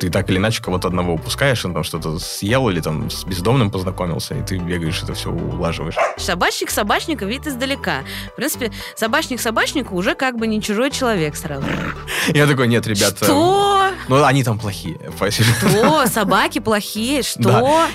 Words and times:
Ты 0.00 0.08
так 0.08 0.30
или 0.30 0.38
иначе 0.38 0.62
кого-то 0.62 0.88
одного 0.88 1.12
упускаешь, 1.12 1.62
он 1.66 1.74
там 1.74 1.84
что-то 1.84 2.18
съел 2.18 2.70
или 2.70 2.80
там 2.80 3.10
с 3.10 3.24
бездомным 3.24 3.70
познакомился, 3.70 4.34
и 4.34 4.42
ты 4.42 4.56
бегаешь, 4.56 5.02
это 5.02 5.12
все 5.12 5.30
улаживаешь. 5.30 5.94
Собачник 6.16 6.70
собачника 6.70 7.26
вид 7.26 7.46
издалека. 7.46 7.98
В 8.32 8.36
принципе, 8.36 8.72
собачник 8.96 9.42
собачнику 9.42 9.94
уже 9.94 10.14
как 10.14 10.38
бы 10.38 10.46
не 10.46 10.62
чужой 10.62 10.90
человек 10.90 11.36
сразу. 11.36 11.66
Я 12.28 12.46
такой, 12.46 12.68
нет, 12.68 12.86
ребята... 12.86 13.26
Что? 13.26 13.90
Ну, 14.08 14.24
они 14.24 14.42
там 14.42 14.58
плохие. 14.58 14.98
Что? 15.28 16.06
Собаки 16.06 16.60
плохие? 16.60 17.22
Что? 17.22 17.86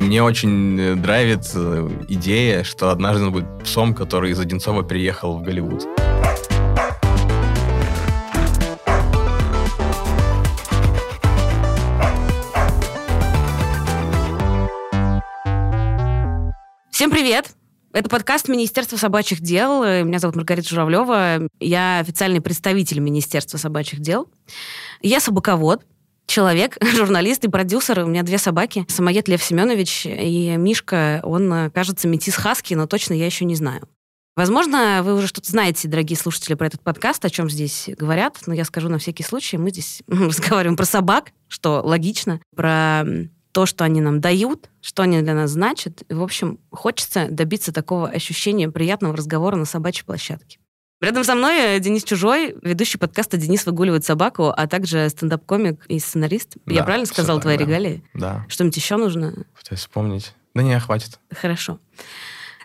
Мне 0.00 0.22
очень 0.22 0.78
э, 0.78 0.94
драйвит 0.96 1.50
э, 1.54 1.88
идея, 2.08 2.62
что 2.62 2.90
однажды 2.90 3.24
он 3.24 3.32
будет 3.32 3.64
псом, 3.64 3.94
который 3.94 4.32
из 4.32 4.40
Одинцова 4.40 4.82
приехал 4.82 5.38
в 5.38 5.42
Голливуд. 5.42 5.86
Всем 16.94 17.10
привет! 17.10 17.56
Это 17.92 18.08
подкаст 18.08 18.46
Министерства 18.48 18.96
собачьих 18.96 19.40
дел. 19.40 19.82
Меня 19.82 20.20
зовут 20.20 20.36
Маргарита 20.36 20.68
Журавлева. 20.68 21.48
Я 21.58 21.98
официальный 21.98 22.40
представитель 22.40 23.00
Министерства 23.00 23.58
собачьих 23.58 23.98
дел. 23.98 24.30
Я 25.02 25.18
собаковод, 25.18 25.84
человек, 26.26 26.78
журналист 26.94 27.44
и 27.44 27.48
продюсер. 27.48 28.04
У 28.04 28.06
меня 28.06 28.22
две 28.22 28.38
собаки. 28.38 28.86
Самоед 28.88 29.26
Лев 29.26 29.42
Семенович 29.42 30.06
и 30.06 30.54
Мишка. 30.56 31.18
Он, 31.24 31.68
кажется, 31.72 32.06
метис 32.06 32.36
хаски, 32.36 32.74
но 32.74 32.86
точно 32.86 33.14
я 33.14 33.26
еще 33.26 33.44
не 33.44 33.56
знаю. 33.56 33.88
Возможно, 34.36 35.00
вы 35.02 35.14
уже 35.16 35.26
что-то 35.26 35.50
знаете, 35.50 35.88
дорогие 35.88 36.16
слушатели, 36.16 36.54
про 36.54 36.68
этот 36.68 36.80
подкаст, 36.82 37.24
о 37.24 37.30
чем 37.30 37.50
здесь 37.50 37.90
говорят, 37.98 38.38
но 38.46 38.54
я 38.54 38.64
скажу 38.64 38.88
на 38.88 38.98
всякий 38.98 39.24
случай. 39.24 39.56
Мы 39.56 39.70
здесь 39.70 40.04
разговариваем 40.06 40.76
про 40.76 40.84
собак, 40.86 41.32
что 41.48 41.82
логично, 41.84 42.40
про 42.54 43.04
то, 43.54 43.66
что 43.66 43.84
они 43.84 44.00
нам 44.00 44.20
дают, 44.20 44.68
что 44.80 45.04
они 45.04 45.22
для 45.22 45.32
нас 45.32 45.52
значат. 45.52 46.02
И, 46.08 46.14
в 46.14 46.22
общем, 46.22 46.58
хочется 46.70 47.28
добиться 47.30 47.72
такого 47.72 48.08
ощущения 48.08 48.68
приятного 48.68 49.16
разговора 49.16 49.54
на 49.54 49.64
собачьей 49.64 50.04
площадке. 50.04 50.58
Рядом 51.00 51.22
со 51.22 51.36
мной 51.36 51.78
Денис 51.78 52.02
Чужой, 52.02 52.56
ведущий 52.62 52.98
подкаста 52.98 53.36
«Денис 53.36 53.64
выгуливает 53.64 54.04
собаку», 54.04 54.48
а 54.48 54.66
также 54.66 55.08
стендап-комик 55.08 55.86
и 55.86 56.00
сценарист. 56.00 56.56
Да, 56.66 56.74
Я 56.74 56.82
правильно 56.82 57.06
сказал 57.06 57.40
твои 57.40 57.56
да. 57.56 57.64
регалии? 57.64 58.02
Да. 58.12 58.44
Что-нибудь 58.48 58.76
еще 58.76 58.96
нужно? 58.96 59.46
Пытаюсь 59.56 59.80
вспомнить. 59.80 60.34
Да 60.54 60.62
не, 60.62 60.78
хватит. 60.80 61.20
Хорошо. 61.30 61.78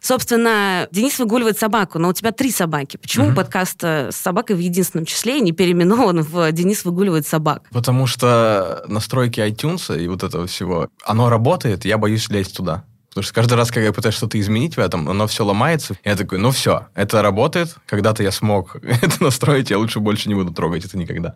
Собственно, 0.01 0.87
Денис 0.91 1.17
выгуливает 1.19 1.57
собаку, 1.57 1.99
но 1.99 2.09
у 2.09 2.13
тебя 2.13 2.31
три 2.31 2.51
собаки. 2.51 2.97
Почему 2.97 3.27
угу. 3.27 3.35
подкаст 3.35 3.83
с 3.83 4.15
собакой 4.15 4.55
в 4.55 4.59
единственном 4.59 5.05
числе 5.05 5.39
не 5.39 5.51
переименован 5.51 6.21
в 6.21 6.51
«Денис 6.51 6.85
выгуливает 6.85 7.27
собак»? 7.27 7.63
Потому 7.71 8.07
что 8.07 8.83
настройки 8.87 9.39
iTunes 9.39 9.97
и 9.99 10.07
вот 10.07 10.23
этого 10.23 10.47
всего, 10.47 10.89
оно 11.03 11.29
работает, 11.29 11.85
я 11.85 11.97
боюсь 11.97 12.29
лезть 12.29 12.55
туда. 12.55 12.83
Потому 13.09 13.23
что 13.23 13.33
каждый 13.33 13.53
раз, 13.55 13.69
когда 13.69 13.87
я 13.87 13.93
пытаюсь 13.93 14.15
что-то 14.15 14.39
изменить 14.39 14.77
в 14.77 14.79
этом, 14.79 15.09
оно 15.09 15.25
все 15.27 15.43
ломается. 15.43 15.97
Я 16.03 16.15
такой, 16.15 16.37
ну 16.37 16.51
все, 16.51 16.87
это 16.93 17.21
работает. 17.21 17.75
Когда-то 17.87 18.21
я 18.21 18.31
смог 18.31 18.75
это 18.81 19.23
настроить, 19.23 19.71
я 19.71 19.79
лучше 19.79 19.99
больше 19.99 20.29
не 20.29 20.35
буду 20.35 20.53
трогать 20.53 20.85
это 20.85 20.97
никогда. 20.97 21.35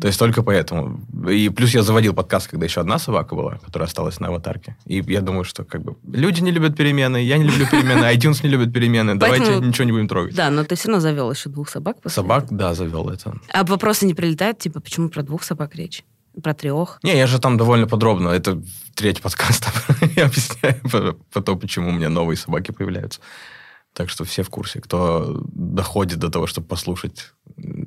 То 0.00 0.06
есть 0.06 0.18
только 0.18 0.42
поэтому. 0.42 1.00
И 1.28 1.48
плюс 1.48 1.70
я 1.74 1.82
заводил 1.82 2.14
подкаст, 2.14 2.48
когда 2.48 2.66
еще 2.66 2.80
одна 2.80 2.98
собака 2.98 3.34
была, 3.34 3.58
которая 3.58 3.88
осталась 3.88 4.20
на 4.20 4.28
аватарке. 4.28 4.76
И 4.86 5.02
я 5.06 5.20
думаю, 5.20 5.44
что 5.44 5.64
как 5.64 5.82
бы 5.82 5.96
люди 6.04 6.40
не 6.40 6.52
любят 6.52 6.76
перемены, 6.76 7.16
я 7.16 7.36
не 7.36 7.44
люблю 7.44 7.66
перемены, 7.66 8.04
iTunes 8.14 8.40
не 8.44 8.48
любит 8.48 8.72
перемены. 8.72 9.16
Давайте 9.16 9.56
ничего 9.56 9.84
не 9.84 9.92
будем 9.92 10.08
трогать. 10.08 10.34
Да, 10.34 10.50
но 10.50 10.62
ты 10.64 10.76
все 10.76 10.88
равно 10.88 11.00
завел 11.00 11.30
еще 11.32 11.48
двух 11.48 11.68
собак. 11.68 11.96
Собак, 12.06 12.46
да, 12.50 12.74
завел 12.74 13.08
это. 13.08 13.34
А 13.52 13.64
вопросы 13.64 14.06
не 14.06 14.14
прилетают, 14.14 14.58
типа, 14.58 14.80
почему 14.80 15.08
про 15.08 15.22
двух 15.22 15.42
собак 15.42 15.74
речь? 15.74 16.04
Про 16.40 16.54
трех? 16.54 17.00
Не, 17.02 17.16
я 17.16 17.26
же 17.26 17.40
там 17.40 17.56
довольно 17.56 17.88
подробно. 17.88 18.28
Это 18.28 18.62
третий 18.94 19.20
подкаст. 19.22 19.66
я 20.16 20.26
объясняю 20.26 21.16
про 21.32 21.42
то, 21.42 21.56
почему 21.56 21.88
у 21.88 21.92
меня 21.92 22.08
новые 22.08 22.36
собаки 22.36 22.70
появляются. 22.70 23.20
Так 23.94 24.10
что 24.10 24.24
все 24.24 24.44
в 24.44 24.50
курсе. 24.50 24.80
Кто 24.80 25.42
доходит 25.52 26.20
до 26.20 26.30
того, 26.30 26.46
чтобы 26.46 26.68
послушать 26.68 27.32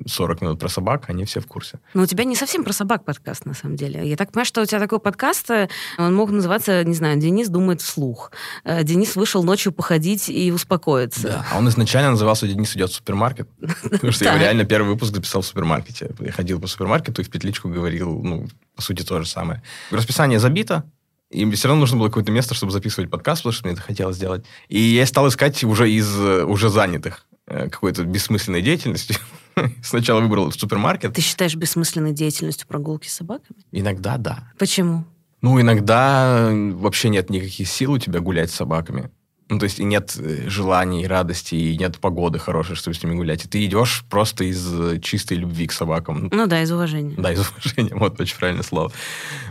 40 0.06 0.42
минут 0.42 0.58
про 0.58 0.68
собак, 0.68 1.08
они 1.08 1.24
все 1.24 1.40
в 1.40 1.46
курсе. 1.46 1.78
Но 1.94 2.02
у 2.02 2.06
тебя 2.06 2.24
не 2.24 2.36
совсем 2.36 2.64
про 2.64 2.72
собак 2.72 3.04
подкаст, 3.04 3.46
на 3.46 3.54
самом 3.54 3.76
деле. 3.76 4.08
Я 4.08 4.16
так 4.16 4.32
понимаю, 4.32 4.46
что 4.46 4.62
у 4.62 4.66
тебя 4.66 4.80
такой 4.80 4.98
подкаст, 4.98 5.50
э, 5.50 5.68
он 5.98 6.14
мог 6.14 6.30
называться, 6.30 6.84
не 6.84 6.94
знаю, 6.94 7.18
«Денис 7.18 7.48
думает 7.48 7.80
вслух». 7.80 8.32
Э, 8.64 8.82
Денис 8.82 9.16
вышел 9.16 9.42
ночью 9.42 9.72
походить 9.72 10.28
и 10.28 10.52
успокоиться. 10.52 11.22
Да, 11.22 11.46
а 11.52 11.58
он 11.58 11.68
изначально 11.68 12.10
назывался 12.10 12.46
«Денис 12.46 12.74
идет 12.76 12.90
в 12.90 12.94
супермаркет». 12.94 13.48
Потому 13.82 14.12
что 14.12 14.24
я 14.24 14.38
реально 14.38 14.64
первый 14.64 14.88
выпуск 14.88 15.14
записал 15.14 15.42
в 15.42 15.46
супермаркете. 15.46 16.10
Я 16.20 16.32
ходил 16.32 16.60
по 16.60 16.66
супермаркету 16.66 17.22
и 17.22 17.24
в 17.24 17.30
петличку 17.30 17.68
говорил, 17.68 18.22
ну, 18.22 18.48
по 18.76 18.82
сути, 18.82 19.02
то 19.02 19.20
же 19.20 19.28
самое. 19.28 19.62
Расписание 19.90 20.38
забито, 20.38 20.84
и 21.30 21.50
все 21.52 21.68
равно 21.68 21.80
нужно 21.80 21.98
было 21.98 22.08
какое-то 22.08 22.32
место, 22.32 22.54
чтобы 22.54 22.72
записывать 22.72 23.10
подкаст, 23.10 23.42
потому 23.42 23.52
что 23.52 23.64
мне 23.64 23.72
это 23.72 23.82
хотелось 23.82 24.16
сделать. 24.16 24.44
И 24.68 24.78
я 24.78 25.06
стал 25.06 25.28
искать 25.28 25.64
уже 25.64 25.90
из 25.90 26.14
э, 26.18 26.44
уже 26.44 26.68
занятых 26.68 27.26
какой-то 27.46 28.04
бессмысленной 28.04 28.62
деятельности. 28.62 29.16
Сначала 29.82 30.20
выбрал 30.20 30.50
супермаркет. 30.52 31.14
Ты 31.14 31.20
считаешь 31.20 31.54
бессмысленной 31.54 32.12
деятельностью 32.12 32.66
прогулки 32.66 33.08
с 33.08 33.14
собаками? 33.14 33.58
Иногда 33.70 34.16
да. 34.16 34.52
Почему? 34.58 35.04
Ну, 35.40 35.60
иногда 35.60 36.50
вообще 36.52 37.08
нет 37.08 37.28
никаких 37.30 37.68
сил 37.68 37.92
у 37.92 37.98
тебя 37.98 38.20
гулять 38.20 38.50
с 38.50 38.54
собаками. 38.54 39.10
Ну, 39.48 39.58
то 39.58 39.64
есть 39.64 39.80
и 39.80 39.84
нет 39.84 40.16
э, 40.18 40.48
желаний, 40.48 41.06
радости, 41.06 41.54
и 41.54 41.76
нет 41.76 41.98
погоды 41.98 42.38
хорошей, 42.38 42.74
чтобы 42.74 42.94
с 42.94 43.02
ними 43.02 43.16
гулять. 43.16 43.44
И 43.44 43.48
ты 43.48 43.62
идешь 43.66 44.02
просто 44.08 44.44
из 44.44 44.66
э, 44.72 44.98
чистой 45.00 45.36
любви 45.36 45.66
к 45.66 45.72
собакам. 45.72 46.30
Ну 46.32 46.46
да, 46.46 46.62
из 46.62 46.72
уважения. 46.72 47.14
Да, 47.18 47.32
из 47.32 47.46
уважения, 47.46 47.94
вот 47.98 48.18
очень 48.18 48.38
правильное 48.38 48.62
слово. 48.62 48.92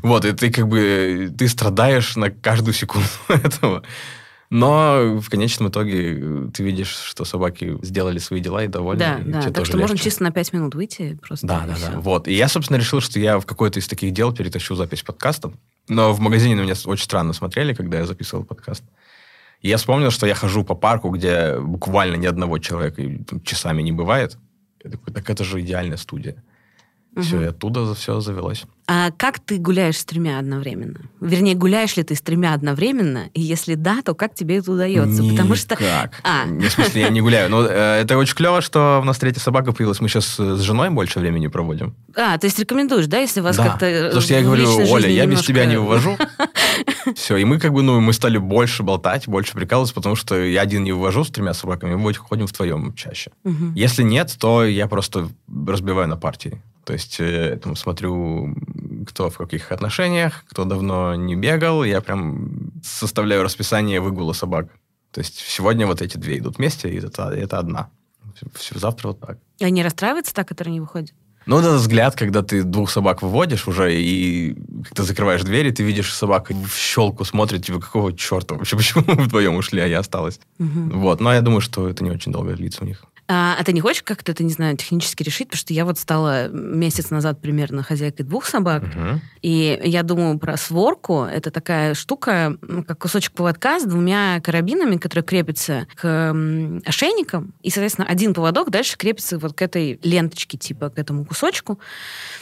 Вот, 0.01 0.25
и 0.25 0.31
ты 0.31 0.49
как 0.51 0.67
бы, 0.67 1.31
ты 1.37 1.47
страдаешь 1.47 2.15
на 2.15 2.31
каждую 2.31 2.73
секунду 2.73 3.07
этого. 3.27 3.83
Но 4.51 5.17
в 5.21 5.29
конечном 5.29 5.69
итоге 5.69 6.19
э, 6.19 6.47
ты 6.53 6.61
видишь, 6.61 6.89
что 6.89 7.23
собаки 7.23 7.77
сделали 7.83 8.19
свои 8.19 8.41
дела 8.41 8.65
и 8.65 8.67
довольны. 8.67 8.99
Да, 8.99 9.19
и 9.19 9.23
да. 9.23 9.41
Так 9.43 9.65
что 9.65 9.77
легче. 9.77 9.77
можно 9.77 9.97
чисто 9.97 10.23
на 10.23 10.31
пять 10.31 10.51
минут 10.51 10.75
выйти 10.75 11.17
просто. 11.25 11.47
Да, 11.47 11.63
да, 11.65 11.75
все. 11.75 11.91
да. 11.91 11.99
Вот. 12.01 12.27
И 12.27 12.33
я, 12.33 12.49
собственно, 12.49 12.75
решил, 12.75 12.99
что 12.99 13.17
я 13.17 13.39
в 13.39 13.45
какое-то 13.45 13.79
из 13.79 13.87
таких 13.87 14.11
дел 14.11 14.33
перетащу 14.33 14.75
запись 14.75 15.03
подкаста. 15.03 15.53
Но 15.87 16.11
в 16.11 16.19
магазине 16.19 16.55
на 16.55 16.61
меня 16.61 16.73
очень 16.83 17.05
странно 17.05 17.31
смотрели, 17.31 17.73
когда 17.73 17.99
я 17.99 18.05
записывал 18.05 18.43
подкаст. 18.43 18.83
И 19.61 19.69
я 19.69 19.77
вспомнил, 19.77 20.11
что 20.11 20.27
я 20.27 20.35
хожу 20.35 20.65
по 20.65 20.75
парку, 20.75 21.11
где 21.11 21.57
буквально 21.57 22.17
ни 22.17 22.25
одного 22.25 22.59
человека 22.59 23.01
часами 23.45 23.81
не 23.81 23.93
бывает. 23.93 24.37
Я 24.83 24.91
такой, 24.91 25.13
так 25.13 25.29
это 25.29 25.45
же 25.45 25.61
идеальная 25.61 25.97
студия. 25.97 26.43
Угу. 27.13 27.23
Все, 27.23 27.41
и 27.41 27.45
оттуда 27.45 27.93
все 27.93 28.21
завелось. 28.21 28.63
А 28.87 29.11
как 29.11 29.39
ты 29.39 29.57
гуляешь 29.57 29.97
с 29.97 30.05
тремя 30.05 30.39
одновременно? 30.39 31.01
Вернее, 31.19 31.55
гуляешь 31.55 31.95
ли 31.97 32.03
ты 32.03 32.15
с 32.15 32.21
тремя 32.21 32.53
одновременно? 32.53 33.29
И 33.33 33.41
если 33.41 33.75
да, 33.75 34.01
то 34.01 34.15
как 34.15 34.33
тебе 34.33 34.57
это 34.57 34.71
удается? 34.71 35.21
Никак. 35.21 35.37
Потому 35.37 35.55
что... 35.55 35.77
А. 36.23 36.45
В 36.45 36.69
смысле, 36.69 37.01
я 37.01 37.09
не 37.09 37.21
гуляю. 37.21 37.49
Но 37.49 37.65
э, 37.65 38.01
это 38.01 38.17
очень 38.17 38.35
клево, 38.35 38.61
что 38.61 38.99
у 39.01 39.05
нас 39.05 39.17
третья 39.17 39.41
собака 39.41 39.73
появилась. 39.73 39.99
Мы 39.99 40.07
сейчас 40.07 40.37
с 40.37 40.59
женой 40.61 40.89
больше 40.89 41.19
времени 41.19 41.47
проводим. 41.47 41.95
А, 42.15 42.37
то 42.37 42.47
есть 42.47 42.59
рекомендуешь, 42.59 43.07
да, 43.07 43.19
если 43.19 43.41
вас 43.41 43.57
да. 43.57 43.63
как-то... 43.69 43.85
э, 43.85 44.03
Потому 44.05 44.21
что 44.21 44.33
я 44.33 44.41
говорю, 44.41 44.67
Оля, 44.91 45.09
я 45.09 45.25
без 45.25 45.41
тебя 45.41 45.65
не 45.65 45.77
вывожу. 45.77 46.17
Все, 47.15 47.37
и 47.37 47.45
мы 47.45 47.59
как 47.59 47.73
бы, 47.73 47.83
ну, 47.83 47.99
мы 47.99 48.13
стали 48.13 48.37
больше 48.37 48.83
болтать, 48.83 49.27
больше 49.27 49.53
прикалываться, 49.53 49.93
потому 49.93 50.15
что 50.15 50.41
я 50.41 50.61
один 50.61 50.83
не 50.83 50.93
вывожу 50.93 51.23
с 51.23 51.29
тремя 51.29 51.53
собаками, 51.53 51.95
мы 51.95 52.13
ходим 52.13 52.45
вдвоем 52.45 52.93
чаще. 52.93 53.31
Если 53.75 54.03
нет, 54.03 54.35
то 54.39 54.63
я 54.65 54.87
просто 54.87 55.29
разбиваю 55.67 56.07
на 56.07 56.17
партии. 56.17 56.61
То 56.85 56.93
есть 56.93 57.19
э, 57.19 57.59
там, 57.61 57.75
смотрю, 57.75 58.55
кто 59.07 59.29
в 59.29 59.37
каких 59.37 59.71
отношениях, 59.71 60.43
кто 60.47 60.65
давно 60.65 61.15
не 61.15 61.35
бегал. 61.35 61.83
Я 61.83 62.01
прям 62.01 62.71
составляю 62.83 63.43
расписание 63.43 64.01
выгула 64.01 64.33
собак. 64.33 64.67
То 65.11 65.19
есть 65.19 65.37
сегодня 65.39 65.85
вот 65.85 66.01
эти 66.01 66.17
две 66.17 66.37
идут 66.37 66.57
вместе, 66.57 66.89
и 66.89 66.97
это, 66.97 67.29
это 67.29 67.59
одна. 67.59 67.89
Все, 68.55 68.79
завтра 68.79 69.09
вот 69.09 69.19
так. 69.19 69.37
И 69.59 69.65
они 69.65 69.83
расстраиваются 69.83 70.33
так, 70.33 70.47
которые 70.47 70.73
не 70.73 70.79
выходят? 70.79 71.13
Ну, 71.47 71.57
это 71.57 71.73
взгляд, 71.73 72.15
когда 72.15 72.43
ты 72.43 72.63
двух 72.63 72.91
собак 72.91 73.21
выводишь 73.21 73.67
уже, 73.67 73.93
и 73.93 74.55
ты 74.93 75.03
закрываешь 75.03 75.41
дверь, 75.41 75.67
и 75.67 75.71
ты 75.71 75.83
видишь 75.83 76.13
собака 76.13 76.53
в 76.53 76.75
щелку 76.75 77.25
смотрит, 77.25 77.65
типа, 77.65 77.79
какого 77.79 78.15
черта 78.15 78.55
вообще, 78.55 78.77
почему 78.77 79.03
вы 79.07 79.23
вдвоем 79.23 79.55
ушли, 79.55 79.81
а 79.81 79.87
я 79.87 79.99
осталась. 79.99 80.39
Угу. 80.59 80.99
Вот, 80.99 81.19
но 81.19 81.33
я 81.33 81.41
думаю, 81.41 81.61
что 81.61 81.89
это 81.89 82.03
не 82.03 82.11
очень 82.11 82.31
долго 82.31 82.53
длится 82.53 82.83
у 82.83 82.87
них. 82.87 83.03
А, 83.33 83.55
а 83.57 83.63
ты 83.63 83.71
не 83.71 83.79
хочешь 83.79 84.03
как-то 84.03 84.33
это, 84.33 84.43
не 84.43 84.51
знаю, 84.51 84.75
технически 84.75 85.23
решить? 85.23 85.47
Потому 85.47 85.59
что 85.59 85.73
я 85.73 85.85
вот 85.85 85.97
стала 85.97 86.49
месяц 86.49 87.11
назад 87.11 87.39
примерно 87.39 87.81
хозяйкой 87.81 88.25
двух 88.25 88.45
собак, 88.45 88.83
угу. 88.83 89.21
и 89.41 89.79
я 89.85 90.03
думаю 90.03 90.37
про 90.37 90.57
сворку. 90.57 91.23
Это 91.23 91.49
такая 91.49 91.93
штука, 91.93 92.57
как 92.85 92.99
кусочек 92.99 93.31
поводка 93.31 93.79
с 93.79 93.83
двумя 93.83 94.41
карабинами, 94.41 94.97
которые 94.97 95.23
крепятся 95.23 95.87
к 95.95 96.35
ошейникам, 96.85 97.53
и, 97.61 97.69
соответственно, 97.69 98.05
один 98.05 98.33
поводок 98.33 98.69
дальше 98.69 98.97
крепится 98.97 99.39
вот 99.39 99.53
к 99.53 99.61
этой 99.61 99.97
ленточке, 100.03 100.57
типа 100.57 100.89
к 100.89 100.99
этому 100.99 101.23
кусочку. 101.23 101.79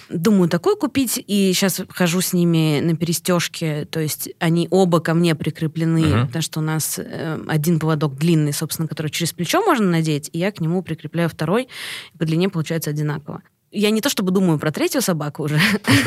Думаю, 0.10 0.50
такой 0.50 0.76
купить, 0.76 1.24
и 1.28 1.54
сейчас 1.54 1.82
хожу 1.90 2.22
с 2.22 2.34
ними 2.34 2.80
на 2.80 2.96
перестежке, 2.96 3.86
то 3.86 4.00
есть 4.00 4.30
они 4.40 4.68
оба 4.72 5.02
ко 5.02 5.14
мне 5.14 5.36
прикреплены, 5.36 6.22
угу. 6.22 6.28
потому 6.28 6.42
что 6.42 6.62
у 6.62 6.64
нас 6.64 6.98
э, 6.98 7.40
один 7.48 7.80
поводок 7.80 8.18
длинный, 8.18 8.54
собственно, 8.54 8.88
который 8.88 9.12
через 9.12 9.34
плечо 9.34 9.62
можно 9.62 9.86
надеть, 9.86 10.32
и 10.34 10.40
я 10.40 10.52
к 10.52 10.60
нему 10.60 10.79
прикрепляю 10.82 11.30
второй, 11.30 11.68
и 12.14 12.18
по 12.18 12.26
длине 12.26 12.50
получается 12.50 12.90
одинаково. 12.90 13.42
я 13.72 13.92
не 13.92 14.02
то 14.02 14.10
чтобы 14.10 14.32
думаю 14.32 14.58
про 14.58 14.72
третью 14.72 15.02
собаку 15.02 15.44
уже. 15.44 15.60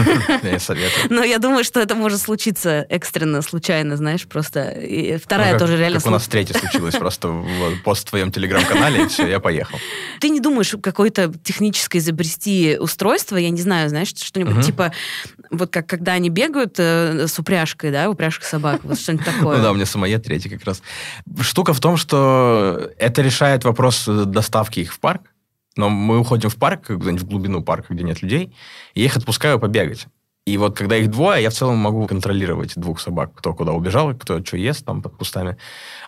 Я 0.42 0.58
советую. 0.58 1.06
Но 1.10 1.22
я 1.22 1.38
думаю, 1.38 1.62
что 1.64 1.78
это 1.80 1.94
может 1.94 2.20
случиться 2.20 2.84
экстренно, 2.90 3.40
случайно, 3.42 3.96
знаешь, 3.96 4.26
просто. 4.26 4.70
И 4.70 5.16
вторая 5.16 5.52
Ну, 5.52 5.58
как- 5.58 5.68
тоже 5.68 5.78
реально 5.78 5.98
Как 5.98 6.06
у 6.08 6.10
нас 6.10 6.26
третья 6.26 6.58
случилось, 6.58 6.96
просто 6.96 7.28
в 7.28 7.82
пост 7.84 8.06
в 8.06 8.10
твоем 8.10 8.32
телеграм-канале, 8.32 9.04
и 9.04 9.06
все, 9.08 9.28
я 9.28 9.38
поехал. 9.38 9.78
Ты 10.20 10.30
не 10.30 10.40
думаешь 10.40 10.74
какое-то 10.82 11.32
техническое 11.44 11.98
изобрести 11.98 12.76
устройство, 12.80 13.36
я 13.36 13.50
не 13.50 13.60
знаю, 13.62 13.88
знаешь, 13.88 14.12
что-нибудь 14.16 14.66
типа, 14.66 14.92
вот 15.52 15.70
как 15.70 15.86
когда 15.86 16.14
они 16.14 16.30
бегают 16.30 16.76
э, 16.78 17.28
с 17.28 17.38
упряжкой, 17.38 17.92
да, 17.92 18.10
упряжка 18.10 18.44
собак, 18.44 18.80
вот 18.82 18.98
что-нибудь 18.98 19.26
такое. 19.36 19.58
Ну 19.58 19.62
да, 19.62 19.70
у 19.70 19.74
меня 19.74 19.86
самоед 19.86 20.24
третий 20.24 20.48
как 20.48 20.64
раз. 20.64 20.82
Штука 21.40 21.74
в 21.74 21.80
том, 21.80 21.96
что 21.96 22.90
это 22.98 23.22
решает 23.22 23.64
вопрос 23.64 24.08
э, 24.08 24.24
доставки 24.24 24.80
их 24.80 24.92
в 24.92 24.98
парк. 24.98 25.22
Но 25.76 25.88
мы 25.88 26.18
уходим 26.18 26.50
в 26.50 26.56
парк, 26.56 26.86
куда-нибудь 26.86 27.22
в 27.22 27.26
глубину 27.26 27.62
парка, 27.62 27.94
где 27.94 28.04
нет 28.04 28.20
людей, 28.20 28.54
и 28.94 29.00
я 29.00 29.06
их 29.06 29.16
отпускаю 29.16 29.58
побегать. 29.58 30.06
И 30.44 30.56
вот 30.56 30.76
когда 30.76 30.96
их 30.96 31.08
двое, 31.08 31.40
я 31.40 31.50
в 31.50 31.54
целом 31.54 31.76
могу 31.76 32.04
контролировать 32.08 32.74
двух 32.74 33.00
собак, 33.00 33.32
кто 33.34 33.54
куда 33.54 33.72
убежал, 33.72 34.12
кто 34.14 34.44
что 34.44 34.56
ест 34.56 34.84
там 34.84 35.00
под 35.00 35.14
кустами. 35.14 35.56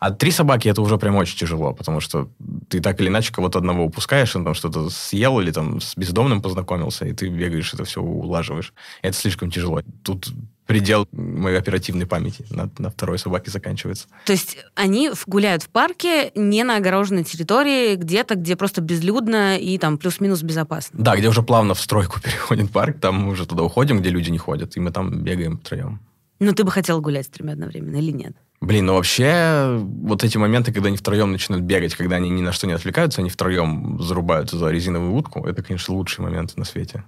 А 0.00 0.10
три 0.10 0.32
собаки 0.32 0.68
это 0.68 0.82
уже 0.82 0.98
прям 0.98 1.14
очень 1.14 1.38
тяжело, 1.38 1.72
потому 1.72 2.00
что 2.00 2.28
ты 2.68 2.80
так 2.80 3.00
или 3.00 3.08
иначе 3.08 3.32
кого-то 3.32 3.58
одного 3.58 3.84
упускаешь, 3.84 4.34
он 4.34 4.44
там 4.44 4.54
что-то 4.54 4.90
съел 4.90 5.38
или 5.38 5.52
там 5.52 5.80
с 5.80 5.96
бездомным 5.96 6.42
познакомился, 6.42 7.06
и 7.06 7.12
ты 7.12 7.28
бегаешь, 7.28 7.74
это 7.74 7.84
все 7.84 8.02
улаживаешь. 8.02 8.74
Это 9.02 9.16
слишком 9.16 9.52
тяжело. 9.52 9.82
Тут 10.02 10.28
предел 10.66 11.06
моей 11.12 11.58
оперативной 11.58 12.06
памяти 12.06 12.46
на, 12.50 12.70
на 12.78 12.90
второй 12.90 13.18
собаке 13.18 13.50
заканчивается. 13.50 14.06
То 14.24 14.32
есть 14.32 14.58
они 14.74 15.10
гуляют 15.26 15.62
в 15.62 15.68
парке 15.68 16.30
не 16.34 16.64
на 16.64 16.76
огороженной 16.76 17.24
территории, 17.24 17.96
где-то, 17.96 18.34
где 18.34 18.56
просто 18.56 18.80
безлюдно 18.80 19.58
и 19.58 19.76
там 19.78 19.98
плюс-минус 19.98 20.42
безопасно. 20.42 20.98
Да, 21.00 21.16
где 21.16 21.28
уже 21.28 21.42
плавно 21.42 21.74
в 21.74 21.80
стройку 21.80 22.20
переходит 22.22 22.70
парк, 22.70 22.98
там 23.00 23.16
мы 23.16 23.32
уже 23.32 23.46
туда 23.46 23.62
уходим, 23.62 24.00
где 24.00 24.10
люди 24.10 24.30
не 24.30 24.38
ходят, 24.38 24.76
и 24.76 24.80
мы 24.80 24.90
там 24.90 25.22
бегаем 25.22 25.58
втроем. 25.58 26.00
Но 26.40 26.52
ты 26.52 26.64
бы 26.64 26.70
хотел 26.70 27.00
гулять 27.00 27.26
с 27.26 27.28
тремя 27.28 27.52
одновременно 27.52 27.96
или 27.96 28.10
нет? 28.10 28.36
Блин, 28.60 28.86
ну 28.86 28.94
вообще, 28.94 29.78
вот 29.78 30.24
эти 30.24 30.38
моменты, 30.38 30.72
когда 30.72 30.88
они 30.88 30.96
втроем 30.96 31.32
начинают 31.32 31.64
бегать, 31.64 31.94
когда 31.94 32.16
они 32.16 32.30
ни 32.30 32.40
на 32.40 32.52
что 32.52 32.66
не 32.66 32.72
отвлекаются, 32.72 33.20
они 33.20 33.28
втроем 33.28 34.00
зарубаются 34.00 34.56
за 34.56 34.70
резиновую 34.70 35.14
утку, 35.14 35.46
это, 35.46 35.62
конечно, 35.62 35.94
лучшие 35.94 36.24
моменты 36.24 36.54
на 36.56 36.64
свете. 36.64 37.04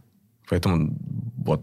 Поэтому 0.49 0.97
вот, 1.38 1.62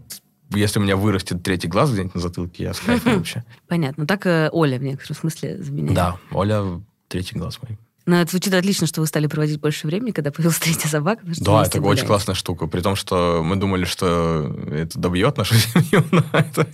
если 0.50 0.78
у 0.78 0.82
меня 0.82 0.96
вырастет 0.96 1.42
третий 1.42 1.68
глаз 1.68 1.90
где-нибудь 1.90 2.14
на 2.14 2.20
затылке, 2.20 2.64
я 2.64 2.74
с 2.74 2.80
кайфом 2.80 3.16
вообще. 3.16 3.44
Понятно. 3.68 4.06
Так 4.06 4.26
э, 4.26 4.48
Оля 4.52 4.78
в 4.78 4.82
некотором 4.82 5.16
смысле 5.16 5.62
заменяет. 5.62 5.94
Да, 5.94 6.16
Оля, 6.30 6.82
третий 7.08 7.36
глаз 7.36 7.58
мой. 7.62 7.78
Но 8.06 8.20
это 8.20 8.30
звучит 8.30 8.52
отлично, 8.52 8.86
что 8.86 9.00
вы 9.00 9.06
стали 9.06 9.26
проводить 9.26 9.60
больше 9.60 9.86
времени, 9.86 10.10
когда 10.10 10.30
появилась 10.30 10.58
третья 10.58 10.88
собака. 10.88 11.22
Да, 11.24 11.64
это 11.64 11.80
очень 11.80 12.06
классная 12.06 12.34
штука. 12.34 12.66
При 12.66 12.80
том, 12.80 12.96
что 12.96 13.42
мы 13.42 13.56
думали, 13.56 13.84
что 13.84 14.54
это 14.70 14.98
добьет 14.98 15.38
нашу 15.38 15.54
семью, 15.54 16.04
но 16.10 16.22
это 16.32 16.66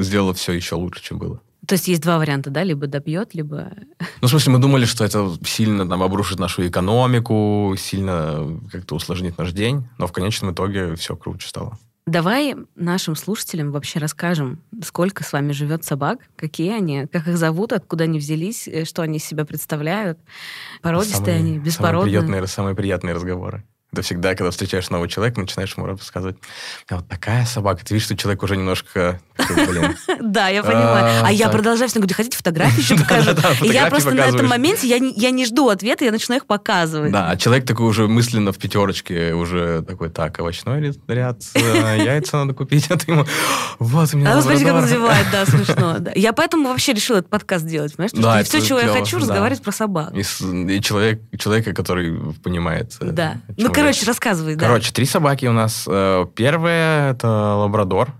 сделало 0.00 0.34
все 0.34 0.52
еще 0.52 0.74
лучше, 0.74 1.02
чем 1.02 1.18
было. 1.18 1.40
То 1.66 1.74
есть 1.74 1.88
есть 1.88 2.02
два 2.02 2.18
варианта, 2.18 2.50
да? 2.50 2.62
Либо 2.62 2.86
добьет, 2.86 3.34
либо... 3.34 3.72
Ну, 4.20 4.28
в 4.28 4.30
смысле, 4.30 4.54
мы 4.54 4.58
думали, 4.58 4.84
что 4.86 5.04
это 5.04 5.30
сильно 5.44 5.86
там 5.86 6.02
обрушит 6.02 6.38
нашу 6.38 6.66
экономику, 6.66 7.74
сильно 7.78 8.58
как-то 8.70 8.94
усложнит 8.94 9.36
наш 9.36 9.52
день, 9.52 9.86
но 9.98 10.06
в 10.06 10.12
конечном 10.12 10.52
итоге 10.52 10.94
все 10.96 11.14
круче 11.16 11.48
стало. 11.48 11.78
Давай 12.08 12.56
нашим 12.74 13.16
слушателям 13.16 13.70
вообще 13.70 13.98
расскажем, 13.98 14.60
сколько 14.82 15.24
с 15.24 15.32
вами 15.32 15.52
живет 15.52 15.84
собак, 15.84 16.20
какие 16.36 16.72
они, 16.72 17.06
как 17.06 17.28
их 17.28 17.36
зовут, 17.36 17.72
откуда 17.72 18.04
они 18.04 18.18
взялись, 18.18 18.66
э, 18.66 18.84
что 18.84 19.02
они 19.02 19.18
из 19.18 19.24
себя 19.24 19.44
представляют, 19.44 20.18
породистые 20.82 21.16
Самые- 21.18 21.36
они, 21.36 21.48
Самые 21.50 21.64
беспородные. 21.64 22.20
приятные, 22.20 22.46
самые 22.46 22.74
приятные 22.74 23.14
разговоры. 23.14 23.64
Это 23.92 24.02
всегда, 24.02 24.34
когда 24.34 24.50
встречаешь 24.50 24.90
нового 24.90 25.08
человека, 25.08 25.40
начинаешь 25.40 25.74
ему 25.76 25.86
рассказывать, 25.86 26.36
«А 26.90 26.96
вот 26.96 27.08
такая 27.08 27.46
собака. 27.46 27.84
Ты 27.84 27.94
видишь, 27.94 28.04
что 28.04 28.16
человек 28.16 28.42
уже 28.42 28.56
немножко, 28.56 29.18
Да, 30.20 30.48
я 30.48 30.62
понимаю. 30.62 31.22
А, 31.22 31.26
А 31.28 31.32
я 31.32 31.48
продолжаю 31.48 31.88
всегда 31.88 32.00
говорить, 32.00 32.16
хотите 32.16 32.36
фотографии 32.36 32.80
еще 32.80 32.96
покажу? 32.98 33.30
И 33.62 33.68
я 33.68 33.86
просто 33.86 34.10
на 34.10 34.22
этом 34.22 34.46
моменте, 34.46 34.86
я 34.86 34.98
не, 35.30 35.46
жду 35.46 35.68
ответа, 35.68 36.04
я 36.04 36.12
начинаю 36.12 36.40
их 36.40 36.46
показывать. 36.46 37.12
Да, 37.12 37.30
а 37.30 37.36
человек 37.36 37.64
такой 37.66 37.86
уже 37.86 38.08
мысленно 38.08 38.52
в 38.52 38.58
пятерочке, 38.58 39.32
уже 39.32 39.82
такой, 39.82 40.10
так, 40.10 40.38
овощной 40.38 40.94
ряд, 41.06 41.42
э, 41.54 41.98
яйца 42.04 42.36
надо 42.38 42.52
купить, 42.52 42.90
а 42.90 42.98
ты 42.98 43.12
ему, 43.12 43.24
вот 43.78 44.12
у 44.12 44.16
меня 44.18 44.36
А 44.36 44.42
смотрите, 44.42 44.66
как 44.66 44.74
он 44.74 44.80
лабрадор». 44.82 44.98
зевает, 44.98 45.26
да, 45.32 45.46
смешно. 45.46 45.96
Я 46.14 46.32
поэтому 46.34 46.68
вообще 46.68 46.92
решила 46.92 47.18
этот 47.18 47.30
подкаст 47.30 47.64
делать, 47.64 47.96
понимаешь? 47.96 48.12
Потому 48.12 48.44
что 48.44 48.58
все, 48.58 48.66
чего 48.66 48.80
я 48.80 48.88
хочу, 48.88 49.18
разговаривать 49.18 49.62
про 49.62 49.72
собак. 49.72 50.12
И, 50.14 50.22
человека, 50.82 51.72
который 51.72 52.34
понимает. 52.42 52.94
э, 53.00 53.10
Да. 53.12 53.36
Ну, 53.56 53.70
короче, 53.80 54.06
рассказывай, 54.06 54.54
да. 54.56 54.66
Короче, 54.66 54.92
три 54.92 55.04
собаки 55.04 55.46
у 55.46 55.52
нас. 55.52 55.84
Э, 55.88 56.26
Первая 56.34 57.12
это 57.12 57.28
лабрадор, 57.54 58.12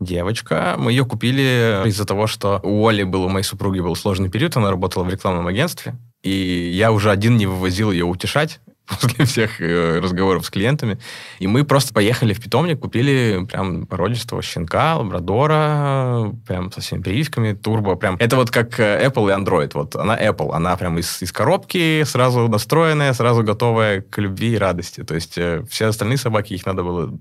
девочка. 0.00 0.74
Мы 0.78 0.92
ее 0.92 1.04
купили 1.04 1.82
из-за 1.86 2.04
того, 2.04 2.26
что 2.26 2.60
у 2.62 2.86
Оли 2.86 3.02
был, 3.02 3.24
у 3.24 3.28
моей 3.28 3.44
супруги 3.44 3.80
был 3.80 3.96
сложный 3.96 4.28
период, 4.28 4.56
она 4.56 4.70
работала 4.70 5.04
в 5.04 5.10
рекламном 5.10 5.46
агентстве, 5.46 5.94
и 6.22 6.30
я 6.74 6.92
уже 6.92 7.10
один 7.10 7.36
не 7.36 7.46
вывозил 7.46 7.90
ее 7.90 8.04
утешать 8.04 8.60
после 8.86 9.24
всех 9.24 9.60
э, 9.60 9.98
разговоров 10.00 10.44
с 10.44 10.50
клиентами. 10.50 10.98
И 11.38 11.46
мы 11.46 11.64
просто 11.64 11.94
поехали 11.94 12.34
в 12.34 12.40
питомник, 12.40 12.80
купили 12.80 13.46
прям 13.50 13.86
породистого 13.86 14.42
щенка, 14.42 14.96
лабрадора, 14.96 16.32
прям 16.46 16.70
со 16.70 16.80
всеми 16.80 17.02
прививками, 17.02 17.54
турбо, 17.54 17.94
прям. 17.96 18.16
Это 18.18 18.36
вот 18.36 18.50
как 18.50 18.78
э, 18.78 19.06
Apple 19.06 19.30
и 19.30 19.42
Android. 19.42 19.70
Вот 19.74 19.96
она 19.96 20.18
Apple, 20.20 20.52
она 20.52 20.76
прям 20.76 20.98
из, 20.98 21.22
из 21.22 21.32
коробки 21.32 22.04
сразу 22.04 22.48
настроенная, 22.48 23.12
сразу 23.14 23.42
готовая 23.42 24.02
к 24.02 24.18
любви 24.18 24.52
и 24.52 24.58
радости. 24.58 25.02
То 25.02 25.14
есть 25.14 25.38
э, 25.38 25.64
все 25.68 25.86
остальные 25.86 26.18
собаки, 26.18 26.52
их 26.52 26.66
надо 26.66 26.82
было 26.82 27.12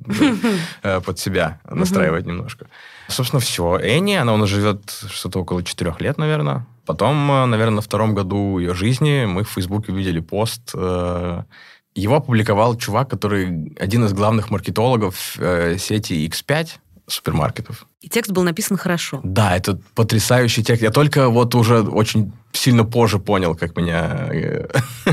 под 1.06 1.19
себя 1.19 1.62
настраивать 1.69 2.25
немножко. 2.25 2.68
Собственно, 3.07 3.39
все. 3.39 3.77
Энни, 3.77 4.15
она 4.15 4.33
у 4.33 4.38
нас 4.38 4.50
живет 4.50 4.89
что-то 5.10 5.39
около 5.39 5.63
четырех 5.63 6.01
лет, 6.01 6.18
наверное. 6.18 6.65
Потом, 6.85 7.31
э, 7.31 7.45
наверное, 7.45 7.75
на 7.75 7.81
втором 7.81 8.13
году 8.13 8.59
ее 8.59 8.74
жизни 8.74 9.25
мы 9.25 9.44
в 9.44 9.50
Фейсбуке 9.50 9.91
увидели 9.91 10.19
пост. 10.19 10.71
э, 10.75 11.44
Его 11.95 12.15
опубликовал 12.15 12.75
чувак, 12.77 13.09
который 13.09 13.74
один 13.80 14.06
из 14.06 14.13
главных 14.13 14.50
маркетологов 14.51 15.35
э, 15.39 15.77
сети 15.77 16.27
X5 16.27 16.68
супермаркетов. 17.07 17.85
И 18.01 18.09
текст 18.09 18.31
был 18.31 18.44
написан 18.44 18.77
хорошо. 18.77 19.19
Да, 19.24 19.56
это 19.56 19.80
потрясающий 19.95 20.63
текст. 20.63 20.81
Я 20.83 20.91
только 20.91 21.30
вот 21.30 21.53
уже 21.56 21.81
очень 21.81 22.31
сильно 22.53 22.83
позже 22.86 23.19
понял, 23.19 23.56
как 23.56 23.75
меня... 23.77 24.29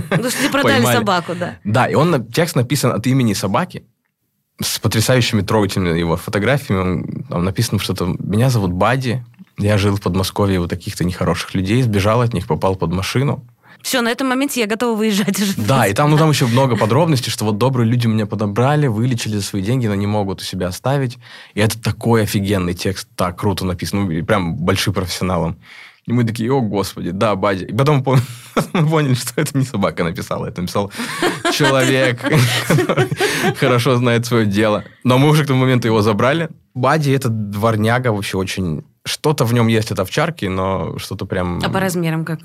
Потому 0.09 0.31
что 0.31 0.51
продали 0.51 0.75
Поймали. 0.75 0.97
собаку, 0.97 1.35
да. 1.35 1.59
Да, 1.65 1.87
и 1.87 1.95
он, 1.95 2.27
текст 2.27 2.57
написан 2.57 2.93
от 2.93 3.07
имени 3.07 3.33
собаки, 3.35 3.85
с 4.63 4.79
потрясающими 4.79 5.43
трогательными 5.43 5.99
его 5.99 6.17
фотографиями. 6.17 6.81
Он- 6.81 7.25
Там 7.29 7.45
написано 7.45 7.79
что-то 7.81 8.15
«Меня 8.19 8.51
зовут 8.51 8.73
Бади, 8.73 9.25
я 9.61 9.79
жил 9.79 9.97
в 9.97 10.01
Подмосковье 10.01 10.61
у 10.61 10.67
таких-то 10.67 11.05
нехороших 11.05 11.55
людей, 11.55 11.83
сбежал 11.83 12.21
от 12.21 12.35
них, 12.35 12.47
попал 12.47 12.77
под 12.77 12.93
машину». 12.93 13.45
Все, 13.83 14.03
на 14.03 14.11
этом 14.11 14.29
моменте 14.29 14.61
я 14.61 14.67
готова 14.67 14.97
выезжать 14.97 15.41
уже. 15.41 15.55
Да, 15.57 15.87
и 15.87 15.95
там, 15.95 16.11
ну, 16.11 16.19
там 16.19 16.29
еще 16.31 16.47
много 16.47 16.77
подробностей, 16.77 17.31
что 17.33 17.47
вот 17.47 17.57
добрые 17.57 17.89
люди 17.89 18.07
меня 18.07 18.27
подобрали, 18.27 18.87
вылечили 18.87 19.37
за 19.37 19.43
свои 19.43 19.63
деньги, 19.63 19.87
но 19.87 19.95
не 19.95 20.07
могут 20.07 20.43
у 20.43 20.45
себя 20.45 20.69
оставить. 20.69 21.19
И 21.55 21.61
это 21.61 21.81
такой 21.81 22.25
офигенный 22.25 22.75
текст, 22.75 23.09
так 23.17 23.39
круто 23.39 23.65
написан, 23.65 24.07
ну, 24.07 24.25
прям 24.25 24.57
большим 24.57 24.93
профессионалом. 24.93 25.57
И 26.07 26.13
мы 26.13 26.25
такие, 26.25 26.53
о, 26.53 26.61
господи, 26.61 27.11
да, 27.11 27.37
Бади. 27.37 27.65
И 27.65 27.73
потом 27.73 28.03
пон- 28.03 28.21
мы 28.73 28.89
поняли, 28.89 29.15
что 29.15 29.41
это 29.41 29.57
не 29.57 29.65
собака 29.65 30.05
написала, 30.05 30.47
это 30.47 30.61
написал 30.61 30.93
человек, 31.55 32.21
который 32.69 33.09
хорошо 33.57 33.97
знает 33.97 34.27
свое 34.27 34.47
дело. 34.47 34.85
Но 35.05 35.19
мы 35.19 35.29
уже 35.29 35.45
к 35.45 35.47
тому 35.47 35.61
моменту 35.61 35.89
его 35.89 36.03
забрали. 36.03 36.49
Бади 36.75 37.11
это 37.11 37.29
дворняга 37.29 38.09
вообще 38.13 38.37
очень... 38.37 38.85
Что-то 39.05 39.45
в 39.45 39.55
нем 39.55 39.67
есть 39.69 39.91
от 39.91 39.99
овчарки, 39.99 40.45
но 40.45 40.99
что-то 40.99 41.25
прям... 41.25 41.61
А 41.65 41.71
по 41.71 41.81
размерам, 41.81 42.25
как, 42.25 42.41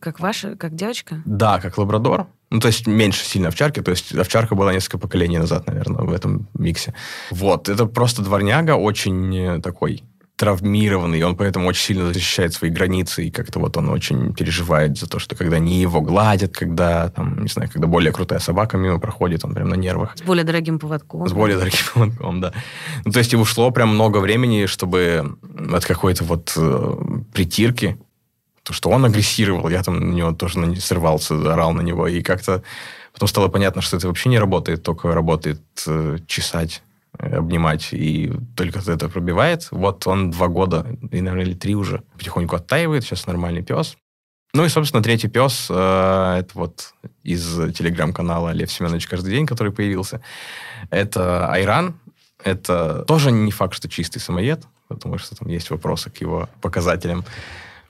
как 0.00 0.20
ваша, 0.20 0.54
как 0.56 0.74
девочка? 0.74 1.20
Да, 1.24 1.58
как 1.58 1.78
лабрадор. 1.78 2.26
Ну, 2.50 2.60
то 2.60 2.68
есть 2.68 2.86
меньше 2.86 3.24
сильно 3.24 3.48
овчарки. 3.48 3.82
То 3.82 3.90
есть 3.90 4.14
овчарка 4.14 4.54
была 4.54 4.72
несколько 4.72 4.98
поколений 4.98 5.38
назад, 5.38 5.66
наверное, 5.66 6.04
в 6.04 6.12
этом 6.12 6.48
миксе. 6.54 6.94
Вот, 7.30 7.68
это 7.68 7.86
просто 7.86 8.22
дворняга 8.22 8.76
очень 8.76 9.60
такой 9.62 10.04
травмированный, 10.36 11.18
и 11.18 11.22
он 11.22 11.34
поэтому 11.34 11.66
очень 11.68 11.82
сильно 11.82 12.12
защищает 12.12 12.52
свои 12.52 12.70
границы, 12.70 13.24
и 13.24 13.30
как-то 13.30 13.58
вот 13.58 13.76
он 13.76 13.88
очень 13.88 14.34
переживает 14.34 14.98
за 14.98 15.06
то, 15.06 15.18
что 15.18 15.34
когда 15.34 15.58
не 15.58 15.80
его 15.80 16.02
гладят, 16.02 16.54
когда, 16.54 17.08
там, 17.08 17.42
не 17.42 17.48
знаю, 17.48 17.70
когда 17.72 17.86
более 17.86 18.12
крутая 18.12 18.38
собака 18.38 18.76
мимо 18.76 19.00
проходит, 19.00 19.44
он 19.44 19.54
прям 19.54 19.70
на 19.70 19.74
нервах. 19.76 20.14
С 20.16 20.22
более 20.22 20.44
дорогим 20.44 20.78
поводком. 20.78 21.26
С 21.26 21.32
более 21.32 21.56
дорогим 21.56 21.78
поводком, 21.94 22.40
да. 22.40 22.52
Ну, 23.04 23.12
то 23.12 23.18
есть 23.18 23.32
и 23.32 23.36
ушло 23.36 23.70
прям 23.70 23.88
много 23.88 24.18
времени, 24.18 24.66
чтобы 24.66 25.36
от 25.72 25.86
какой-то 25.86 26.24
вот 26.24 26.52
э, 26.56 26.94
притирки, 27.32 27.96
то, 28.62 28.74
что 28.74 28.90
он 28.90 29.04
агрессировал, 29.04 29.68
я 29.70 29.82
там 29.82 30.10
на 30.10 30.12
него 30.12 30.32
тоже 30.32 30.58
на- 30.58 30.76
срывался, 30.76 31.34
орал 31.52 31.72
на 31.72 31.80
него, 31.80 32.08
и 32.08 32.20
как-то 32.20 32.62
потом 33.12 33.28
стало 33.28 33.48
понятно, 33.48 33.80
что 33.80 33.96
это 33.96 34.08
вообще 34.08 34.28
не 34.28 34.38
работает, 34.38 34.82
только 34.82 35.14
работает 35.14 35.62
э, 35.86 36.18
чесать, 36.26 36.82
обнимать, 37.18 37.88
и 37.92 38.32
только 38.56 38.78
это 38.78 39.08
пробивает. 39.08 39.68
Вот 39.70 40.06
он 40.06 40.30
два 40.30 40.48
года, 40.48 40.86
и, 41.10 41.20
наверное, 41.20 41.46
или 41.46 41.54
три 41.54 41.74
уже 41.74 42.02
потихоньку 42.16 42.56
оттаивает, 42.56 43.04
сейчас 43.04 43.26
нормальный 43.26 43.62
пес. 43.62 43.96
Ну 44.54 44.64
и, 44.64 44.68
собственно, 44.68 45.02
третий 45.02 45.28
пес, 45.28 45.66
э, 45.68 46.36
это 46.40 46.50
вот 46.54 46.94
из 47.22 47.44
телеграм-канала 47.74 48.50
Лев 48.50 48.72
Семенович 48.72 49.06
каждый 49.06 49.32
день, 49.32 49.46
который 49.46 49.72
появился. 49.72 50.22
Это 50.90 51.50
Айран. 51.52 51.98
Это 52.42 53.04
тоже 53.06 53.32
не 53.32 53.50
факт, 53.50 53.74
что 53.74 53.88
чистый 53.88 54.18
самоед, 54.18 54.64
потому 54.88 55.18
что 55.18 55.36
там 55.36 55.48
есть 55.48 55.70
вопросы 55.70 56.10
к 56.10 56.18
его 56.18 56.48
показателям. 56.60 57.24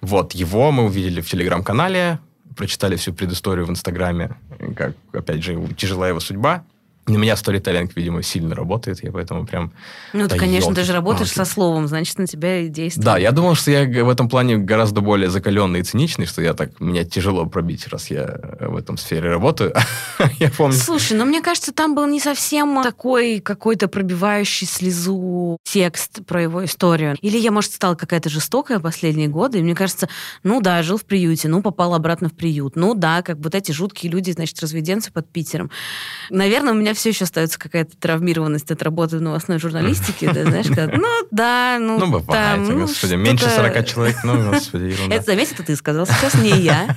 Вот, 0.00 0.32
его 0.32 0.72
мы 0.72 0.84
увидели 0.84 1.20
в 1.20 1.30
телеграм-канале, 1.30 2.18
прочитали 2.56 2.96
всю 2.96 3.12
предысторию 3.12 3.66
в 3.66 3.70
Инстаграме, 3.70 4.36
как, 4.76 4.96
опять 5.12 5.44
же, 5.44 5.68
тяжелая 5.76 6.10
его 6.10 6.20
судьба. 6.20 6.64
На 7.06 7.16
меня 7.16 7.36
сторителлинг, 7.36 7.92
видимо, 7.94 8.22
сильно 8.22 8.54
работает, 8.54 9.02
я 9.04 9.12
поэтому 9.12 9.46
прям... 9.46 9.72
Ну, 10.12 10.26
ты, 10.26 10.36
конечно, 10.36 10.74
ты 10.74 10.82
же 10.82 10.92
работаешь 10.92 11.30
со 11.30 11.44
словом, 11.44 11.86
значит, 11.86 12.18
на 12.18 12.26
тебя 12.26 12.62
и 12.62 12.68
действует. 12.68 13.04
Да, 13.04 13.16
я 13.16 13.30
думал, 13.30 13.54
что 13.54 13.70
я 13.70 14.04
в 14.04 14.08
этом 14.08 14.28
плане 14.28 14.56
гораздо 14.56 15.00
более 15.00 15.30
закаленный 15.30 15.80
и 15.80 15.82
циничный, 15.84 16.26
что 16.26 16.42
я 16.42 16.52
так, 16.52 16.80
меня 16.80 17.04
тяжело 17.04 17.46
пробить, 17.46 17.86
раз 17.88 18.10
я 18.10 18.40
в 18.58 18.76
этом 18.76 18.96
сфере 18.96 19.30
работаю. 19.30 19.72
я 20.40 20.50
помню. 20.50 20.76
Слушай, 20.76 21.16
ну, 21.16 21.24
мне 21.24 21.42
кажется, 21.42 21.72
там 21.72 21.94
был 21.94 22.06
не 22.06 22.18
совсем 22.18 22.82
такой 22.82 23.38
какой-то 23.38 23.86
пробивающий 23.86 24.66
слезу 24.66 25.58
текст 25.62 26.26
про 26.26 26.42
его 26.42 26.64
историю. 26.64 27.16
Или 27.20 27.38
я, 27.38 27.52
может, 27.52 27.72
стала 27.72 27.94
какая-то 27.94 28.28
жестокая 28.28 28.80
последние 28.80 29.28
годы, 29.28 29.60
и 29.60 29.62
мне 29.62 29.76
кажется, 29.76 30.08
ну 30.42 30.60
да, 30.60 30.82
жил 30.82 30.98
в 30.98 31.04
приюте, 31.04 31.46
ну, 31.46 31.62
попал 31.62 31.94
обратно 31.94 32.28
в 32.28 32.34
приют. 32.34 32.74
Ну 32.74 32.94
да, 32.94 33.22
как 33.22 33.38
вот 33.38 33.54
эти 33.54 33.70
жуткие 33.70 34.10
люди, 34.10 34.32
значит, 34.32 34.60
разведенцы 34.60 35.12
под 35.12 35.30
Питером. 35.30 35.70
Наверное, 36.30 36.72
у 36.72 36.76
меня 36.76 36.95
все 36.96 37.10
еще 37.10 37.24
остается 37.24 37.58
какая-то 37.58 37.96
травмированность 37.96 38.70
от 38.70 38.82
работы 38.82 39.18
в 39.18 39.22
новостной 39.22 39.58
журналистике, 39.58 40.32
да, 40.32 40.44
знаешь, 40.44 40.66
как, 40.66 40.96
ну 40.96 41.08
да, 41.30 41.78
ну... 41.80 41.98
Ну, 41.98 42.06
бывает, 42.06 42.26
там, 42.66 42.80
господи, 42.80 43.14
ну, 43.14 43.22
меньше 43.22 43.48
40 43.48 43.86
человек, 43.86 44.16
ну, 44.24 44.50
господи, 44.50 44.84
ерунда. 44.84 45.14
Это, 45.14 45.24
заметь, 45.26 45.52
это 45.52 45.62
ты 45.62 45.76
сказал 45.76 46.06
сейчас, 46.06 46.34
не 46.34 46.58
я. 46.58 46.96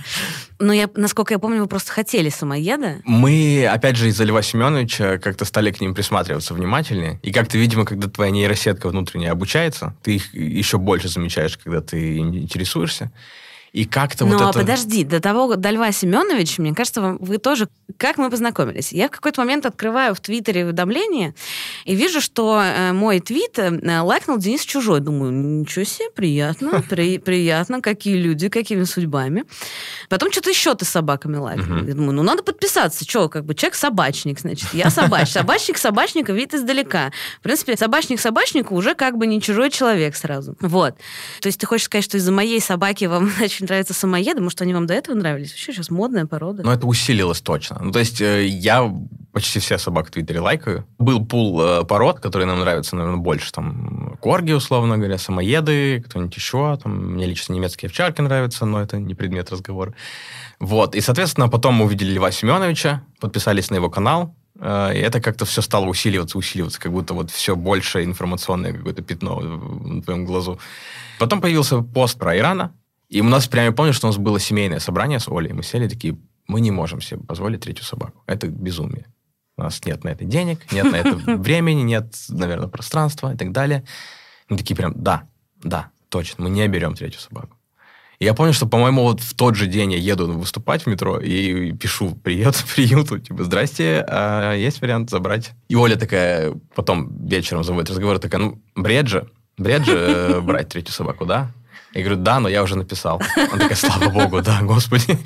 Но 0.60 0.74
я, 0.74 0.90
насколько 0.96 1.34
я 1.34 1.40
помню, 1.40 1.62
вы 1.62 1.68
просто 1.68 1.92
хотели 1.92 2.30
самоеда. 2.30 2.98
Мы, 3.06 3.66
опять 3.66 3.96
же, 3.96 4.10
из-за 4.10 4.26
Льва 4.26 4.42
Семеновича 4.42 5.18
как-то 5.18 5.46
стали 5.46 5.72
к 5.72 5.80
ним 5.80 5.94
присматриваться 5.96 6.54
внимательнее. 6.54 7.20
И 7.24 7.32
как-то, 7.32 7.58
видимо, 7.58 7.86
когда 7.86 8.10
твоя 8.10 8.32
нейросетка 8.32 8.90
внутренняя 8.90 9.32
обучается, 9.32 9.96
ты 10.04 10.16
их 10.16 10.34
еще 10.34 10.78
больше 10.78 11.08
замечаешь, 11.08 11.58
когда 11.58 11.82
ты 11.82 12.18
интересуешься. 12.18 13.12
И 13.72 13.86
как-то 13.86 14.26
Но 14.26 14.38
вот 14.38 14.50
это... 14.50 14.60
подожди, 14.60 15.04
до 15.04 15.20
того, 15.20 15.56
до 15.56 15.70
Льва 15.72 15.92
Семеновича, 15.92 16.62
мне 16.62 16.74
кажется, 16.74 17.18
вы 17.20 17.38
тоже... 17.38 17.68
Как 17.98 18.18
мы 18.18 18.30
познакомились? 18.30 18.92
Я 18.92 19.08
в 19.08 19.12
какой-то 19.12 19.42
момент 19.42 19.66
открываю 19.66 20.16
в 20.16 20.20
Твиттере 20.20 20.66
уведомление 20.66 21.34
и 21.86 21.96
вижу, 21.96 22.22
что 22.22 22.62
э, 22.62 22.94
мой 22.94 23.20
твит 23.20 23.60
э, 23.60 24.02
лайкнул 24.02 24.38
Денис 24.38 24.62
Чужой. 24.62 25.00
Думаю, 25.00 25.32
ничего 25.32 25.86
себе, 25.86 26.10
приятно, 26.12 26.84
при, 26.90 27.18
приятно, 27.18 27.82
какие 27.82 28.16
люди, 28.16 28.50
какими 28.50 28.84
судьбами. 28.84 29.44
Потом 30.08 30.32
что-то 30.32 30.50
еще 30.50 30.76
ты 30.76 30.86
с 30.86 30.90
собаками 30.90 31.38
лайкнул. 31.38 31.84
Я 31.84 31.94
думаю, 31.94 32.14
ну 32.14 32.24
надо 32.24 32.44
подписаться. 32.44 33.06
Что, 33.06 33.30
как 33.30 33.46
бы 33.46 33.56
человек 33.56 33.76
собачник, 33.76 34.40
значит. 34.40 34.74
Я 34.74 34.90
собач. 34.90 35.30
Собачник 35.30 35.78
собачника 35.78 36.34
видит 36.34 36.56
издалека. 36.56 37.12
В 37.40 37.44
принципе, 37.44 37.76
собачник 37.78 38.20
собачнику 38.20 38.76
уже 38.76 38.96
как 38.96 39.18
бы 39.18 39.28
не 39.28 39.42
чужой 39.42 39.70
человек 39.70 40.16
сразу. 40.16 40.56
Вот. 40.60 40.96
То 41.42 41.48
есть 41.48 41.60
ты 41.60 41.66
хочешь 41.66 41.86
сказать, 41.86 42.06
что 42.06 42.18
из-за 42.18 42.32
моей 42.32 42.60
собаки 42.60 43.06
вам, 43.06 43.30
значит, 43.38 43.59
очень 43.60 43.66
нравятся 43.68 43.94
самоеды. 43.94 44.42
Может, 44.42 44.62
они 44.62 44.74
вам 44.74 44.88
до 44.88 44.94
этого 44.94 45.16
нравились? 45.16 45.52
Вообще 45.52 45.74
сейчас 45.74 45.90
модная 45.90 46.26
порода. 46.26 46.64
Ну, 46.64 46.72
это 46.72 46.88
усилилось 46.88 47.42
точно. 47.42 47.80
Ну, 47.82 47.92
то 47.92 48.00
есть 48.00 48.22
э, 48.22 48.48
я 48.48 48.90
почти 49.34 49.60
все 49.60 49.78
собак 49.78 50.08
в 50.08 50.12
Твиттере 50.12 50.40
лайкаю. 50.40 50.86
Был 50.98 51.26
пул 51.26 51.62
э, 51.62 51.84
пород, 51.84 52.20
которые 52.22 52.48
нам 52.48 52.60
нравятся, 52.60 52.96
наверное, 52.96 53.20
больше. 53.20 53.52
Там 53.52 54.18
корги, 54.22 54.54
условно 54.54 54.98
говоря, 54.98 55.18
самоеды, 55.18 56.02
кто-нибудь 56.08 56.36
еще. 56.36 56.78
Там, 56.82 57.16
мне 57.16 57.26
лично 57.26 57.54
немецкие 57.54 57.88
овчарки 57.88 58.22
нравятся, 58.22 58.66
но 58.66 58.82
это 58.82 58.98
не 58.98 59.14
предмет 59.14 59.52
разговора. 59.52 59.94
Вот. 60.60 60.96
И, 60.96 61.02
соответственно, 61.02 61.50
потом 61.50 61.76
мы 61.76 61.86
увидели 61.86 62.14
Льва 62.14 62.32
Семеновича, 62.32 63.04
подписались 63.20 63.70
на 63.72 63.76
его 63.76 63.90
канал, 63.90 64.36
э, 64.58 64.96
и 64.96 65.00
это 65.00 65.20
как-то 65.20 65.44
все 65.44 65.62
стало 65.62 65.86
усиливаться, 65.86 66.38
усиливаться, 66.38 66.80
как 66.80 66.94
будто 66.94 67.14
вот 67.14 67.30
все 67.30 67.58
больше 67.58 68.06
информационное 68.06 68.72
какое-то 68.72 69.02
пятно 69.02 69.40
в 69.42 70.02
твоем 70.04 70.26
глазу. 70.26 70.60
Потом 71.20 71.42
появился 71.42 71.82
пост 71.82 72.18
про 72.18 72.38
Ирана, 72.38 72.72
и 73.10 73.22
у 73.22 73.26
нас 73.26 73.48
прямо, 73.48 73.68
я 73.68 73.72
помню, 73.72 73.94
что 73.94 74.08
у 74.08 74.10
нас 74.10 74.18
было 74.18 74.40
семейное 74.40 74.80
собрание 74.80 75.20
с 75.20 75.28
Олей. 75.28 75.52
Мы 75.52 75.64
сели 75.64 75.88
такие, 75.88 76.18
мы 76.48 76.62
не 76.62 76.72
можем 76.72 77.02
себе 77.02 77.20
позволить 77.20 77.62
третью 77.62 77.84
собаку. 77.84 78.24
Это 78.28 78.48
безумие. 78.48 79.08
У 79.58 79.64
нас 79.64 79.84
нет 79.84 80.04
на 80.04 80.10
это 80.10 80.26
денег, 80.26 80.72
нет 80.72 80.92
на 80.92 80.96
это 80.96 81.16
времени, 81.38 81.82
нет, 81.82 82.16
наверное, 82.30 82.68
пространства 82.68 83.34
и 83.34 83.38
так 83.38 83.52
далее. 83.52 83.84
Мы 84.48 84.58
такие 84.58 84.76
прям, 84.76 84.94
да, 84.96 85.28
да, 85.64 85.90
точно, 86.10 86.46
мы 86.46 86.50
не 86.50 86.68
берем 86.68 86.96
третью 86.96 87.20
собаку. 87.20 87.58
И 88.20 88.26
я 88.26 88.34
помню, 88.34 88.54
что, 88.54 88.68
по-моему, 88.68 89.04
вот 89.04 89.22
в 89.22 89.34
тот 89.34 89.56
же 89.56 89.66
день 89.66 89.94
я 89.94 89.98
еду 89.98 90.32
выступать 90.32 90.84
в 90.84 90.88
метро 90.88 91.20
и 91.20 91.72
пишу 91.72 92.16
привет 92.16 92.64
приюту, 92.76 93.18
типа, 93.18 93.44
здрасте, 93.44 94.06
а 94.08 94.54
есть 94.54 94.82
вариант 94.82 95.10
забрать? 95.10 95.52
И 95.68 95.76
Оля 95.76 95.96
такая, 95.96 96.54
потом 96.76 97.26
вечером 97.26 97.64
заводит 97.64 97.90
разговор, 97.90 98.20
такая, 98.20 98.42
ну, 98.42 98.62
бред 98.76 99.08
же, 99.08 99.30
бред 99.58 99.86
же 99.86 99.96
э, 99.98 100.42
брать 100.42 100.70
третью 100.70 100.94
собаку, 100.94 101.26
да? 101.26 101.52
Я 101.94 102.04
говорю, 102.04 102.22
да, 102.22 102.40
но 102.40 102.50
я 102.50 102.62
уже 102.62 102.76
написал. 102.76 103.22
Он 103.52 103.60
такая, 103.60 103.76
слава 103.76 104.10
богу, 104.10 104.42
да, 104.42 104.60
господи. 104.62 105.18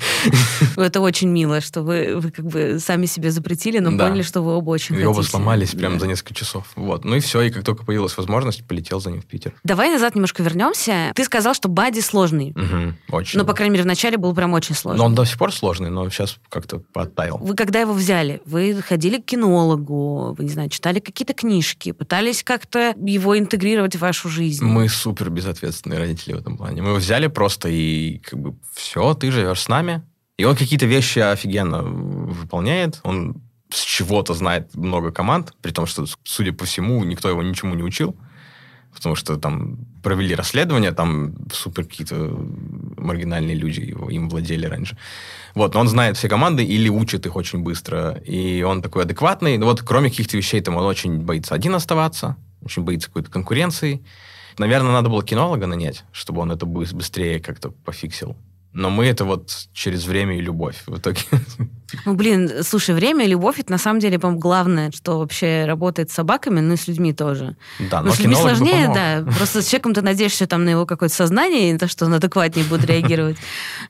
Это 0.76 1.00
очень 1.00 1.28
мило, 1.28 1.60
что 1.60 1.82
вы, 1.82 2.16
вы 2.16 2.30
как 2.30 2.46
бы 2.46 2.78
сами 2.80 3.06
себе 3.06 3.30
запретили, 3.30 3.78
но 3.78 3.96
да. 3.96 4.06
поняли, 4.06 4.22
что 4.22 4.40
вы 4.40 4.56
оба 4.56 4.70
очень 4.70 4.94
и 4.94 4.98
хотите. 4.98 5.08
оба 5.08 5.22
сломались 5.22 5.72
да. 5.72 5.78
прям 5.78 6.00
за 6.00 6.06
несколько 6.06 6.34
часов. 6.34 6.66
Вот. 6.74 7.04
Ну 7.04 7.16
и 7.16 7.20
все, 7.20 7.42
и 7.42 7.50
как 7.50 7.64
только 7.64 7.84
появилась 7.84 8.16
возможность, 8.16 8.66
полетел 8.66 9.00
за 9.00 9.10
ним 9.10 9.20
в 9.20 9.26
Питер. 9.26 9.52
Давай 9.62 9.90
назад 9.90 10.14
немножко 10.14 10.42
вернемся. 10.42 11.12
Ты 11.14 11.24
сказал, 11.24 11.54
что 11.54 11.68
Бади 11.68 12.00
сложный. 12.00 12.52
Угу, 12.52 13.16
очень. 13.16 13.38
Но, 13.38 13.44
по 13.44 13.52
крайней 13.52 13.72
мере, 13.72 13.84
вначале 13.84 14.16
был 14.16 14.34
прям 14.34 14.54
очень 14.54 14.74
сложный. 14.74 14.98
Но 14.98 15.04
он 15.06 15.14
до 15.14 15.24
сих 15.24 15.36
пор 15.36 15.52
сложный, 15.52 15.90
но 15.90 16.08
сейчас 16.08 16.38
как-то 16.48 16.78
подтаял. 16.78 17.38
Вы 17.38 17.54
когда 17.54 17.80
его 17.80 17.92
взяли, 17.92 18.40
вы 18.46 18.80
ходили 18.80 19.20
к 19.20 19.26
кинологу, 19.26 20.34
вы, 20.34 20.44
не 20.44 20.50
знаю, 20.50 20.70
читали 20.70 21.00
какие-то 21.00 21.34
книжки, 21.34 21.92
пытались 21.92 22.42
как-то 22.42 22.94
его 22.96 23.38
интегрировать 23.38 23.96
в 23.96 24.00
вашу 24.00 24.28
жизнь? 24.28 24.64
Мы 24.64 24.88
супер 24.88 25.28
безответственные 25.28 25.98
родители 25.98 26.32
в 26.32 26.38
этом 26.38 26.53
этом 26.54 26.58
плане. 26.58 26.82
Мы 26.82 26.88
его 26.88 26.98
взяли 26.98 27.26
просто 27.26 27.68
и 27.68 28.18
как 28.18 28.38
бы 28.38 28.56
все, 28.74 29.14
ты 29.14 29.30
живешь 29.30 29.60
с 29.60 29.68
нами. 29.68 30.02
И 30.36 30.44
он 30.44 30.56
какие-то 30.56 30.86
вещи 30.86 31.20
офигенно 31.20 31.82
выполняет. 31.82 33.00
Он 33.04 33.36
с 33.72 33.82
чего-то 33.82 34.34
знает 34.34 34.74
много 34.74 35.12
команд, 35.12 35.52
при 35.62 35.72
том, 35.72 35.86
что, 35.86 36.06
судя 36.24 36.52
по 36.52 36.64
всему, 36.64 37.04
никто 37.04 37.28
его 37.28 37.42
ничему 37.42 37.74
не 37.74 37.82
учил. 37.82 38.16
Потому 38.92 39.16
что 39.16 39.36
там 39.36 39.78
провели 40.04 40.36
расследование, 40.36 40.92
там 40.92 41.34
супер 41.52 41.84
какие-то 41.84 42.14
маргинальные 42.96 43.56
люди 43.56 43.80
его, 43.80 44.08
им 44.08 44.28
владели 44.28 44.66
раньше. 44.66 44.96
Вот, 45.54 45.74
но 45.74 45.80
он 45.80 45.88
знает 45.88 46.16
все 46.16 46.28
команды 46.28 46.64
или 46.64 46.88
учит 46.88 47.26
их 47.26 47.34
очень 47.34 47.60
быстро. 47.60 48.12
И 48.24 48.62
он 48.62 48.82
такой 48.82 49.02
адекватный. 49.02 49.58
Но 49.58 49.66
вот 49.66 49.82
кроме 49.82 50.10
каких-то 50.10 50.36
вещей, 50.36 50.60
там 50.60 50.76
он 50.76 50.84
очень 50.84 51.18
боится 51.18 51.54
один 51.54 51.74
оставаться, 51.74 52.36
очень 52.62 52.84
боится 52.84 53.08
какой-то 53.08 53.30
конкуренции. 53.30 54.04
Наверное, 54.58 54.92
надо 54.92 55.08
было 55.08 55.22
кинолога 55.22 55.66
нанять, 55.66 56.04
чтобы 56.12 56.42
он 56.42 56.52
это 56.52 56.66
быстрее 56.66 57.40
как-то 57.40 57.70
пофиксил. 57.70 58.36
Но 58.74 58.90
мы 58.90 59.06
это 59.06 59.24
вот 59.24 59.68
через 59.72 60.04
время 60.04 60.36
и 60.36 60.40
любовь 60.40 60.82
в 60.86 60.98
итоге. 60.98 61.20
Ну, 62.06 62.14
блин, 62.14 62.50
слушай, 62.64 62.92
время 62.92 63.24
и 63.24 63.28
любовь, 63.28 63.60
это 63.60 63.70
на 63.70 63.78
самом 63.78 64.00
деле, 64.00 64.18
по-моему, 64.18 64.40
главное, 64.40 64.90
что 64.90 65.20
вообще 65.20 65.64
работает 65.64 66.10
с 66.10 66.14
собаками, 66.14 66.58
ну 66.58 66.74
и 66.74 66.76
с 66.76 66.88
людьми 66.88 67.12
тоже. 67.12 67.56
Да, 67.78 68.00
но, 68.00 68.08
но 68.08 68.14
с 68.14 68.18
людьми 68.18 68.34
сложнее, 68.34 68.90
да. 68.92 69.24
Просто 69.36 69.62
с 69.62 69.66
человеком 69.68 69.94
ты 69.94 70.02
надеешься 70.02 70.48
там 70.48 70.64
на 70.64 70.70
его 70.70 70.86
какое-то 70.86 71.14
сознание, 71.14 71.70
и 71.70 71.78
то, 71.78 71.86
что 71.86 72.06
он 72.06 72.14
адекватнее 72.14 72.66
будет 72.66 72.84
реагировать. 72.84 73.36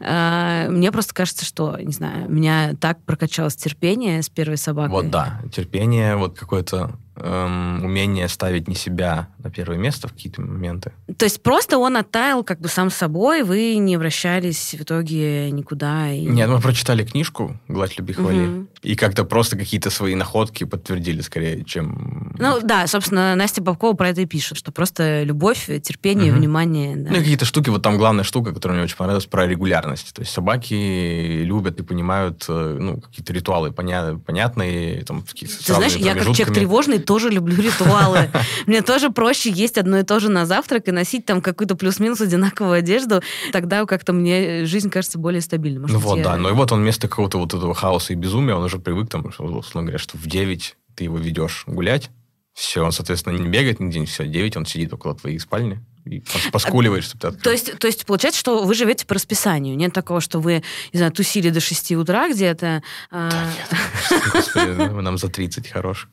А, 0.07 0.69
мне 0.69 0.93
просто 0.93 1.15
кажется, 1.15 1.45
что, 1.47 1.79
не 1.81 1.93
знаю, 1.93 2.29
меня 2.29 2.75
так 2.79 3.03
прокачалось 3.05 3.57
терпение 3.57 4.23
с 4.23 4.29
первой 4.29 4.59
собакой. 4.59 4.91
Вот 4.91 5.11
да, 5.11 5.41
терпение, 5.51 6.17
вот 6.17 6.39
какое-то 6.39 6.99
эм, 7.25 7.85
умение 7.85 8.29
ставить 8.29 8.69
не 8.69 8.75
себя 8.75 9.29
на 9.39 9.51
первое 9.51 9.79
место 9.79 10.09
в 10.09 10.13
какие-то 10.13 10.43
моменты. 10.43 10.93
То 11.17 11.25
есть 11.25 11.43
просто 11.43 11.79
он 11.79 11.97
оттаял 11.97 12.45
как 12.45 12.61
бы 12.61 12.69
сам 12.69 12.91
собой, 12.91 13.43
вы 13.43 13.77
не 13.77 13.95
обращались 13.95 14.75
в 14.75 14.83
итоге 14.83 15.51
никуда? 15.51 16.13
И... 16.13 16.27
Нет, 16.27 16.49
мы 16.49 16.61
прочитали 16.61 17.05
книжку 17.05 17.57
«Гладь, 17.69 17.99
люби, 17.99 18.13
хвали», 18.13 18.47
угу. 18.47 18.67
и 18.83 18.95
как-то 18.95 19.25
просто 19.25 19.57
какие-то 19.57 19.91
свои 19.91 20.15
находки 20.15 20.65
подтвердили 20.65 21.23
скорее, 21.23 21.65
чем... 21.65 22.35
Ну 22.39 22.61
да, 22.63 22.87
собственно, 22.87 23.35
Настя 23.35 23.63
Бабкова 23.63 23.95
про 23.95 24.11
это 24.11 24.21
и 24.21 24.27
пишет, 24.27 24.59
что 24.59 24.73
просто 24.73 25.23
любовь, 25.23 25.67
терпение, 25.83 26.31
угу. 26.33 26.39
внимание. 26.39 26.97
Да. 26.97 27.11
Ну 27.11 27.17
какие-то 27.17 27.45
штуки, 27.45 27.71
вот 27.71 27.83
там 27.83 27.97
главная 27.97 28.25
штука, 28.25 28.53
которая 28.53 28.77
мне 28.77 28.85
очень 28.85 28.97
понравилась, 28.97 29.27
про 29.27 29.47
регулярность. 29.47 30.13
То 30.15 30.21
есть 30.21 30.33
собаки 30.33 30.75
любят 30.75 31.81
и 31.81 31.83
понимают 31.83 32.45
э, 32.49 32.77
ну, 32.79 33.01
какие-то 33.01 33.33
ритуалы 33.33 33.73
понятные, 33.73 35.05
там, 35.05 35.23
какие 35.23 35.49
Ты 35.49 35.75
знаешь, 35.75 35.97
я 35.97 36.15
как 36.15 36.25
человек 36.35 36.53
тревожный 36.53 36.99
тоже 37.15 37.31
люблю 37.31 37.63
ритуалы. 37.63 38.29
Мне 38.67 38.83
тоже 38.83 39.09
проще 39.09 39.49
есть 39.49 39.79
одно 39.79 39.99
и 39.99 40.03
то 40.03 40.19
же 40.19 40.31
на 40.31 40.47
завтрак 40.47 40.89
и 40.89 40.91
носить 40.91 41.25
там 41.25 41.41
какую-то 41.41 41.77
плюс-минус 41.77 42.21
одинаковую 42.21 42.79
одежду. 42.79 43.23
Тогда 43.53 43.85
как-то 43.87 44.13
мне 44.13 44.65
жизнь 44.65 44.91
кажется 44.91 45.17
более 45.17 45.41
стабильной. 45.41 45.87
ну 45.89 45.99
вот, 46.01 46.23
да. 46.23 46.37
Ну 46.37 46.49
и 46.49 46.53
вот 46.53 46.73
он 46.73 46.81
вместо 46.81 47.07
какого-то 47.07 47.39
вот 47.39 47.55
этого 47.55 47.73
хаоса 47.73 48.15
и 48.15 48.17
безумия, 48.17 48.57
он 48.57 48.65
уже 48.65 48.81
привык, 48.81 49.11
там, 49.11 49.25
условно 49.27 49.83
говоря, 49.83 49.99
что 49.99 50.19
в 50.19 50.27
9 50.27 50.77
ты 50.97 51.05
его 51.05 51.17
ведешь 51.17 51.63
гулять, 51.69 52.11
все, 52.53 52.85
он, 52.85 52.91
соответственно, 52.91 53.39
не 53.39 53.49
бегает 53.49 53.79
нигде, 53.79 54.05
все, 54.07 54.27
9 54.27 54.57
он 54.57 54.67
сидит 54.67 54.93
около 54.93 55.15
твоей 55.15 55.39
спальни, 55.39 55.85
и 56.05 56.23
поскуливает, 56.53 57.05
чтобы 57.05 57.21
ты 57.21 57.27
открыл. 57.29 57.43
То 57.43 57.51
есть, 57.51 57.79
то 57.79 57.87
есть 57.87 58.05
получается, 58.07 58.41
что 58.41 58.65
вы 58.65 58.75
живете 58.75 59.07
по 59.07 59.15
расписанию. 59.15 59.77
Нет 59.77 59.93
такого, 59.93 60.21
что 60.21 60.41
вы, 60.41 60.63
не 60.93 60.99
знаю, 60.99 61.13
тусили 61.13 61.51
до 61.51 61.61
6 61.61 61.93
утра 61.93 62.29
где-то. 62.29 62.83
А 63.11 63.31
да, 63.31 63.45
нет. 63.47 64.23
Господи, 64.33 64.71
ну, 64.77 65.01
нам 65.01 65.19
за 65.19 65.29
30 65.29 65.69
хороших. 65.69 66.09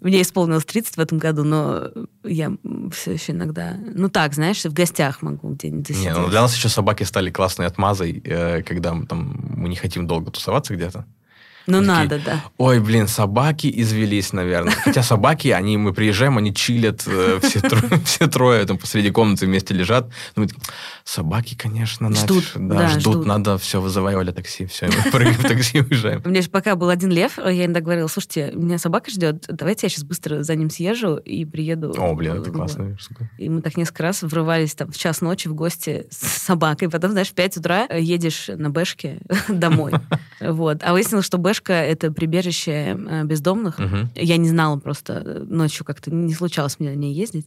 Мне 0.00 0.22
исполнилось 0.22 0.64
30 0.64 0.96
в 0.96 1.00
этом 1.00 1.18
году, 1.18 1.42
но 1.44 1.90
я 2.22 2.52
все 2.92 3.12
еще 3.12 3.32
иногда... 3.32 3.76
Ну 3.76 4.08
так, 4.08 4.34
знаешь, 4.34 4.62
в 4.62 4.72
гостях 4.72 5.20
могу 5.22 5.50
где-нибудь 5.50 5.88
засидеть. 5.88 6.12
Не, 6.12 6.16
ну 6.16 6.28
для 6.28 6.42
нас 6.42 6.54
еще 6.54 6.68
собаки 6.68 7.02
стали 7.02 7.30
классной 7.30 7.66
отмазой, 7.66 8.22
э, 8.24 8.62
когда 8.62 8.94
мы, 8.94 9.06
там, 9.06 9.34
мы 9.56 9.68
не 9.68 9.76
хотим 9.76 10.06
долго 10.06 10.30
тусоваться 10.30 10.74
где-то. 10.74 11.06
Ну, 11.66 11.78
такие, 11.78 11.92
надо, 11.92 12.20
да. 12.24 12.44
Ой, 12.58 12.80
блин, 12.80 13.08
собаки 13.08 13.72
извелись, 13.74 14.32
наверное. 14.32 14.72
Хотя 14.72 15.02
собаки, 15.02 15.48
они, 15.48 15.76
мы 15.76 15.92
приезжаем, 15.92 16.38
они 16.38 16.54
чилят, 16.54 17.02
э, 17.06 17.40
все, 17.42 17.60
трое, 17.60 18.00
все 18.04 18.26
трое 18.26 18.64
там 18.64 18.78
посреди 18.78 19.10
комнаты 19.10 19.46
вместе 19.46 19.74
лежат. 19.74 20.10
Ну, 20.36 20.46
собаки, 21.04 21.56
конечно, 21.56 22.12
ждут. 22.12 22.52
Да, 22.54 22.74
да, 22.74 22.88
ждут. 22.88 23.00
ждут. 23.02 23.26
Надо 23.26 23.58
все, 23.58 23.80
вызывали 23.80 24.30
такси, 24.32 24.66
все, 24.66 24.86
мы 24.86 25.10
прыгаем 25.10 25.38
в 25.38 25.42
такси 25.42 25.80
уезжаем. 25.80 26.22
У 26.24 26.28
меня 26.28 26.42
же 26.42 26.50
пока 26.50 26.76
был 26.76 26.88
один 26.88 27.10
лев, 27.10 27.38
я 27.38 27.64
иногда 27.64 27.80
говорила, 27.80 28.08
слушайте, 28.08 28.52
меня 28.54 28.78
собака 28.78 29.10
ждет, 29.10 29.44
давайте 29.48 29.86
я 29.86 29.90
сейчас 29.90 30.04
быстро 30.04 30.42
за 30.42 30.54
ним 30.54 30.70
съезжу 30.70 31.16
и 31.16 31.44
приеду. 31.44 31.94
О, 31.96 32.14
блин, 32.14 32.40
это 32.40 32.50
классно. 32.50 32.96
И 33.38 33.48
мы 33.48 33.62
так 33.62 33.76
несколько 33.76 34.04
раз 34.04 34.22
врывались 34.22 34.74
там 34.74 34.90
в 34.90 34.98
час 34.98 35.20
ночи 35.20 35.48
в 35.48 35.54
гости 35.54 36.06
с 36.10 36.42
собакой. 36.42 36.88
Потом, 36.88 37.12
знаешь, 37.12 37.28
в 37.28 37.34
5 37.34 37.58
утра 37.58 37.84
едешь 37.84 38.48
на 38.48 38.70
бэшке 38.70 39.20
домой. 39.48 39.92
Вот. 40.40 40.82
А 40.82 40.92
выяснилось, 40.92 41.24
что 41.24 41.38
бэшка— 41.52 41.72
это 41.74 42.10
прибежище 42.10 42.96
э, 42.98 43.24
бездомных. 43.24 43.78
Я 44.14 44.36
не 44.38 44.48
знала 44.48 44.78
просто 44.78 45.44
ночью 45.46 45.84
как-то, 45.84 46.10
не 46.10 46.32
случалось 46.32 46.80
мне 46.80 46.90
на 46.90 46.94
ней 46.94 47.12
ездить. 47.12 47.46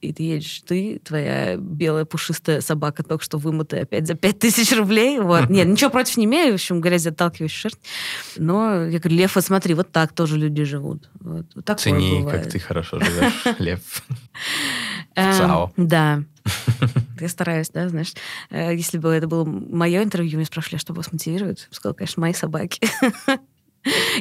И 0.00 0.12
ты 0.12 0.22
едешь, 0.22 0.62
ты, 0.66 1.00
твоя 1.04 1.56
белая 1.56 2.04
пушистая 2.04 2.60
собака, 2.60 3.02
только 3.02 3.24
что 3.24 3.38
вымытая 3.38 3.82
опять 3.82 4.06
за 4.06 4.14
5000 4.14 4.72
рублей. 4.76 5.18
Вот. 5.18 5.48
Нет, 5.50 5.66
ничего 5.66 5.90
против 5.90 6.16
не 6.16 6.24
имею, 6.24 6.52
в 6.52 6.54
общем, 6.54 6.80
грязь 6.80 7.06
отталкивающая 7.06 7.70
шерсть. 7.70 7.80
Но 8.36 8.84
я 8.84 8.98
говорю, 8.98 9.16
Лев, 9.16 9.34
вот 9.34 9.44
смотри, 9.44 9.74
вот 9.74 9.90
так 9.90 10.12
тоже 10.12 10.38
люди 10.38 10.62
живут. 10.64 11.08
Вот, 11.20 11.46
вот 11.54 11.80
Цени, 11.80 12.20
бывает. 12.20 12.42
как 12.42 12.52
ты 12.52 12.58
хорошо 12.58 13.00
живешь, 13.00 13.32
Лев. 13.58 13.80
Эм, 15.16 15.70
да. 15.76 16.22
Я 17.20 17.28
стараюсь, 17.28 17.70
да, 17.70 17.88
знаешь. 17.88 18.12
Э, 18.50 18.74
если 18.74 18.98
бы 18.98 19.10
это 19.10 19.26
было 19.26 19.44
мое 19.44 20.02
интервью, 20.02 20.36
меня 20.36 20.46
спрашивали, 20.46 20.76
«А 20.76 20.80
что 20.80 20.92
вас 20.92 21.12
мотивирует? 21.12 21.68
Я 21.70 21.76
сказала, 21.76 21.94
конечно, 21.94 22.20
мои 22.20 22.32
собаки. 22.32 22.80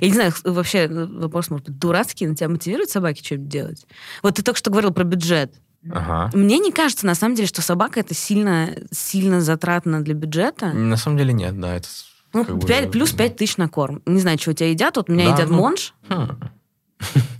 Я 0.01 0.07
не 0.07 0.13
знаю, 0.13 0.33
вообще 0.43 0.87
вопрос, 0.87 1.49
может 1.49 1.67
быть, 1.67 1.77
дурацкий, 1.77 2.25
но 2.27 2.33
тебя 2.33 2.49
мотивирует 2.49 2.89
собаки 2.89 3.23
что-нибудь 3.23 3.49
делать? 3.49 3.85
Вот 4.23 4.35
ты 4.35 4.43
только 4.43 4.57
что 4.57 4.71
говорил 4.71 4.91
про 4.91 5.03
бюджет. 5.03 5.53
Ага. 5.89 6.29
Мне 6.35 6.59
не 6.59 6.71
кажется, 6.71 7.05
на 7.05 7.15
самом 7.15 7.35
деле, 7.35 7.47
что 7.47 7.61
собака 7.61 7.99
это 7.99 8.13
сильно, 8.13 8.75
сильно 8.91 9.41
затратно 9.41 10.01
для 10.01 10.13
бюджета. 10.13 10.73
На 10.73 10.97
самом 10.97 11.17
деле 11.17 11.33
нет, 11.33 11.59
да. 11.59 11.75
Это 11.75 11.87
ну, 12.33 12.59
5, 12.59 12.85
бы... 12.85 12.91
плюс 12.91 13.11
5 13.11 13.35
тысяч 13.35 13.57
на 13.57 13.67
корм. 13.67 14.01
Не 14.05 14.21
знаю, 14.21 14.37
что 14.39 14.51
у 14.51 14.53
тебя 14.53 14.69
едят. 14.69 14.97
Вот 14.97 15.09
у 15.09 15.13
меня 15.13 15.25
да, 15.25 15.33
едят 15.33 15.49
ну, 15.49 15.57
Monge. 15.57 15.93
Хм. 16.07 16.39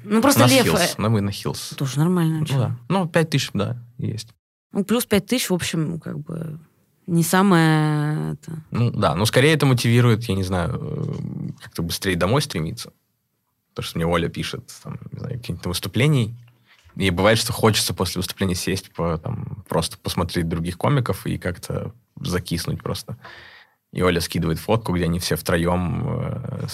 Ну, 0.03 0.22
просто 0.22 0.41
на 0.41 0.48
лев... 0.48 0.65
Hill's, 0.65 0.98
на 0.98 1.10
мы 1.10 1.22
на 1.22 1.32
Hill's. 1.32 1.70
Тоже 1.77 2.00
нормально. 2.00 2.39
Ну, 2.39 2.58
да. 2.58 2.77
ну, 2.89 3.08
5 3.08 3.30
тысяч, 3.30 3.50
да, 3.53 3.77
есть. 3.98 4.30
Ну, 4.72 4.84
плюс 4.84 5.06
5 5.06 5.25
тысяч, 5.25 5.50
в 5.50 5.53
общем, 5.53 6.00
как 6.00 6.20
бы 6.20 6.60
не 7.08 7.24
самое... 7.24 8.34
Это... 8.34 8.63
Ну, 8.72 8.91
да, 8.91 9.15
но 9.15 9.25
скорее 9.25 9.53
это 9.53 9.65
мотивирует, 9.65 10.24
я 10.25 10.36
не 10.36 10.44
знаю, 10.44 10.80
э, 10.82 11.51
как-то 11.62 11.82
быстрее 11.82 12.15
домой 12.15 12.41
стремиться. 12.41 12.94
То, 13.74 13.82
что 13.82 13.98
мне 13.98 14.06
Оля 14.06 14.30
пишет, 14.30 14.72
там, 14.84 14.98
не 15.12 15.20
знаю, 15.20 15.39
какие-то 15.39 15.70
выступлений. 15.70 16.36
И 16.96 17.10
бывает, 17.10 17.38
что 17.38 17.53
хочется 17.53 17.94
после 17.94 18.20
выступления 18.20 18.56
сесть, 18.56 18.94
по, 18.94 19.18
там, 19.18 19.63
просто 19.68 19.98
посмотреть 19.98 20.48
других 20.48 20.77
комиков 20.77 21.25
и 21.25 21.38
как-то 21.38 21.94
закиснуть 22.20 22.82
просто. 22.82 23.18
И 23.91 24.01
Оля 24.01 24.21
скидывает 24.21 24.57
фотку, 24.60 24.93
где 24.93 25.05
они 25.05 25.19
все 25.19 25.36
втроем, 25.36 26.05
э, 26.07 26.67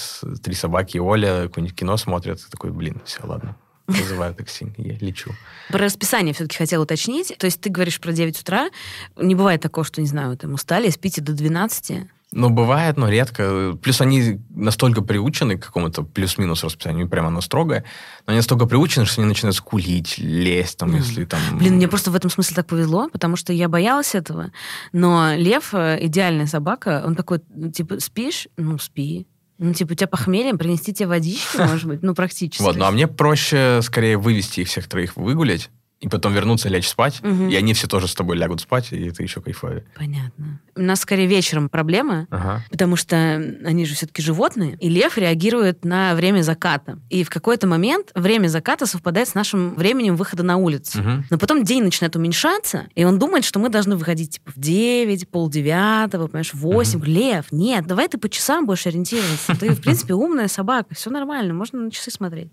три 0.43 0.53
собаки 0.53 0.97
и 0.97 0.99
Оля, 0.99 1.47
какое-нибудь 1.47 1.75
кино 1.75 1.97
смотрят. 1.97 2.39
Такой, 2.51 2.71
блин, 2.71 3.01
все, 3.05 3.25
ладно, 3.25 3.55
Вызываю 3.87 4.35
такси, 4.35 4.67
я 4.77 4.97
лечу. 4.97 5.31
Про 5.69 5.79
расписание 5.79 6.33
все-таки 6.33 6.57
хотела 6.57 6.83
уточнить. 6.83 7.33
То 7.39 7.45
есть 7.45 7.61
ты 7.61 7.69
говоришь 7.69 8.01
про 8.01 8.11
9 8.11 8.41
утра. 8.41 8.69
Не 9.15 9.33
бывает 9.33 9.61
такого, 9.61 9.85
что, 9.85 10.01
не 10.01 10.07
знаю, 10.07 10.37
там 10.37 10.53
устали, 10.53 10.89
спите 10.89 11.21
до 11.21 11.31
12. 11.31 12.07
Ну, 12.33 12.49
бывает, 12.49 12.97
но 12.97 13.07
редко. 13.07 13.77
Плюс 13.81 14.01
они 14.01 14.41
настолько 14.49 15.01
приучены 15.01 15.57
к 15.57 15.65
какому-то 15.65 16.03
плюс-минус 16.03 16.63
расписанию, 16.63 17.07
прямо 17.07 17.29
оно 17.29 17.39
строгое, 17.39 17.85
но 18.25 18.31
они 18.31 18.37
настолько 18.37 18.65
приучены, 18.65 19.05
что 19.05 19.21
они 19.21 19.29
начинают 19.29 19.55
скулить, 19.55 20.17
лезть, 20.17 20.77
там, 20.77 20.93
mm. 20.93 20.97
если 20.97 21.25
там... 21.25 21.39
Блин, 21.53 21.75
мне 21.75 21.87
просто 21.87 22.11
в 22.11 22.15
этом 22.15 22.29
смысле 22.29 22.55
так 22.55 22.67
повезло, 22.67 23.07
потому 23.09 23.37
что 23.37 23.53
я 23.53 23.69
боялась 23.69 24.13
этого. 24.13 24.51
Но 24.91 25.35
Лев, 25.35 25.73
э, 25.73 25.99
идеальная 26.01 26.47
собака, 26.47 27.01
он 27.05 27.15
такой, 27.15 27.39
типа, 27.73 28.01
спишь? 28.01 28.49
Ну, 28.57 28.77
спи. 28.77 29.25
Ну, 29.57 29.73
типа, 29.73 29.93
у 29.93 29.95
тебя 29.95 30.07
похмелье, 30.07 30.53
принести 30.53 30.93
тебе 30.93 31.07
водички, 31.07 31.57
может 31.57 31.85
быть, 31.85 32.03
ну, 32.03 32.13
практически. 32.13 32.61
Вот, 32.61 32.75
ну, 32.75 32.85
а 32.85 32.91
мне 32.91 33.07
проще 33.07 33.79
скорее 33.81 34.17
вывести 34.17 34.61
их 34.61 34.67
всех 34.67 34.87
троих 34.87 35.15
выгулять, 35.15 35.69
и 35.99 36.07
потом 36.07 36.33
вернуться, 36.33 36.69
лечь 36.69 36.87
спать, 36.87 37.21
угу. 37.23 37.47
и 37.47 37.55
они 37.55 37.73
все 37.73 37.87
тоже 37.87 38.07
с 38.07 38.13
тобой 38.13 38.37
лягут 38.37 38.61
спать, 38.61 38.91
и 38.91 39.07
это 39.07 39.23
еще 39.23 39.41
кайфовее. 39.41 39.83
Понятно. 39.95 40.61
У 40.75 40.81
нас 40.81 40.99
скорее 40.99 41.25
вечером 41.25 41.69
проблемы, 41.69 42.27
ага. 42.29 42.63
потому 42.69 42.95
что 42.95 43.17
они 43.17 43.85
же 43.85 43.95
все-таки 43.95 44.21
животные, 44.21 44.77
и 44.79 44.89
лев 44.89 45.17
реагирует 45.17 45.83
на 45.85 46.13
время 46.13 46.43
заката. 46.43 46.99
И 47.09 47.23
в 47.23 47.31
какой-то 47.31 47.65
момент 47.65 48.11
время 48.13 48.47
заката 48.47 48.85
совпадает 48.85 49.27
с 49.27 49.33
нашим 49.33 49.73
временем 49.73 50.15
выхода 50.15 50.43
на 50.43 50.57
улицу. 50.57 50.99
Угу. 50.99 51.09
Но 51.31 51.37
потом 51.39 51.63
день 51.63 51.83
начинает 51.83 52.15
уменьшаться, 52.15 52.87
и 52.93 53.03
он 53.03 53.17
думает, 53.17 53.43
что 53.43 53.57
мы 53.59 53.69
должны 53.69 53.95
выходить 53.95 54.35
типа 54.35 54.51
в 54.55 54.59
9, 54.59 55.29
полдевятого, 55.29 56.27
понимаешь, 56.27 56.53
в 56.53 56.59
8. 56.59 56.99
Угу. 56.99 57.05
Лев, 57.05 57.45
нет, 57.51 57.87
давай 57.87 58.07
ты 58.07 58.19
по 58.19 58.29
часам 58.29 58.67
будешь 58.67 58.85
ориентироваться. 58.85 59.55
Ты, 59.55 59.71
в 59.71 59.81
принципе, 59.81 60.13
умная 60.13 60.47
собака, 60.47 60.93
все 60.93 61.09
нормально, 61.09 61.55
можно 61.55 61.79
на 61.79 61.89
часы 61.89 62.11
смотреть. 62.11 62.51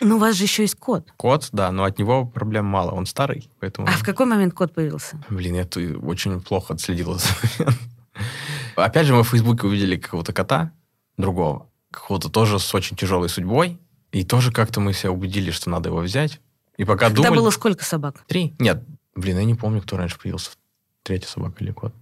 Ну, 0.00 0.16
у 0.16 0.18
вас 0.18 0.36
же 0.36 0.44
еще 0.44 0.62
есть 0.62 0.76
кот. 0.76 1.08
Кот, 1.16 1.48
да, 1.52 1.70
но 1.72 1.84
от 1.84 1.98
него 1.98 2.26
проблем 2.26 2.66
мало. 2.66 2.90
Он 2.90 3.06
старый, 3.06 3.48
поэтому... 3.60 3.88
А 3.88 3.92
в 3.92 4.02
какой 4.02 4.26
момент 4.26 4.54
кот 4.54 4.74
появился? 4.74 5.18
Блин, 5.30 5.54
я 5.54 5.66
очень 6.02 6.40
плохо 6.40 6.74
отследил 6.74 7.14
за 7.14 7.28
Опять 8.76 9.06
же, 9.06 9.14
мы 9.14 9.22
в 9.22 9.28
Фейсбуке 9.28 9.66
увидели 9.66 9.96
какого-то 9.96 10.32
кота, 10.32 10.72
другого, 11.16 11.68
какого-то 11.90 12.28
тоже 12.28 12.58
с 12.58 12.74
очень 12.74 12.96
тяжелой 12.96 13.28
судьбой, 13.28 13.78
и 14.12 14.24
тоже 14.24 14.52
как-то 14.52 14.80
мы 14.80 14.92
себя 14.92 15.12
убедили, 15.12 15.50
что 15.50 15.70
надо 15.70 15.88
его 15.88 15.98
взять. 15.98 16.40
И 16.76 16.84
пока 16.84 17.08
Тогда 17.08 17.24
думали... 17.24 17.40
было 17.40 17.50
сколько 17.50 17.84
собак? 17.84 18.24
Три. 18.26 18.54
Нет, 18.58 18.82
блин, 19.14 19.38
я 19.38 19.44
не 19.44 19.54
помню, 19.54 19.80
кто 19.80 19.96
раньше 19.96 20.18
появился. 20.18 20.50
Третья 21.02 21.28
собака 21.28 21.62
или 21.64 21.72
кот. 21.72 21.94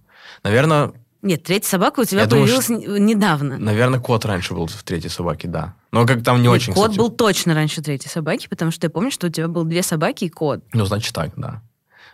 Наверное, 0.43 0.93
нет, 1.25 1.43
третья 1.43 1.67
собака 1.67 2.01
у 2.01 2.05
тебя 2.05 2.21
я 2.21 2.27
появилась 2.27 2.67
думаю, 2.67 3.01
недавно. 3.01 3.57
Наверное, 3.57 3.99
кот 3.99 4.25
раньше 4.25 4.53
был 4.53 4.67
в 4.67 4.83
третьей 4.83 5.09
собаке, 5.09 5.47
да. 5.47 5.73
Но 5.91 6.05
как 6.05 6.23
там 6.23 6.37
не 6.37 6.43
Нет, 6.43 6.53
очень, 6.53 6.73
Кот 6.73 6.91
кстати. 6.91 6.97
был 6.99 7.09
точно 7.09 7.55
раньше 7.55 7.81
третьей 7.81 8.09
собаки, 8.09 8.47
потому 8.47 8.71
что 8.71 8.85
я 8.85 8.91
помню, 8.91 9.11
что 9.11 9.27
у 9.27 9.29
тебя 9.29 9.47
было 9.47 9.65
две 9.65 9.81
собаки 9.81 10.25
и 10.25 10.29
кот. 10.29 10.61
Ну, 10.71 10.85
значит 10.85 11.13
так, 11.13 11.31
да. 11.35 11.61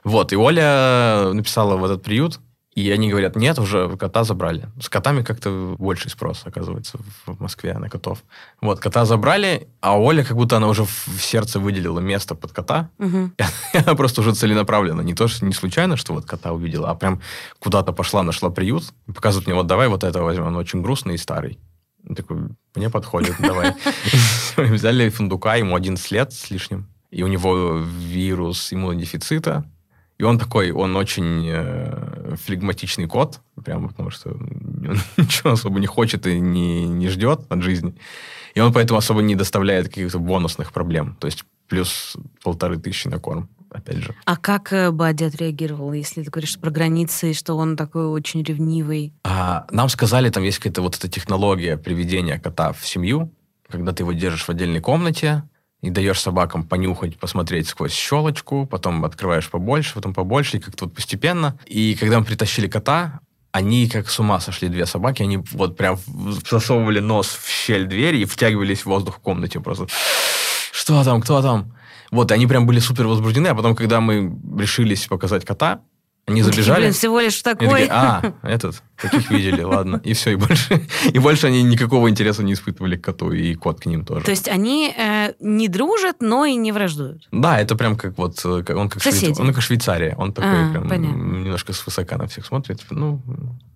Вот, 0.03 0.31
и 0.33 0.35
Оля 0.35 1.31
написала 1.33 1.75
в 1.77 1.83
этот 1.83 2.03
приют, 2.03 2.39
и 2.73 2.89
они 2.89 3.09
говорят, 3.09 3.35
нет, 3.35 3.59
уже 3.59 3.97
кота 3.97 4.23
забрали. 4.23 4.69
С 4.79 4.87
котами 4.87 5.23
как-то 5.23 5.75
больше 5.77 6.09
спрос, 6.09 6.43
оказывается, 6.45 6.99
в 7.25 7.41
Москве 7.41 7.77
на 7.77 7.89
котов. 7.89 8.23
Вот, 8.61 8.79
кота 8.79 9.03
забрали, 9.03 9.67
а 9.81 9.99
Оля 9.99 10.23
как 10.23 10.37
будто 10.37 10.55
она 10.55 10.69
уже 10.69 10.85
в 10.85 11.19
сердце 11.19 11.59
выделила 11.59 11.99
место 11.99 12.33
под 12.33 12.53
кота. 12.53 12.89
Угу. 12.97 13.31
И 13.73 13.77
она 13.77 13.95
просто 13.95 14.21
уже 14.21 14.33
целенаправленно. 14.33 15.01
Не 15.01 15.13
то, 15.13 15.27
что 15.27 15.45
не 15.45 15.53
случайно, 15.53 15.97
что 15.97 16.13
вот 16.13 16.25
кота 16.25 16.53
увидела, 16.53 16.89
а 16.89 16.95
прям 16.95 17.21
куда-то 17.59 17.91
пошла, 17.91 18.23
нашла 18.23 18.49
приют. 18.49 18.93
И 19.07 19.11
показывает 19.11 19.47
мне, 19.47 19.55
вот 19.55 19.67
давай 19.67 19.89
вот 19.89 20.05
это 20.05 20.21
возьмем, 20.21 20.47
он 20.47 20.55
очень 20.55 20.81
грустный 20.81 21.15
и 21.15 21.17
старый. 21.17 21.59
Он 22.07 22.15
такой, 22.15 22.37
мне 22.75 22.89
подходит, 22.89 23.35
давай. 23.39 23.75
Взяли 24.55 25.09
фундука, 25.09 25.55
ему 25.55 25.75
11 25.75 26.11
лет 26.11 26.31
с 26.31 26.49
лишним. 26.49 26.87
И 27.09 27.23
у 27.23 27.27
него 27.27 27.79
вирус 27.79 28.71
иммунодефицита, 28.71 29.65
и 30.21 30.23
он 30.23 30.37
такой, 30.37 30.69
он 30.71 30.95
очень 30.95 31.47
э, 31.49 32.35
флегматичный 32.45 33.07
кот, 33.07 33.39
прямо 33.65 33.87
потому 33.87 34.11
что 34.11 34.29
он 34.29 34.99
ничего 35.17 35.53
особо 35.53 35.79
не 35.79 35.87
хочет 35.87 36.27
и 36.27 36.39
не, 36.39 36.87
не 36.87 37.07
ждет 37.09 37.41
от 37.49 37.63
жизни. 37.63 37.95
И 38.53 38.59
он 38.59 38.71
поэтому 38.71 38.99
особо 38.99 39.23
не 39.23 39.35
доставляет 39.35 39.87
каких-то 39.87 40.19
бонусных 40.19 40.73
проблем. 40.73 41.17
То 41.19 41.25
есть 41.25 41.43
плюс 41.67 42.15
полторы 42.43 42.77
тысячи 42.77 43.07
на 43.07 43.17
корм, 43.17 43.49
опять 43.71 43.97
же. 43.97 44.13
А 44.25 44.37
как 44.37 44.71
э, 44.73 44.91
Бадди 44.91 45.23
отреагировал, 45.23 45.91
если 45.91 46.21
ты 46.21 46.29
говоришь 46.29 46.59
про 46.59 46.69
границы, 46.69 47.33
что 47.33 47.57
он 47.57 47.75
такой 47.75 48.05
очень 48.05 48.43
ревнивый? 48.43 49.13
А, 49.23 49.65
нам 49.71 49.89
сказали, 49.89 50.29
там 50.29 50.43
есть 50.43 50.59
какая-то 50.59 50.83
вот 50.83 50.97
эта 50.97 51.07
технология 51.07 51.77
приведения 51.77 52.37
кота 52.37 52.73
в 52.73 52.85
семью, 52.85 53.33
когда 53.67 53.91
ты 53.91 54.03
его 54.03 54.13
держишь 54.13 54.43
в 54.43 54.49
отдельной 54.49 54.81
комнате, 54.81 55.41
и 55.81 55.89
даешь 55.89 56.19
собакам 56.19 56.63
понюхать, 56.63 57.17
посмотреть 57.17 57.67
сквозь 57.67 57.93
щелочку, 57.93 58.65
потом 58.65 59.03
открываешь 59.03 59.49
побольше, 59.49 59.95
потом 59.95 60.13
побольше, 60.13 60.57
и 60.57 60.59
как-то 60.59 60.85
вот 60.85 60.93
постепенно. 60.93 61.57
И 61.65 61.95
когда 61.99 62.19
мы 62.19 62.25
притащили 62.25 62.67
кота, 62.67 63.19
они 63.51 63.89
как 63.89 64.09
с 64.09 64.19
ума 64.19 64.39
сошли, 64.39 64.69
две 64.69 64.85
собаки, 64.85 65.23
они 65.23 65.37
вот 65.51 65.75
прям 65.75 65.97
засовывали 66.49 66.99
нос 66.99 67.27
в 67.27 67.49
щель 67.49 67.85
двери 67.85 68.19
и 68.19 68.25
втягивались 68.25 68.81
в 68.81 68.85
воздух 68.85 69.17
в 69.17 69.19
комнате 69.19 69.59
просто. 69.59 69.87
Что 70.71 71.03
там, 71.03 71.21
кто 71.21 71.41
там? 71.41 71.75
Вот, 72.11 72.31
и 72.31 72.33
они 72.33 72.45
прям 72.45 72.65
были 72.65 72.79
супер 72.79 73.07
возбуждены, 73.07 73.47
а 73.47 73.55
потом, 73.55 73.75
когда 73.75 74.01
мы 74.01 74.37
решились 74.57 75.07
показать 75.07 75.45
кота, 75.45 75.81
они 76.27 76.43
забежали. 76.43 76.81
Блин, 76.81 76.93
всего 76.93 77.19
лишь 77.19 77.41
такой. 77.41 77.67
Такие, 77.67 77.89
а, 77.91 78.33
этот, 78.43 78.81
таких 79.01 79.29
видели, 79.31 79.63
ладно. 79.63 80.01
И 80.03 80.13
все, 80.13 80.31
и 80.31 80.35
больше, 80.35 80.81
и 81.11 81.19
больше 81.19 81.47
они 81.47 81.63
никакого 81.63 82.09
интереса 82.09 82.43
не 82.43 82.53
испытывали 82.53 82.95
к 82.95 83.03
коту, 83.03 83.31
и 83.31 83.55
кот 83.55 83.81
к 83.81 83.85
ним 83.85 84.05
тоже. 84.05 84.25
То 84.25 84.31
есть 84.31 84.47
они 84.47 84.93
э, 84.95 85.33
не 85.39 85.67
дружат, 85.67 86.17
но 86.21 86.45
и 86.45 86.55
не 86.55 86.71
враждуют. 86.71 87.27
Да, 87.31 87.59
это 87.59 87.75
прям 87.75 87.97
как 87.97 88.17
вот, 88.17 88.39
э, 88.45 88.63
он 88.73 88.89
как, 88.89 89.01
Швейц... 89.01 89.39
он 89.39 89.53
как 89.53 89.61
Швейцария. 89.61 90.15
Он 90.17 90.33
такой 90.33 90.69
а, 90.69 90.71
прям 90.71 90.87
понятно. 90.87 91.17
немножко 91.17 91.73
свысока 91.73 92.17
на 92.17 92.27
всех 92.27 92.45
смотрит. 92.45 92.81
Ну, 92.89 93.21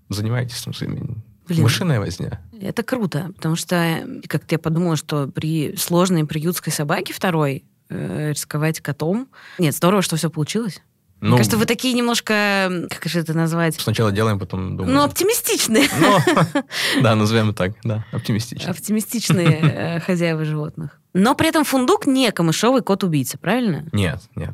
занимайтесь 0.10 0.62
там 0.62 0.74
своими 0.74 1.24
Блин. 1.48 1.62
Мышиная 1.62 2.00
возня. 2.00 2.42
Это 2.60 2.82
круто, 2.82 3.32
потому 3.36 3.56
что 3.56 4.04
как-то 4.28 4.56
я 4.56 4.60
подумала, 4.60 4.96
что 4.96 5.28
при 5.28 5.76
сложной 5.76 6.26
приютской 6.26 6.74
собаке 6.74 7.14
второй 7.14 7.66
э, 7.90 8.32
рисковать 8.32 8.80
котом... 8.82 9.28
Нет, 9.60 9.76
здорово, 9.76 10.02
что 10.02 10.16
все 10.16 10.32
получилось. 10.32 10.82
Ну, 11.22 11.30
Мне 11.30 11.38
кажется, 11.38 11.58
вы 11.58 11.66
такие 11.66 11.94
немножко, 11.94 12.88
как 12.90 13.06
же 13.06 13.22
это 13.22 13.34
назвать? 13.34 13.80
Сначала 13.80 14.12
делаем, 14.12 14.38
потом 14.38 14.76
думаем. 14.76 14.96
Ну, 14.96 15.04
оптимистичные. 15.04 15.88
Ну, 15.98 16.20
да, 17.02 17.16
назовем 17.16 17.54
так, 17.54 17.74
да, 17.84 18.06
оптимистично. 18.12 18.70
Оптимистичные 18.70 19.60
э, 19.62 20.00
хозяева 20.06 20.44
животных. 20.44 21.00
Но 21.14 21.34
при 21.34 21.48
этом 21.48 21.64
фундук 21.64 22.06
не 22.06 22.32
камышовый 22.32 22.82
кот-убийца, 22.82 23.38
правильно? 23.38 23.88
Нет, 23.94 24.22
нет. 24.36 24.54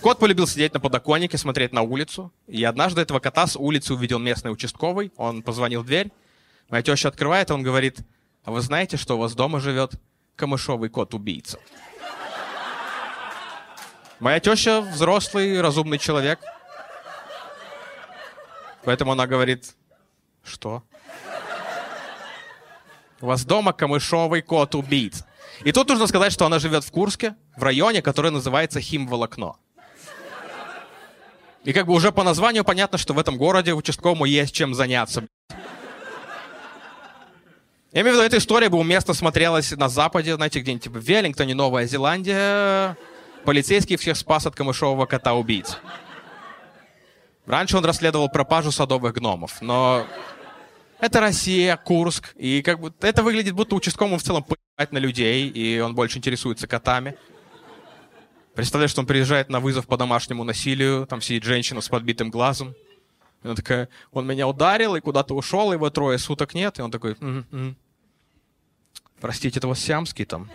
Кот 0.00 0.18
полюбил 0.18 0.46
сидеть 0.46 0.74
на 0.74 0.80
подоконнике, 0.80 1.38
смотреть 1.38 1.72
на 1.72 1.82
улицу. 1.82 2.32
И 2.46 2.62
однажды 2.64 3.00
этого 3.00 3.18
кота 3.20 3.46
с 3.46 3.56
улицы 3.56 3.94
увидел 3.94 4.18
местный 4.18 4.52
участковый. 4.52 5.12
Он 5.16 5.42
позвонил 5.42 5.82
в 5.82 5.86
дверь. 5.86 6.10
Моя 6.68 6.82
теща 6.82 7.08
открывает, 7.08 7.50
и 7.50 7.52
он 7.52 7.62
говорит, 7.62 7.98
а 8.44 8.50
вы 8.50 8.60
знаете, 8.60 8.96
что 8.96 9.16
у 9.16 9.18
вас 9.18 9.34
дома 9.34 9.60
живет 9.60 9.94
камышовый 10.36 10.90
кот-убийца? 10.90 11.58
Моя 14.18 14.40
теща 14.40 14.80
взрослый, 14.80 15.60
разумный 15.60 15.98
человек. 15.98 16.40
Поэтому 18.84 19.12
она 19.12 19.26
говорит, 19.26 19.74
что? 20.42 20.82
У 23.20 23.26
вас 23.26 23.44
дома 23.44 23.72
камышовый 23.72 24.42
кот-убийца. 24.42 25.26
И 25.64 25.72
тут 25.72 25.88
нужно 25.88 26.06
сказать, 26.06 26.32
что 26.32 26.46
она 26.46 26.58
живет 26.58 26.84
в 26.84 26.90
Курске, 26.90 27.34
в 27.56 27.62
районе, 27.62 28.00
который 28.00 28.30
называется 28.30 28.80
Химволокно. 28.80 29.56
И 31.64 31.72
как 31.72 31.86
бы 31.86 31.92
уже 31.92 32.12
по 32.12 32.22
названию 32.22 32.64
понятно, 32.64 32.96
что 32.96 33.12
в 33.12 33.18
этом 33.18 33.36
городе 33.36 33.74
участковому 33.74 34.24
есть 34.24 34.54
чем 34.54 34.74
заняться. 34.74 35.26
Я 37.92 38.02
имею 38.02 38.14
в 38.14 38.18
виду, 38.18 38.22
эта 38.22 38.38
история 38.38 38.68
бы 38.68 38.78
уместно 38.78 39.14
смотрелась 39.14 39.72
на 39.72 39.88
Западе, 39.88 40.36
знаете, 40.36 40.60
где-нибудь 40.60 40.84
типа 40.84 40.98
в 40.98 41.02
Веллингтоне, 41.02 41.54
Новая 41.54 41.86
Зеландия. 41.86 42.96
Полицейский 43.44 43.96
всех 43.96 44.16
спас 44.16 44.46
от 44.46 44.56
камышового 44.56 45.06
кота-убийц. 45.06 45.78
Раньше 47.46 47.76
он 47.76 47.84
расследовал 47.84 48.28
пропажу 48.28 48.72
садовых 48.72 49.14
гномов, 49.14 49.62
но 49.62 50.04
это 50.98 51.20
Россия, 51.20 51.76
Курск, 51.76 52.34
и 52.36 52.60
как 52.62 52.80
бы 52.80 52.92
это 53.00 53.22
выглядит, 53.22 53.54
будто 53.54 53.76
участковому 53.76 54.18
в 54.18 54.22
целом 54.22 54.42
поебать 54.42 54.92
на 54.92 54.98
людей, 54.98 55.48
и 55.48 55.78
он 55.78 55.94
больше 55.94 56.18
интересуется 56.18 56.66
котами. 56.66 57.16
Представляешь, 58.54 58.90
что 58.90 59.02
он 59.02 59.06
приезжает 59.06 59.50
на 59.50 59.60
вызов 59.60 59.86
по 59.86 59.96
домашнему 59.96 60.42
насилию, 60.42 61.06
там 61.06 61.20
сидит 61.20 61.44
женщина 61.44 61.80
с 61.82 61.88
подбитым 61.88 62.30
глазом. 62.30 62.74
И 63.42 63.46
она 63.46 63.54
такая, 63.54 63.90
он 64.12 64.26
меня 64.26 64.48
ударил 64.48 64.96
и 64.96 65.00
куда-то 65.00 65.34
ушел, 65.34 65.72
его 65.72 65.90
трое 65.90 66.18
суток 66.18 66.54
нет. 66.54 66.78
И 66.78 66.82
он 66.82 66.90
такой, 66.90 67.16
«Мгм, 67.20 67.46
мгм. 67.50 67.76
простите, 69.20 69.58
это 69.58 69.66
у 69.66 69.70
вас 69.70 69.80
сиамский 69.80 70.24
там? 70.24 70.50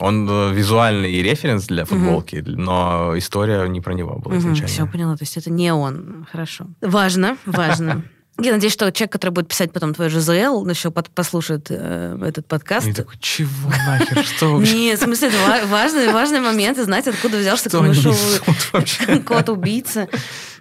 Он 0.00 0.26
э, 0.28 0.52
визуальный 0.54 1.22
референс 1.22 1.66
для 1.66 1.84
футболки, 1.84 2.42
но 2.46 3.12
история 3.16 3.64
не 3.68 3.80
про 3.80 3.92
него 3.94 4.18
была 4.18 4.38
изначально. 4.38 4.66
Все, 4.68 4.86
поняла. 4.86 5.16
То 5.16 5.22
есть 5.24 5.36
это 5.36 5.50
не 5.50 5.72
он. 5.72 6.26
Хорошо. 6.32 6.66
Важно, 6.80 7.36
важно. 7.46 8.02
Я 8.42 8.52
надеюсь, 8.52 8.72
что 8.72 8.90
человек, 8.90 9.12
который 9.12 9.30
будет 9.32 9.48
писать 9.48 9.70
потом 9.70 9.92
твой 9.92 10.08
ЖЗЛ, 10.08 10.66
еще 10.66 10.90
под- 10.90 11.10
послушает 11.10 11.66
э, 11.68 12.18
этот 12.26 12.46
подкаст. 12.46 12.86
И 12.86 12.94
такой, 12.94 13.16
чего 13.20 13.68
нахер, 13.68 14.24
что 14.24 14.54
вообще? 14.56 14.74
Нет, 14.74 14.98
в 14.98 15.02
смысле, 15.04 15.28
это 15.28 15.36
ва- 15.46 15.66
важный, 15.66 16.10
важный 16.10 16.40
момент, 16.40 16.78
и 16.78 16.82
знать, 16.84 17.06
откуда 17.06 17.36
взялся 17.36 17.68
кот-убийца. 19.26 20.08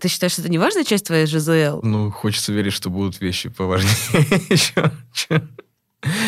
Ты 0.02 0.08
считаешь, 0.10 0.34
что 0.34 0.41
это 0.41 0.52
не 0.52 0.58
важная 0.58 0.84
часть 0.84 1.06
твоей 1.06 1.25
ЖЗЛ? 1.25 1.80
Ну, 1.84 2.12
хочется 2.12 2.52
верить, 2.52 2.73
что 2.73 2.89
будут 2.89 3.21
вещи 3.21 3.47
поважнее 3.47 3.93
еще. 4.49 4.91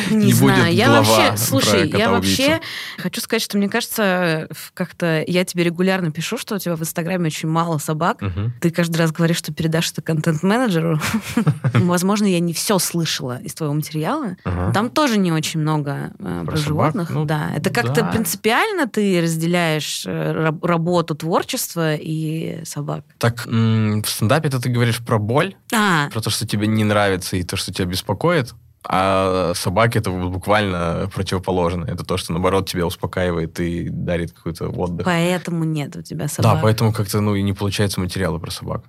Не, 0.10 0.26
Не 0.26 0.34
знаю. 0.34 0.64
будет 0.66 0.74
Я 0.74 0.92
вообще, 0.92 1.38
слушай, 1.38 1.90
я 1.90 2.12
вообще 2.12 2.60
хочу 2.98 3.22
сказать, 3.22 3.42
что 3.42 3.58
мне 3.58 3.70
кажется, 3.70 4.50
как-то 4.74 5.24
я 5.26 5.46
тебе 5.46 5.64
регулярно 5.64 6.12
пишу, 6.12 6.38
что 6.38 6.56
у 6.56 6.60
тебя 6.60 6.76
в 6.76 6.82
Инстаграме 6.82 7.28
очень 7.28 7.48
мало 7.48 7.78
собак. 7.78 8.22
Мгм. 8.22 8.54
Ты 8.60 8.72
каждый 8.72 8.98
раз 8.98 9.12
говоришь, 9.14 9.38
что 9.38 9.54
передашь 9.54 9.92
это 9.92 10.02
контент-менеджеру. 10.02 11.00
Возможно, 11.74 12.26
я 12.26 12.40
не 12.42 12.54
все 12.54 12.80
слышала 12.80 13.40
из 13.42 13.54
твоего 13.54 13.74
материала. 13.74 14.36
Ага. 14.44 14.74
Там 14.74 14.90
тоже 14.90 15.18
не 15.18 15.32
очень 15.32 15.62
много 15.62 16.12
э, 16.20 16.44
про, 16.46 16.58
животных. 16.58 17.10
Ну, 17.10 17.24
да, 17.24 17.52
это 17.56 17.70
как-то 17.70 18.02
да. 18.02 18.12
принципиально 18.12 18.88
ты 18.88 19.22
разделяешь 19.22 20.04
э, 20.06 20.32
раб- 20.34 20.66
работу, 20.66 21.16
творчество 21.16 21.96
и 21.96 22.64
собак. 22.66 23.06
Так, 23.20 23.48
м, 23.48 24.04
в 24.04 24.10
стендапе-то 24.10 24.60
ты 24.60 24.68
говоришь 24.70 25.00
про 25.00 25.18
боль, 25.18 25.56
А, 25.74 26.10
про 26.10 26.20
то, 26.22 26.30
что 26.30 26.46
тебе 26.46 26.68
не 26.68 26.84
нравится 26.84 27.38
и 27.38 27.44
то, 27.44 27.56
что 27.56 27.74
тебя 27.74 27.86
беспокоит, 27.86 28.54
а 28.88 29.54
собаки 29.56 29.98
это 29.98 30.10
буквально 30.10 31.10
противоположно. 31.14 31.86
Это 31.86 32.04
то, 32.04 32.18
что, 32.18 32.34
наоборот, 32.34 32.70
тебя 32.70 32.86
успокаивает 32.86 33.60
и 33.60 33.90
дарит 33.90 34.32
какой-то 34.32 34.70
отдых. 34.70 35.06
поэтому 35.06 35.64
нет 35.64 35.96
у 35.96 36.02
тебя 36.02 36.28
собак. 36.28 36.56
Да, 36.56 36.62
поэтому 36.62 36.92
как-то, 36.92 37.22
ну, 37.22 37.36
и 37.36 37.42
не 37.42 37.54
получается 37.54 38.00
материалы 38.00 38.40
про 38.40 38.52
собак. 38.52 38.84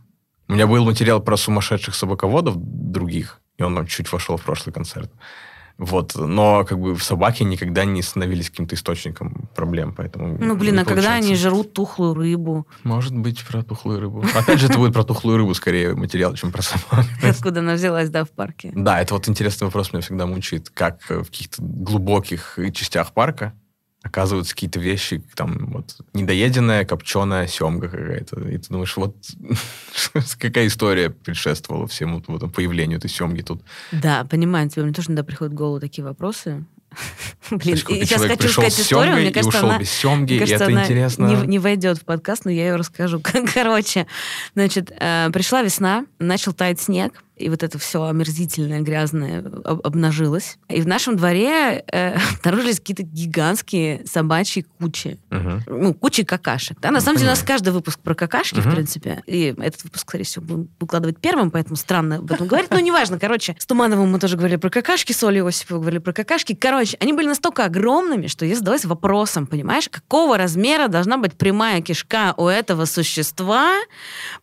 У 0.48 0.54
меня 0.54 0.66
был 0.66 0.84
материал 0.84 1.20
про 1.20 1.36
сумасшедших 1.36 1.94
собаководов 1.94 2.54
других, 2.58 3.40
и 3.58 3.62
он 3.62 3.74
там 3.76 3.86
чуть 3.86 4.10
вошел 4.12 4.36
в 4.36 4.42
прошлый 4.42 4.72
концерт. 4.72 5.10
Вот, 5.82 6.14
но 6.14 6.64
как 6.64 6.78
бы 6.78 6.96
собаки 6.96 7.42
никогда 7.42 7.84
не 7.84 8.02
становились 8.02 8.50
каким-то 8.50 8.76
источником 8.76 9.48
проблем, 9.56 9.92
поэтому... 9.92 10.38
Ну, 10.38 10.54
блин, 10.54 10.78
а 10.78 10.84
когда 10.84 11.14
они 11.14 11.34
жрут 11.34 11.72
тухлую 11.72 12.14
рыбу? 12.14 12.68
Может 12.84 13.16
быть, 13.16 13.44
про 13.44 13.64
тухлую 13.64 13.98
рыбу. 13.98 14.24
Опять 14.32 14.60
же, 14.60 14.66
это 14.66 14.78
будет 14.78 14.94
про 14.94 15.02
тухлую 15.02 15.38
рыбу 15.38 15.54
скорее 15.54 15.96
материал, 15.96 16.34
чем 16.34 16.52
про 16.52 16.62
собак. 16.62 17.04
Откуда 17.20 17.60
она 17.60 17.74
взялась, 17.74 18.10
да, 18.10 18.24
в 18.24 18.30
парке? 18.30 18.70
Да, 18.76 19.00
это 19.00 19.14
вот 19.14 19.28
интересный 19.28 19.64
вопрос 19.64 19.92
меня 19.92 20.02
всегда 20.02 20.26
мучает, 20.26 20.70
как 20.70 21.00
э, 21.10 21.18
в 21.18 21.24
каких-то 21.24 21.60
глубоких 21.60 22.60
частях 22.72 23.12
парка 23.12 23.52
оказываются 24.02 24.54
какие-то 24.54 24.80
вещи, 24.80 25.22
там 25.34 25.70
вот 25.72 25.96
недоеденная 26.12 26.84
копченая 26.84 27.46
семга 27.46 27.88
какая-то. 27.88 28.40
И 28.48 28.58
ты 28.58 28.68
думаешь, 28.68 28.96
вот 28.96 29.16
какая 30.38 30.66
история 30.66 31.10
предшествовала 31.10 31.86
всему 31.86 32.22
вот 32.26 32.52
появлению 32.52 32.98
этой 32.98 33.08
семги 33.08 33.42
тут. 33.42 33.62
Да, 33.92 34.24
понимаю 34.24 34.68
тебя. 34.68 34.82
Мне 34.82 34.92
тоже 34.92 35.08
иногда 35.08 35.22
приходят 35.22 35.52
в 35.52 35.56
голову 35.56 35.80
такие 35.80 36.04
вопросы. 36.04 36.64
Блин, 37.50 37.76
есть 37.76 37.88
и 37.90 38.04
сейчас 38.04 38.22
хочу 38.22 38.48
сказать 38.48 38.78
историю, 38.78 39.16
мне 39.16 39.30
кажется, 39.30 39.58
ушел 39.58 39.70
она, 39.70 39.78
без 39.78 39.90
семги, 39.90 40.34
мне 40.34 40.36
и 40.36 40.38
кажется, 40.40 40.64
это 40.64 40.72
она 40.72 40.82
интересно. 40.82 41.26
не, 41.26 41.46
не 41.46 41.58
войдет 41.58 41.98
в 41.98 42.04
подкаст, 42.04 42.44
но 42.44 42.50
я 42.50 42.66
ее 42.66 42.76
расскажу. 42.76 43.20
Короче, 43.54 44.06
значит, 44.54 44.92
э, 44.98 45.30
пришла 45.32 45.62
весна, 45.62 46.06
начал 46.18 46.52
таять 46.52 46.80
снег, 46.80 47.22
и 47.42 47.48
вот 47.48 47.62
это 47.62 47.78
все 47.78 48.04
омерзительное, 48.04 48.80
грязное 48.80 49.40
об- 49.64 49.86
обнажилось. 49.86 50.58
И 50.68 50.80
в 50.80 50.86
нашем 50.86 51.16
дворе 51.16 51.84
э, 51.92 52.16
обнаружились 52.40 52.78
какие-то 52.80 53.02
гигантские 53.02 54.04
собачьи 54.06 54.64
кучи. 54.78 55.18
Мгм. 55.30 55.62
Ну, 55.66 55.94
кучи 55.94 56.24
какашек. 56.24 56.80
Да? 56.80 56.90
На 56.90 56.98
Ну, 56.98 57.04
самом 57.04 57.16
деле 57.18 57.28
у 57.30 57.32
нас 57.32 57.42
каждый 57.42 57.72
выпуск 57.72 57.98
про 58.00 58.14
какашки, 58.14 58.60
в 58.60 58.66
Мгм. 58.66 58.74
принципе. 58.74 59.22
И 59.26 59.54
этот 59.58 59.84
выпуск, 59.84 60.02
скорее 60.08 60.24
всего, 60.24 60.44
будем 60.44 60.68
выкладывать 60.80 61.18
первым, 61.18 61.50
поэтому 61.50 61.76
странно 61.76 62.16
об 62.16 62.30
этом 62.30 62.46
говорить. 62.46 62.70
Но 62.70 62.80
неважно, 62.80 63.18
короче. 63.18 63.56
С 63.58 63.66
Тумановым 63.66 64.10
мы 64.12 64.18
тоже 64.18 64.36
говорили 64.36 64.56
про 64.56 64.70
какашки, 64.70 65.12
с 65.12 65.22
Олей 65.24 65.42
Осиповой 65.42 65.80
говорили 65.82 66.00
про 66.00 66.12
какашки. 66.12 66.54
Короче, 66.54 66.96
они 67.00 67.12
были 67.12 67.26
настолько 67.26 67.64
огромными, 67.64 68.26
что 68.28 68.44
я 68.46 68.54
задалась 68.56 68.84
вопросом, 68.84 69.46
понимаешь, 69.46 69.88
какого 69.88 70.36
размера 70.38 70.88
должна 70.88 71.16
быть 71.18 71.34
прямая 71.34 71.80
кишка 71.80 72.34
у 72.36 72.46
этого 72.46 72.84
существа, 72.84 73.72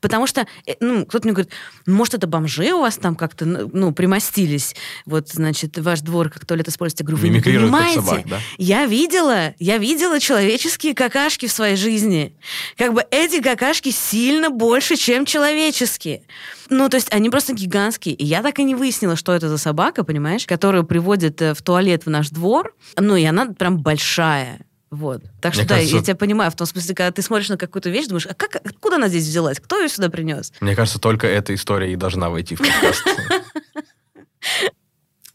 потому 0.01 0.27
что, 0.27 0.45
э, 0.65 0.73
ну, 0.79 1.05
кто-то 1.05 1.27
мне 1.27 1.33
говорит, 1.33 1.51
может, 1.85 2.13
это 2.13 2.27
бомжи 2.27 2.73
у 2.73 2.81
вас 2.81 2.88
там 2.97 3.15
как-то, 3.15 3.45
ну, 3.45 3.91
примостились, 3.91 4.75
вот, 5.05 5.29
значит, 5.29 5.77
ваш 5.77 6.01
двор 6.01 6.29
как 6.29 6.45
туалет 6.45 6.67
используете. 6.67 7.03
Я 7.03 7.07
говорю, 7.07 7.21
вы 7.21 7.29
не 7.29 7.41
понимаете, 7.41 8.01
собак, 8.01 8.21
да? 8.27 8.39
я 8.57 8.85
видела, 8.85 9.53
я 9.59 9.77
видела 9.77 10.19
человеческие 10.19 10.93
какашки 10.93 11.47
в 11.47 11.51
своей 11.51 11.75
жизни. 11.75 12.35
Как 12.77 12.93
бы 12.93 13.05
эти 13.11 13.41
какашки 13.41 13.91
сильно 13.91 14.49
больше, 14.49 14.95
чем 14.95 15.25
человеческие. 15.25 16.23
Ну, 16.69 16.87
то 16.87 16.97
есть 16.97 17.11
они 17.11 17.29
просто 17.29 17.53
гигантские. 17.53 18.15
И 18.15 18.25
я 18.25 18.41
так 18.43 18.59
и 18.59 18.63
не 18.63 18.75
выяснила, 18.75 19.15
что 19.15 19.33
это 19.33 19.49
за 19.49 19.57
собака, 19.57 20.03
понимаешь, 20.03 20.45
которую 20.45 20.83
приводят 20.83 21.41
э, 21.41 21.53
в 21.53 21.61
туалет 21.61 22.05
в 22.05 22.09
наш 22.09 22.29
двор. 22.29 22.75
Ну, 22.95 23.15
и 23.15 23.23
она 23.23 23.47
прям 23.47 23.79
большая. 23.79 24.59
Вот. 24.91 25.21
Так 25.39 25.53
что 25.53 25.61
Мне 25.63 25.69
да, 25.69 25.75
кажется- 25.75 25.95
я 25.97 26.01
тебя 26.03 26.15
понимаю, 26.15 26.49
в 26.51 26.55
том 26.55 26.65
смысле, 26.65 26.95
когда 26.95 27.11
ты 27.11 27.21
смотришь 27.21 27.49
на 27.49 27.57
какую-то 27.57 27.89
вещь, 27.89 28.07
думаешь, 28.07 28.25
а 28.25 28.33
как, 28.33 28.55
откуда 28.55 28.95
она 28.95 29.07
здесь 29.07 29.25
взялась? 29.25 29.59
Кто 29.59 29.79
ее 29.79 29.87
сюда 29.87 30.09
принес? 30.09 30.51
Мне 30.61 30.75
кажется, 30.75 30.99
только 30.99 31.27
эта 31.27 31.53
история 31.53 31.93
и 31.93 31.95
должна 31.95 32.29
войти 32.29 32.55
в 32.55 32.59
подкаст. 32.59 33.03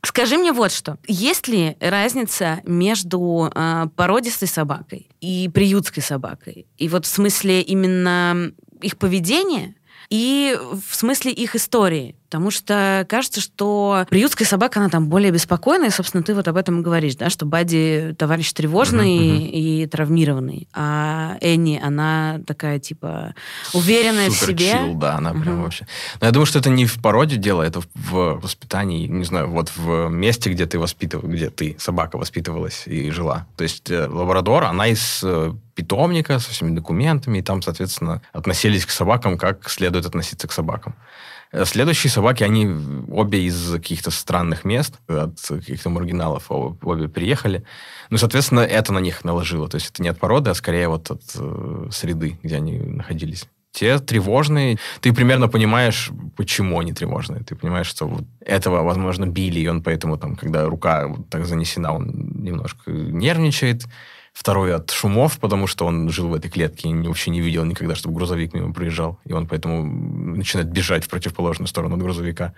Скажи 0.03 0.37
мне 0.37 0.53
вот 0.53 0.71
что. 0.71 0.99
Есть 1.09 1.49
ли 1.49 1.77
разница 1.81 2.61
между 2.65 3.51
э, 3.55 3.87
породистой 3.97 4.49
собакой 4.49 5.09
и 5.21 5.49
приютской 5.53 6.03
собакой? 6.03 6.67
И 6.77 6.89
вот 6.89 7.07
в 7.07 7.09
смысле 7.09 7.63
именно 7.63 8.53
их 8.83 8.99
поведения 8.99 9.75
и 10.11 10.59
в 10.89 10.95
смысле 10.95 11.33
их 11.33 11.55
истории? 11.55 12.17
Потому 12.35 12.51
что 12.51 13.07
кажется, 13.09 13.41
что 13.41 14.07
приютская 14.11 14.49
собака, 14.49 14.81
она 14.81 14.89
там 14.89 15.09
более 15.09 15.31
беспокойная, 15.31 15.89
и, 15.89 15.93
собственно, 15.93 16.25
ты 16.25 16.35
вот 16.35 16.49
об 16.49 16.57
этом 16.57 16.81
и 16.81 16.83
говоришь, 16.83 17.15
да, 17.15 17.31
что 17.31 17.47
Бади 17.47 18.13
товарищ 18.19 18.53
тревожный 18.53 19.19
uh-huh, 19.19 19.43
uh-huh. 19.43 19.51
и 19.51 19.87
травмированный, 19.87 20.69
а 20.73 21.37
Энни, 21.41 21.81
она 21.81 22.41
такая, 22.45 22.81
типа, 22.81 23.35
уверенная 23.73 24.31
Супер 24.31 24.57
в 24.57 24.59
себе. 24.59 24.73
Чил, 24.73 24.95
да, 24.95 25.15
она 25.17 25.31
uh-huh. 25.31 25.43
прям 25.43 25.63
вообще... 25.63 25.87
Но 26.21 26.27
я 26.27 26.33
думаю, 26.33 26.47
что 26.47 26.59
это 26.59 26.71
не 26.71 26.87
в 26.87 27.01
породе 27.01 27.37
дело, 27.37 27.63
это 27.63 27.83
в 27.95 28.41
воспитании, 28.41 29.07
не 29.07 29.25
знаю, 29.25 29.49
вот 29.51 29.71
в 29.77 30.09
месте, 30.09 30.51
где 30.51 30.67
ты 30.67 30.81
воспитывал, 30.81 31.29
где 31.29 31.51
ты, 31.51 31.77
собака, 31.79 32.19
воспитывалась 32.19 32.83
и 32.87 33.13
жила. 33.13 33.47
То 33.57 33.63
есть 33.63 33.89
э, 33.93 34.09
лабрадор, 34.09 34.65
она 34.65 34.89
из 34.89 35.21
э, 35.23 35.53
питомника 35.75 36.39
со 36.39 36.51
всеми 36.51 36.75
документами, 36.75 37.39
и 37.39 37.43
там, 37.43 37.63
соответственно, 37.63 38.23
относились 38.33 38.87
к 38.87 38.91
собакам, 38.91 39.39
как 39.39 39.69
следует 39.69 40.07
относиться 40.07 40.49
к 40.49 40.53
собакам. 40.53 40.95
Э, 41.55 41.65
следующие 41.65 42.11
собаки, 42.11 42.43
они 42.43 42.67
обе 43.09 43.45
из 43.45 43.73
каких-то 43.73 44.11
странных 44.11 44.65
мест, 44.65 44.99
от 45.07 45.41
каких-то 45.41 45.91
маргиналов 45.91 46.47
обе 46.51 47.09
приехали. 47.09 47.65
Ну, 48.11 48.19
соответственно, 48.19 48.61
это 48.61 48.93
на 48.93 48.99
них 48.99 49.25
наложило. 49.25 49.69
То 49.69 49.77
есть 49.77 49.91
это 49.91 50.03
не 50.03 50.09
от 50.09 50.19
породы, 50.19 50.51
а 50.51 50.55
скорее 50.55 50.89
вот 50.89 51.11
от 51.11 51.23
э, 51.37 51.89
среды, 51.93 52.39
где 52.43 52.57
они 52.57 52.79
находились. 52.79 53.47
Те 53.73 53.99
тревожные, 53.99 54.79
ты 55.01 55.13
примерно 55.13 55.49
понимаешь, 55.49 56.11
почему 56.37 56.79
они 56.79 56.93
тревожные. 56.93 57.43
Ты 57.43 57.57
понимаешь, 57.57 57.89
что 57.89 58.07
вот 58.07 58.25
этого, 58.41 58.83
возможно, 58.83 59.27
били, 59.27 59.61
и 59.61 59.69
он 59.69 59.83
поэтому, 59.83 60.17
там, 60.17 60.37
когда 60.37 60.67
рука 60.67 61.09
вот 61.09 61.29
так 61.29 61.45
занесена, 61.45 61.93
он 61.93 62.35
немножко 62.37 62.91
нервничает 62.91 63.85
второй 64.35 64.75
от 64.75 64.91
шумов, 64.91 65.39
потому 65.39 65.67
что 65.67 65.87
он 65.87 66.11
жил 66.11 66.29
в 66.29 66.35
этой 66.35 66.51
клетке 66.51 66.91
и 66.91 66.95
вообще 66.95 67.31
не 67.31 67.41
видел 67.41 67.65
никогда, 67.65 67.95
чтобы 67.95 68.17
грузовик 68.17 68.53
мимо 68.53 68.75
проезжал. 68.75 69.19
И 69.25 69.33
он 69.33 69.47
поэтому 69.47 69.85
начинает 70.37 70.69
бежать 70.71 71.05
в 71.05 71.09
противоположную 71.09 71.69
сторону 71.69 71.95
от 71.95 72.03
грузовика. 72.03 72.53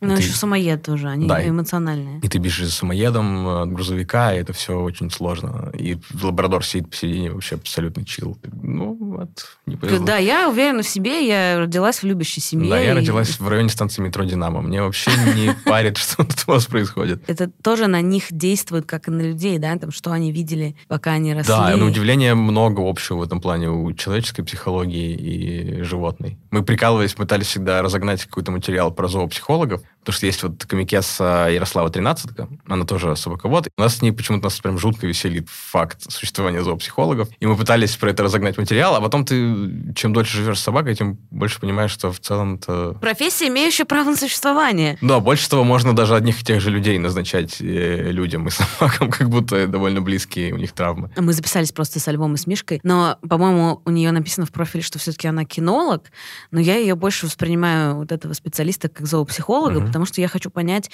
Ну, 0.00 0.16
ты... 0.16 0.22
еще 0.22 0.32
самоед 0.32 0.82
тоже, 0.82 1.08
они 1.08 1.26
да, 1.26 1.46
эмоциональные. 1.46 2.20
И, 2.20 2.26
и 2.26 2.28
ты 2.28 2.38
бежишь 2.38 2.66
за 2.66 2.72
самоедом 2.72 3.46
от 3.48 3.72
грузовика, 3.72 4.34
и 4.34 4.38
это 4.38 4.52
все 4.54 4.80
очень 4.80 5.10
сложно. 5.10 5.70
И 5.78 5.98
лабрадор 6.22 6.64
сидит 6.64 6.90
посередине, 6.90 7.32
вообще 7.32 7.56
абсолютно 7.56 8.04
чил. 8.04 8.38
Ну, 8.62 8.96
вот, 8.98 9.58
не 9.66 9.76
повезло. 9.76 10.06
Да, 10.06 10.16
я 10.16 10.48
уверена 10.48 10.82
в 10.82 10.88
себе, 10.88 11.26
я 11.26 11.58
родилась 11.58 12.02
в 12.02 12.06
любящей 12.06 12.40
семье. 12.40 12.70
Да, 12.70 12.78
я 12.78 12.92
и... 12.92 12.94
родилась 12.94 13.38
в 13.38 13.46
районе 13.46 13.68
станции 13.68 14.00
метро 14.00 14.24
«Динамо». 14.24 14.62
Мне 14.62 14.82
вообще 14.82 15.10
не 15.34 15.54
парит, 15.66 15.98
что 15.98 16.24
тут 16.24 16.44
у 16.46 16.52
вас 16.52 16.64
происходит. 16.64 17.22
Это 17.28 17.50
тоже 17.62 17.86
на 17.86 18.00
них 18.00 18.24
действует, 18.30 18.86
как 18.86 19.08
и 19.08 19.10
на 19.10 19.20
людей, 19.20 19.58
да, 19.58 19.76
там, 19.76 19.90
что 19.90 20.12
они 20.12 20.32
видели, 20.32 20.76
пока 20.88 21.12
они 21.12 21.34
росли. 21.34 21.52
Да, 21.52 21.76
на 21.76 21.84
удивление 21.84 22.34
много 22.34 22.88
общего 22.88 23.18
в 23.18 23.22
этом 23.22 23.40
плане 23.40 23.70
у 23.70 23.92
человеческой 23.92 24.44
психологии 24.44 25.14
и 25.14 25.82
животной. 25.82 26.38
Мы 26.50 26.62
прикалывались, 26.62 27.12
пытались 27.12 27.48
всегда 27.48 27.82
разогнать 27.82 28.24
какой-то 28.24 28.50
материал 28.50 28.90
про 28.90 29.08
зоопсихологов, 29.08 29.82
Потому 30.00 30.16
что 30.16 30.26
есть 30.26 30.42
вот 30.42 30.64
комикесса 30.64 31.48
Ярослава 31.50 31.90
Тринадцатка, 31.90 32.48
она 32.66 32.86
тоже 32.86 33.14
собаковод. 33.16 33.68
У 33.76 33.82
нас 33.82 33.98
с 33.98 34.02
ней 34.02 34.12
почему-то 34.12 34.44
нас 34.44 34.58
прям 34.58 34.78
жутко 34.78 35.06
веселит 35.06 35.48
факт 35.50 36.10
существования 36.10 36.64
зоопсихологов. 36.64 37.28
И 37.38 37.46
мы 37.46 37.54
пытались 37.54 37.96
про 37.96 38.10
это 38.10 38.22
разогнать 38.22 38.56
материал, 38.56 38.94
а 38.96 39.00
потом 39.00 39.26
ты, 39.26 39.94
чем 39.94 40.14
дольше 40.14 40.38
живешь 40.38 40.58
с 40.58 40.62
собакой, 40.62 40.94
тем 40.94 41.18
больше 41.30 41.60
понимаешь, 41.60 41.90
что 41.90 42.10
в 42.10 42.18
целом 42.18 42.54
это... 42.54 42.96
Профессия, 43.00 43.48
имеющая 43.48 43.84
право 43.84 44.10
на 44.10 44.16
существование. 44.16 44.96
Да, 45.02 45.20
больше 45.20 45.50
того, 45.50 45.64
можно 45.64 45.94
даже 45.94 46.16
одних 46.16 46.40
и 46.40 46.44
тех 46.44 46.62
же 46.62 46.70
людей 46.70 46.98
назначать 46.98 47.60
э, 47.60 48.10
людям 48.10 48.48
и 48.48 48.50
собакам, 48.50 49.10
как 49.10 49.28
будто 49.28 49.66
довольно 49.66 50.00
близкие 50.00 50.54
у 50.54 50.56
них 50.56 50.72
травмы. 50.72 51.10
Мы 51.16 51.34
записались 51.34 51.72
просто 51.72 52.00
с 52.00 52.08
альбом 52.08 52.34
и 52.34 52.36
с 52.38 52.46
Мишкой, 52.46 52.80
но, 52.82 53.18
по-моему, 53.28 53.82
у 53.84 53.90
нее 53.90 54.12
написано 54.12 54.46
в 54.46 54.50
профиле, 54.50 54.82
что 54.82 54.98
все-таки 54.98 55.28
она 55.28 55.44
кинолог, 55.44 56.10
но 56.50 56.58
я 56.58 56.76
ее 56.76 56.94
больше 56.94 57.26
воспринимаю, 57.26 57.96
вот 57.96 58.12
этого 58.12 58.32
специалиста, 58.32 58.88
как 58.88 59.06
зоопсихолога, 59.06 59.78
угу 59.78 59.89
потому 59.90 60.06
что 60.06 60.20
я 60.20 60.28
хочу 60.28 60.50
понять... 60.50 60.90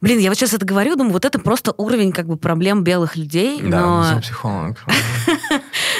Блин, 0.00 0.18
я 0.18 0.28
вот 0.28 0.36
сейчас 0.36 0.52
это 0.52 0.66
говорю, 0.66 0.96
думаю, 0.96 1.12
вот 1.12 1.24
это 1.24 1.38
просто 1.38 1.72
уровень 1.76 2.10
как 2.10 2.26
бы 2.26 2.36
проблем 2.36 2.82
белых 2.82 3.16
людей, 3.16 3.60
да, 3.62 4.14
но... 4.14 4.20
психолог. 4.20 4.76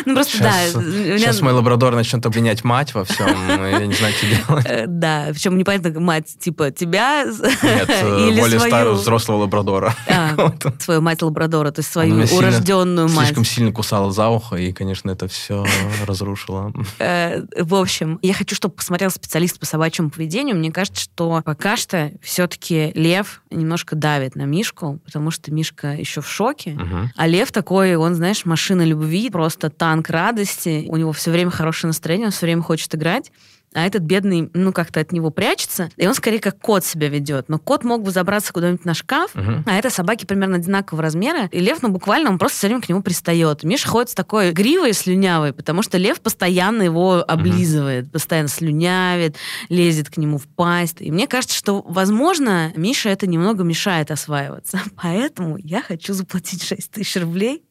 Ну, 0.06 0.14
просто, 0.14 0.38
да. 0.38 0.66
Сейчас 0.66 1.42
мой 1.42 1.52
лабрадор 1.52 1.94
начнет 1.94 2.24
обвинять 2.24 2.64
мать 2.64 2.94
во 2.94 3.04
всем, 3.04 3.28
я 3.28 3.84
не 3.84 3.92
знаю, 3.92 4.14
что 4.14 4.26
делать. 4.26 4.66
Э, 4.66 4.84
да, 4.86 5.26
причем 5.30 5.58
непонятно, 5.58 6.00
мать, 6.00 6.38
типа, 6.38 6.70
тебя 6.70 7.24
Нет, 7.24 7.90
э, 7.90 8.40
более 8.40 8.60
старого 8.60 8.94
взрослого 8.94 9.42
лабрадора. 9.42 9.94
А, 10.08 10.52
свою 10.78 11.02
мать 11.02 11.20
лабрадора, 11.20 11.70
то 11.70 11.80
есть 11.80 11.92
свою 11.92 12.24
урожденную 12.34 13.08
мать. 13.08 13.26
Слишком 13.26 13.44
сильно 13.44 13.72
кусала 13.72 14.10
за 14.10 14.28
ухо, 14.28 14.56
и, 14.56 14.72
конечно, 14.72 15.10
это 15.10 15.28
все 15.28 15.66
разрушило. 16.06 16.72
Э, 16.98 17.42
в 17.58 17.74
общем, 17.74 18.18
я 18.22 18.32
хочу, 18.32 18.54
чтобы 18.54 18.74
посмотрел 18.74 19.10
специалист 19.10 19.58
по 19.58 19.66
собачьему 19.66 20.10
поведению. 20.10 20.56
Мне 20.56 20.72
кажется, 20.72 21.02
что 21.02 21.42
пока 21.44 21.76
что 21.76 22.12
все-таки 22.40 22.90
Лев 22.94 23.42
немножко 23.50 23.96
давит 23.96 24.34
на 24.34 24.46
Мишку, 24.46 24.98
потому 25.04 25.30
что 25.30 25.52
Мишка 25.52 25.88
еще 25.88 26.22
в 26.22 26.28
шоке. 26.28 26.78
А 27.14 27.26
Лев 27.26 27.52
такой, 27.52 27.96
он, 27.96 28.14
знаешь, 28.14 28.46
машина 28.46 28.82
любви, 28.82 29.28
просто 29.28 29.68
танк 29.68 30.08
радости, 30.08 30.86
у 30.88 30.96
него 30.96 31.12
все 31.12 31.30
время 31.30 31.50
хорошее 31.50 31.88
настроение, 31.88 32.28
он 32.28 32.32
все 32.32 32.46
время 32.46 32.62
хочет 32.62 32.94
играть 32.94 33.30
а 33.72 33.86
этот 33.86 34.02
бедный, 34.02 34.50
ну, 34.52 34.72
как-то 34.72 35.00
от 35.00 35.12
него 35.12 35.30
прячется, 35.30 35.90
и 35.96 36.06
он 36.06 36.14
скорее 36.14 36.40
как 36.40 36.58
кот 36.58 36.84
себя 36.84 37.08
ведет. 37.08 37.48
Но 37.48 37.58
кот 37.58 37.84
мог 37.84 38.02
бы 38.02 38.10
забраться 38.10 38.52
куда-нибудь 38.52 38.84
на 38.84 38.94
шкаф, 38.94 39.30
угу. 39.34 39.62
а 39.64 39.78
это 39.78 39.90
собаки 39.90 40.24
примерно 40.24 40.56
одинакового 40.56 41.02
размера, 41.02 41.46
и 41.52 41.60
лев, 41.60 41.78
ну, 41.82 41.88
буквально 41.88 42.30
он 42.30 42.38
просто 42.38 42.58
все 42.58 42.66
время 42.66 42.82
к 42.82 42.88
нему 42.88 43.02
пристает. 43.02 43.62
Миша 43.62 43.88
ходит 43.88 44.10
с 44.10 44.14
такой 44.14 44.50
гривой 44.50 44.92
слюнявой, 44.92 45.52
потому 45.52 45.82
что 45.82 45.98
лев 45.98 46.20
постоянно 46.20 46.82
его 46.82 47.24
облизывает, 47.26 48.06
угу. 48.06 48.12
постоянно 48.12 48.48
слюнявит, 48.48 49.36
лезет 49.68 50.10
к 50.10 50.16
нему 50.16 50.38
в 50.38 50.48
пасть. 50.48 50.96
И 51.00 51.12
мне 51.12 51.28
кажется, 51.28 51.56
что, 51.56 51.82
возможно, 51.82 52.72
Миша 52.74 53.08
это 53.08 53.28
немного 53.28 53.62
мешает 53.62 54.10
осваиваться. 54.10 54.80
Поэтому 55.00 55.56
я 55.58 55.80
хочу 55.82 56.12
заплатить 56.12 56.64
6 56.64 56.90
тысяч 56.90 57.16
рублей 57.20 57.62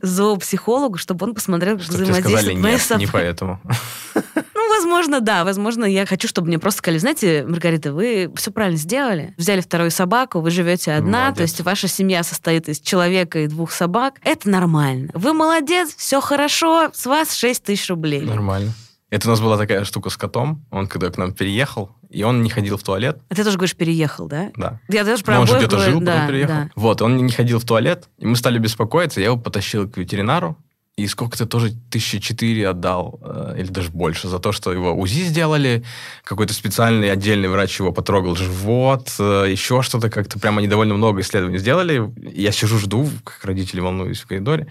зоопсихологу, 0.00 0.96
чтобы 0.96 1.26
он 1.26 1.34
посмотрел, 1.34 1.78
как 1.78 1.86
взаимодействует 1.86 2.58
моя 2.58 2.78
собака. 2.78 3.04
не 3.04 3.06
поэтому. 3.06 3.60
Возможно, 4.92 5.20
да. 5.20 5.44
Возможно, 5.44 5.84
я 5.84 6.04
хочу, 6.04 6.28
чтобы 6.28 6.48
мне 6.48 6.58
просто 6.58 6.78
сказали, 6.78 6.98
знаете, 6.98 7.44
Маргарита, 7.46 7.92
вы 7.92 8.30
все 8.36 8.50
правильно 8.50 8.78
сделали. 8.78 9.34
Взяли 9.38 9.60
вторую 9.62 9.90
собаку, 9.90 10.40
вы 10.40 10.50
живете 10.50 10.92
одна, 10.92 11.22
молодец. 11.22 11.36
то 11.36 11.42
есть 11.42 11.60
ваша 11.62 11.88
семья 11.88 12.22
состоит 12.22 12.68
из 12.68 12.78
человека 12.78 13.40
и 13.40 13.46
двух 13.46 13.72
собак. 13.72 14.20
Это 14.22 14.50
нормально. 14.50 15.10
Вы 15.14 15.32
молодец, 15.32 15.94
все 15.96 16.20
хорошо, 16.20 16.90
с 16.92 17.06
вас 17.06 17.34
6 17.34 17.64
тысяч 17.64 17.88
рублей. 17.88 18.20
Нормально. 18.20 18.72
Это 19.08 19.28
у 19.28 19.30
нас 19.30 19.40
была 19.40 19.58
такая 19.58 19.84
штука 19.84 20.08
с 20.10 20.16
котом. 20.16 20.64
Он 20.70 20.86
когда 20.86 21.10
к 21.10 21.18
нам 21.18 21.32
переехал, 21.32 21.90
и 22.08 22.22
он 22.22 22.42
не 22.42 22.48
ходил 22.50 22.76
в 22.76 22.82
туалет. 22.82 23.18
А 23.28 23.34
ты 23.34 23.44
тоже 23.44 23.56
говоришь, 23.58 23.76
переехал, 23.76 24.26
да? 24.26 24.50
Да. 24.56 24.80
Я 24.88 25.04
тоже 25.04 25.22
про 25.22 25.40
он 25.40 25.46
же 25.46 25.56
где-то 25.58 25.78
жил, 25.78 26.00
да, 26.00 26.12
потом 26.12 26.28
переехал. 26.28 26.54
Да. 26.54 26.70
Вот, 26.76 27.02
он 27.02 27.16
не 27.16 27.32
ходил 27.32 27.58
в 27.58 27.64
туалет, 27.64 28.08
и 28.18 28.26
мы 28.26 28.36
стали 28.36 28.58
беспокоиться. 28.58 29.20
Я 29.20 29.26
его 29.26 29.36
потащил 29.36 29.88
к 29.88 29.96
ветеринару, 29.96 30.56
и 31.02 31.08
сколько-то 31.08 31.46
тоже 31.46 31.72
тысячи 31.90 32.20
четыре 32.20 32.68
отдал, 32.68 33.18
э, 33.22 33.56
или 33.58 33.66
даже 33.66 33.90
больше, 33.90 34.28
за 34.28 34.38
то, 34.38 34.52
что 34.52 34.72
его 34.72 34.92
УЗИ 34.94 35.24
сделали, 35.24 35.82
какой-то 36.22 36.54
специальный 36.54 37.10
отдельный 37.10 37.48
врач 37.48 37.80
его 37.80 37.92
потрогал 37.92 38.36
живот, 38.36 39.12
э, 39.18 39.46
еще 39.48 39.82
что-то, 39.82 40.10
как-то 40.10 40.38
прямо 40.38 40.58
они 40.58 40.68
довольно 40.68 40.94
много 40.94 41.20
исследований 41.20 41.58
сделали. 41.58 42.12
Я 42.16 42.52
сижу, 42.52 42.78
жду, 42.78 43.08
как 43.24 43.44
родители 43.44 43.80
волнуюсь 43.80 44.20
в 44.20 44.26
коридоре, 44.26 44.68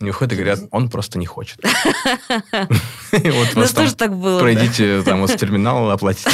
они 0.00 0.10
уходят 0.10 0.32
и 0.32 0.36
говорят, 0.36 0.60
он 0.70 0.88
просто 0.88 1.18
не 1.18 1.26
хочет. 1.26 1.60
Вот 3.12 3.56
нас 3.56 3.72
тоже 3.72 3.94
так 3.94 4.16
было. 4.16 4.40
Пройдите 4.40 5.02
там 5.02 5.26
с 5.26 5.34
терминала, 5.34 5.92
оплатите. 5.92 6.30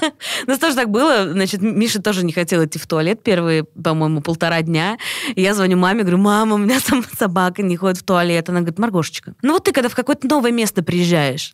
У 0.46 0.50
нас 0.50 0.58
тоже 0.58 0.74
так 0.76 0.90
было. 0.90 1.32
Значит, 1.32 1.62
Миша 1.62 2.00
тоже 2.02 2.24
не 2.24 2.32
хотел 2.32 2.64
идти 2.64 2.78
в 2.78 2.86
туалет 2.86 3.22
первые, 3.22 3.64
по-моему, 3.64 4.20
полтора 4.20 4.62
дня. 4.62 4.98
Я 5.36 5.54
звоню 5.54 5.76
маме, 5.76 6.02
говорю, 6.02 6.18
мама, 6.18 6.54
у 6.54 6.58
меня 6.58 6.78
там 6.80 7.04
собака 7.18 7.62
не 7.62 7.76
ходит 7.76 7.98
в 7.98 8.02
туалет. 8.02 8.48
Она 8.48 8.60
говорит, 8.60 8.78
Маргошечка, 8.78 9.34
ну 9.42 9.54
вот 9.54 9.64
ты 9.64 9.72
когда 9.72 9.88
в 9.88 9.94
какое-то 9.94 10.26
новое 10.26 10.52
место 10.52 10.82
приезжаешь, 10.82 11.52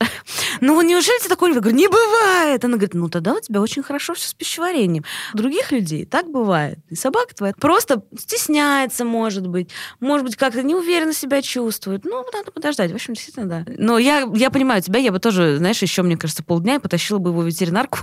ну 0.60 0.80
неужели 0.82 1.22
ты 1.22 1.28
такой 1.28 1.50
не 1.50 1.58
говорю, 1.58 1.76
не 1.76 1.88
бывает. 1.88 2.64
Она 2.64 2.74
говорит, 2.74 2.94
ну 2.94 3.08
тогда 3.08 3.34
у 3.34 3.40
тебя 3.40 3.60
очень 3.60 3.82
хорошо 3.82 4.14
все 4.14 4.28
с 4.28 4.34
пищеварением. 4.34 5.04
У 5.34 5.36
других 5.36 5.72
людей 5.72 6.04
так 6.04 6.30
бывает. 6.30 6.78
И 6.88 6.94
собака 6.94 7.34
твоя 7.34 7.54
просто 7.58 8.02
стесняется, 8.18 9.04
может 9.04 9.46
быть. 9.46 9.70
Может 10.00 10.26
быть, 10.26 10.36
как-то 10.36 10.62
неуверенно 10.62 11.12
себя 11.12 11.42
чувствует. 11.46 12.04
Ну, 12.04 12.24
надо 12.32 12.50
подождать. 12.50 12.92
В 12.92 12.94
общем, 12.94 13.14
действительно, 13.14 13.46
да. 13.46 13.64
Но 13.78 13.98
я, 13.98 14.28
я 14.34 14.50
понимаю 14.50 14.82
тебя, 14.82 14.98
я 14.98 15.12
бы 15.12 15.18
тоже, 15.18 15.56
знаешь, 15.56 15.80
еще, 15.80 16.02
мне 16.02 16.16
кажется, 16.16 16.42
полдня 16.42 16.76
и 16.76 16.78
потащила 16.78 17.18
бы 17.18 17.30
его 17.30 17.40
в 17.40 17.46
ветеринарку, 17.46 17.98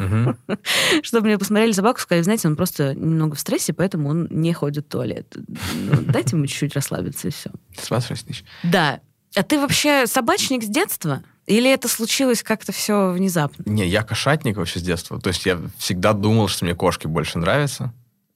чтобы 1.04 1.28
мне 1.28 1.38
посмотрели 1.38 1.72
собаку, 1.72 2.00
сказали, 2.00 2.24
знаете, 2.24 2.48
он 2.48 2.56
просто 2.56 2.96
немного 2.96 3.36
в 3.36 3.40
стрессе, 3.40 3.74
поэтому 3.74 4.10
он 4.10 4.28
не 4.30 4.54
ходит 4.54 4.86
в 4.86 4.90
туалет. 4.90 5.28
Ну, 5.36 6.02
дайте 6.02 6.36
ему 6.36 6.46
чуть-чуть 6.48 6.76
расслабиться, 6.76 7.28
и 7.28 7.32
все. 7.32 7.52
С 7.80 7.90
вас 7.90 8.08
6 8.08 8.28
тысяч. 8.28 8.44
Да. 8.64 9.00
А 9.36 9.44
ты 9.44 9.60
вообще 9.60 10.06
собачник 10.08 10.64
с 10.64 10.68
детства? 10.68 11.24
Или 11.46 11.70
это 11.70 11.88
случилось 11.88 12.42
как-то 12.42 12.72
все 12.72 13.12
внезапно? 13.12 13.64
Не, 13.66 13.86
я 13.88 14.04
кошатник 14.04 14.58
вообще 14.58 14.80
с 14.80 14.84
детства. 14.84 15.20
То 15.20 15.30
есть 15.30 15.46
я 15.46 15.60
всегда 15.78 16.14
думал, 16.14 16.48
что 16.48 16.66
мне 16.66 16.74
кошки 16.74 17.08
больше 17.08 17.38
нравятся. 17.38 17.94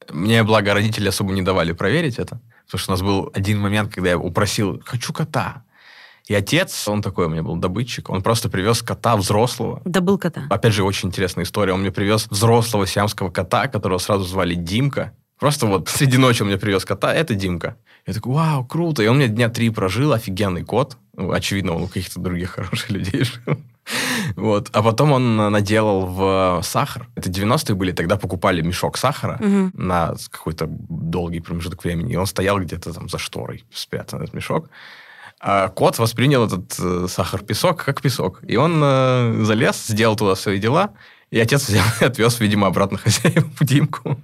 Мне, 0.10 0.43
благо, 0.43 0.74
родители 0.74 1.08
особо 1.08 1.34
не 1.34 1.41
давали 1.41 1.72
проверить 1.72 2.20
это. 2.20 2.39
Потому 2.67 2.80
что 2.80 2.91
у 2.91 2.93
нас 2.93 3.01
был 3.01 3.32
один 3.34 3.60
момент, 3.60 3.93
когда 3.93 4.10
я 4.10 4.17
упросил, 4.17 4.82
хочу 4.86 5.13
кота. 5.13 5.63
И 6.27 6.36
отец, 6.36 6.88
он 6.89 7.01
такой 7.01 7.27
у 7.27 7.30
меня 7.30 7.41
был 7.41 7.56
добытчик, 7.56 8.10
он 8.10 8.21
просто 8.21 8.49
привез 8.49 8.82
кота 8.82 9.15
взрослого. 9.15 9.82
Добыл 9.86 10.17
кота. 10.17 10.43
Опять 10.49 10.73
же, 10.73 10.84
очень 10.84 11.08
интересная 11.08 11.45
история. 11.45 11.71
Он 11.71 11.80
мне 11.80 11.91
привез 11.91 12.27
взрослого 12.30 12.86
сиамского 12.86 13.30
кота, 13.30 13.67
которого 13.67 13.97
сразу 13.97 14.25
звали 14.25 14.53
Димка. 14.53 15.13
Просто 15.39 15.67
вот 15.67 15.88
среди 15.88 16.17
ночи 16.17 16.41
он 16.41 16.49
мне 16.49 16.58
привез 16.58 16.84
кота, 16.84 17.13
это 17.13 17.34
Димка. 17.34 17.77
Я 18.06 18.13
такой, 18.13 18.34
вау, 18.34 18.65
круто. 18.65 19.03
И 19.03 19.08
он 19.08 19.17
мне 19.17 19.30
дня 19.30 19.47
три 19.47 19.69
прожил, 19.69 20.12
офигенный 20.12 20.63
кот. 20.63 20.97
Ну, 21.15 21.32
очевидно, 21.32 21.73
он 21.75 21.84
у 21.84 21.88
каких-то 21.88 22.19
других 22.19 22.49
хороших 22.56 22.89
людей 22.89 23.23
жил. 23.23 23.58
Вот. 24.36 24.69
А 24.73 24.84
потом 24.84 25.12
он 25.12 25.36
наделал 25.36 26.06
в 26.06 26.62
сахар. 26.63 27.08
Это 27.15 27.30
90-е 27.30 27.76
были, 27.76 27.91
тогда 27.91 28.17
покупали 28.17 28.62
мешок 28.62 28.97
сахара 28.97 29.38
угу. 29.39 29.71
на 29.73 30.15
какой-то 30.30 30.67
долгий 30.67 31.39
промежуток 31.39 31.84
времени. 31.84 32.13
И 32.13 32.17
он 32.17 32.26
стоял 32.26 32.60
где-то 32.60 32.93
там 32.93 33.10
за 33.10 33.17
шторой, 33.17 33.63
спрятан 33.71 34.21
этот 34.21 34.34
мешок. 34.34 34.69
А 35.39 35.69
кот 35.69 36.00
воспринял 36.00 36.45
этот 36.45 36.76
э, 36.80 37.08
сахар-песок 37.08 37.84
как 37.84 38.02
песок. 38.02 38.41
И 38.47 38.56
он 38.56 38.82
э, 38.84 39.43
залез, 39.43 39.86
сделал 39.88 40.15
туда 40.15 40.36
свои 40.36 40.60
дела. 40.60 40.91
И 41.30 41.39
отец 41.39 41.67
взял 41.67 41.86
и 42.02 42.06
отвез, 42.06 42.39
видимо, 42.39 42.67
обратно 42.67 43.00
в 43.60 43.63
Димку. 43.65 44.19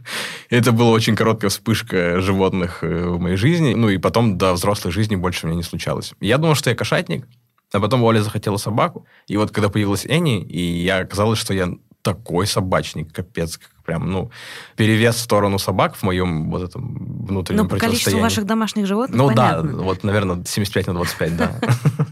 Это 0.49 0.71
была 0.71 0.89
очень 0.91 1.15
короткая 1.15 1.49
вспышка 1.49 2.19
животных 2.19 2.80
э, 2.82 3.08
в 3.08 3.19
моей 3.19 3.36
жизни. 3.36 3.76
Ну 3.76 3.89
и 3.89 3.97
потом 3.97 4.38
до 4.38 4.54
взрослой 4.54 4.91
жизни 4.91 5.15
больше 5.15 5.45
у 5.45 5.49
меня 5.49 5.58
не 5.58 5.63
случалось. 5.63 6.13
Я 6.19 6.38
думал, 6.38 6.56
что 6.56 6.71
я 6.71 6.76
кошатник, 6.76 7.28
а 7.73 7.79
потом 7.79 8.03
Оля 8.03 8.21
захотела 8.21 8.57
собаку. 8.57 9.05
И 9.27 9.36
вот 9.36 9.51
когда 9.51 9.69
появилась 9.69 10.05
Энни, 10.05 10.41
и 10.41 10.62
я 10.62 10.99
оказалось, 10.99 11.39
что 11.39 11.53
я 11.53 11.69
такой 12.03 12.45
собачник, 12.47 13.12
капец, 13.12 13.59
прям, 13.86 14.12
ну, 14.12 14.32
перевес 14.76 15.15
в 15.15 15.19
сторону 15.19 15.60
собак 15.60 15.96
в 15.96 16.04
моем 16.04 16.50
вот 16.50 16.63
этом 16.63 17.26
внутреннем 17.26 17.63
Но 17.63 17.69
по 17.69 17.78
количеству 17.78 18.19
ваших 18.19 18.46
домашних 18.46 18.88
животных, 18.88 19.17
Ну 19.17 19.28
понятно. 19.28 19.74
да, 19.74 19.84
вот, 19.84 20.04
наверное, 20.04 20.43
75 20.46 20.88
на 20.88 20.93
25, 20.93 21.38
да. 21.38 21.52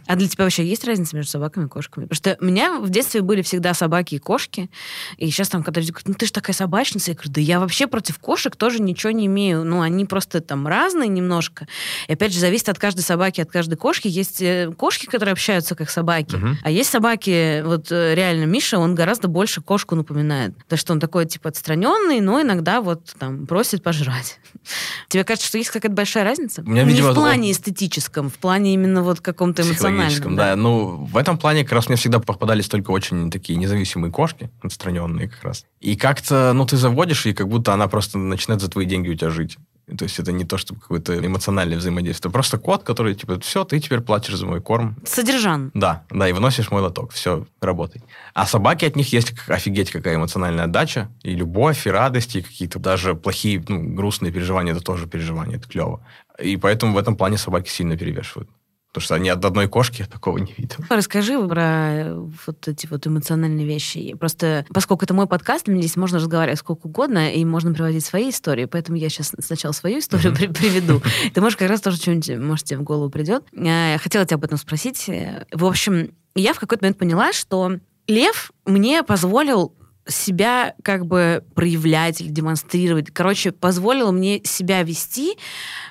А 0.08 0.16
для 0.16 0.28
тебя 0.28 0.44
вообще 0.44 0.66
есть 0.66 0.84
разница 0.86 1.16
между 1.16 1.32
собаками 1.32 1.66
и 1.66 1.68
кошками? 1.68 2.06
Потому 2.06 2.16
что 2.16 2.38
у 2.42 2.46
меня 2.46 2.80
в 2.80 2.90
детстве 2.90 3.22
были 3.22 3.42
всегда 3.42 3.74
собаки 3.74 4.16
и 4.16 4.20
кошки, 4.20 4.70
и 5.18 5.30
сейчас 5.30 5.50
там, 5.50 5.64
когда 5.64 5.80
люди 5.80 5.92
говорят, 5.92 6.08
ну 6.08 6.14
ты 6.14 6.26
же 6.26 6.34
такая 6.34 6.54
собачница, 6.54 7.12
я 7.12 7.16
говорю, 7.16 7.32
да 7.32 7.42
я 7.42 7.60
вообще 7.60 7.88
против 7.88 8.20
кошек 8.20 8.56
тоже 8.56 8.82
ничего 8.82 9.12
не 9.12 9.28
имею. 9.28 9.64
Ну, 9.64 9.82
они 9.82 10.06
просто 10.06 10.42
там 10.42 10.68
разные 10.68 11.08
немножко. 11.08 11.68
И 12.08 12.14
опять 12.14 12.34
же, 12.34 12.40
зависит 12.40 12.70
от 12.70 12.80
каждой 12.80 13.02
собаки, 13.02 13.42
от 13.42 13.52
каждой 13.52 13.76
кошки. 13.76 14.08
Есть 14.08 14.42
э, 14.42 14.72
кошки, 14.78 15.06
которые 15.06 15.34
общаются 15.34 15.76
как 15.76 15.90
собаки, 15.90 16.36
угу. 16.36 16.48
а 16.64 16.72
есть 16.72 16.90
собаки, 16.90 17.62
вот 17.62 17.92
э, 17.92 18.16
реально 18.16 18.46
Миша, 18.46 18.78
он 18.80 18.96
гораздо 18.96 19.28
больше 19.28 19.62
кошку 19.62 19.96
напоминает. 19.96 20.54
То, 20.68 20.78
что 20.78 20.94
он 20.94 21.00
такой, 21.00 21.26
типа, 21.26 21.52
отстраненный, 21.62 22.22
но 22.22 22.42
иногда 22.42 22.82
вот 22.82 23.14
там 23.20 23.46
просит 23.46 23.84
пожрать. 23.84 24.40
Тебе 25.10 25.24
кажется, 25.24 25.48
что 25.48 25.60
есть 25.60 25.70
какая-то 25.70 25.94
большая 25.94 26.24
разница? 26.24 26.64
У 26.64 26.70
меня, 26.70 26.84
видимо, 26.84 27.10
Не 27.10 27.14
в 27.14 27.16
плане 27.16 27.52
эстетическом, 27.52 28.30
в 28.30 28.36
плане 28.36 28.74
именно 28.74 29.04
вот 29.04 29.22
каком-то 29.22 29.62
эмоциональном. 29.62 30.36
Да. 30.36 30.50
да. 30.50 30.56
Ну, 30.56 31.06
в 31.06 31.18
этом 31.18 31.38
плане 31.38 31.64
как 31.64 31.74
раз 31.74 31.88
мне 31.88 31.98
всегда 31.98 32.20
попадались 32.20 32.68
только 32.68 32.92
очень 32.92 33.30
такие 33.30 33.60
независимые 33.60 34.12
кошки, 34.12 34.50
отстраненные 34.64 35.30
как 35.30 35.44
раз. 35.44 35.66
И 35.80 35.96
как-то, 35.96 36.52
ну, 36.54 36.66
ты 36.66 36.78
заводишь, 36.78 37.28
и 37.28 37.34
как 37.34 37.48
будто 37.48 37.74
она 37.74 37.88
просто 37.88 38.18
начинает 38.18 38.62
за 38.62 38.70
твои 38.70 38.86
деньги 38.86 39.10
у 39.10 39.16
тебя 39.16 39.30
жить. 39.30 39.58
То 39.98 40.04
есть 40.06 40.20
это 40.20 40.32
не 40.32 40.46
то, 40.46 40.58
чтобы 40.58 40.80
какое-то 40.80 41.26
эмоциональное 41.26 41.78
взаимодействие. 41.78 42.32
Просто 42.32 42.58
кот, 42.58 42.84
который, 42.84 43.16
типа, 43.16 43.40
все, 43.40 43.64
ты 43.64 43.80
теперь 43.80 44.02
платишь 44.02 44.36
за 44.36 44.46
мой 44.46 44.62
корм. 44.62 44.96
Содержан. 45.06 45.72
Да, 45.74 46.04
да, 46.10 46.30
и 46.30 46.34
выносишь 46.34 46.72
мой 46.72 46.82
лоток. 46.82 47.12
Все, 47.12 47.46
работай. 47.62 48.02
А 48.34 48.46
собаки 48.46 48.86
от 48.86 48.96
них 48.96 49.12
есть 49.12 49.34
офигеть 49.48 49.92
какая 49.92 50.16
эмоциональная 50.16 50.66
отдача. 50.66 51.10
И 51.24 51.36
любовь, 51.36 51.88
и 51.88 51.92
радость, 51.92 52.36
и 52.36 52.42
какие-то 52.42 52.80
даже 52.80 53.16
плохие, 53.16 53.64
ну, 53.68 53.96
грустные 53.96 54.32
переживания, 54.32 54.74
это 54.74 54.84
тоже 54.84 55.08
переживания, 55.08 55.58
это 55.58 55.68
клево. 55.68 56.06
И 56.40 56.58
поэтому 56.58 56.94
в 56.94 56.98
этом 56.98 57.16
плане 57.16 57.38
собаки 57.38 57.70
сильно 57.70 57.98
перевешивают. 57.98 58.50
Потому 58.92 59.06
что 59.06 59.16
они 59.16 59.30
от 59.30 59.44
одной 59.46 59.70
кошки 59.70 60.06
такого 60.12 60.38
не 60.38 60.54
видел. 60.58 60.76
Расскажи 60.90 61.42
про 61.48 62.14
вот 62.46 62.68
эти 62.68 62.88
вот 62.88 63.08
эмоциональные 63.08 63.66
вещи. 63.66 64.14
Просто, 64.16 64.66
поскольку 64.74 65.06
это 65.06 65.14
мой 65.14 65.28
подкаст, 65.28 65.70
мне 65.70 65.82
здесь 65.82 65.96
можно 65.96 66.18
разговаривать 66.18 66.60
сколько 66.60 66.88
угодно, 66.88 67.32
и 67.32 67.46
можно 67.46 67.74
приводить 67.74 68.04
свои 68.04 68.32
истории, 68.32 68.66
поэтому 68.66 68.98
я 68.98 69.08
сейчас 69.08 69.34
сначала 69.40 69.72
свою 69.72 70.00
историю 70.00 70.34
mm-hmm. 70.34 70.54
приведу. 70.54 71.02
Ты 71.34 71.40
можешь 71.40 71.56
как 71.56 71.70
раз 71.70 71.80
тоже 71.80 71.98
что-нибудь, 71.98 72.38
может, 72.38 72.66
тебе 72.66 72.80
в 72.80 72.84
голову 72.84 73.10
придет. 73.10 73.46
Я 73.54 73.98
хотела 74.02 74.26
тебя 74.26 74.36
об 74.36 74.44
этом 74.44 74.58
спросить. 74.58 75.10
В 75.54 75.66
общем, 75.66 76.14
я 76.36 76.54
в 76.54 76.60
какой-то 76.60 76.84
момент 76.84 76.98
поняла, 76.98 77.32
что 77.32 77.78
Лев 78.08 78.52
мне 78.66 79.04
позволил 79.04 79.74
себя 80.06 80.76
как 80.84 81.06
бы 81.06 81.46
проявлять 81.56 82.20
или 82.20 82.30
демонстрировать. 82.30 83.12
Короче, 83.12 83.52
позволил 83.52 84.12
мне 84.12 84.42
себя 84.44 84.84
вести 84.84 85.38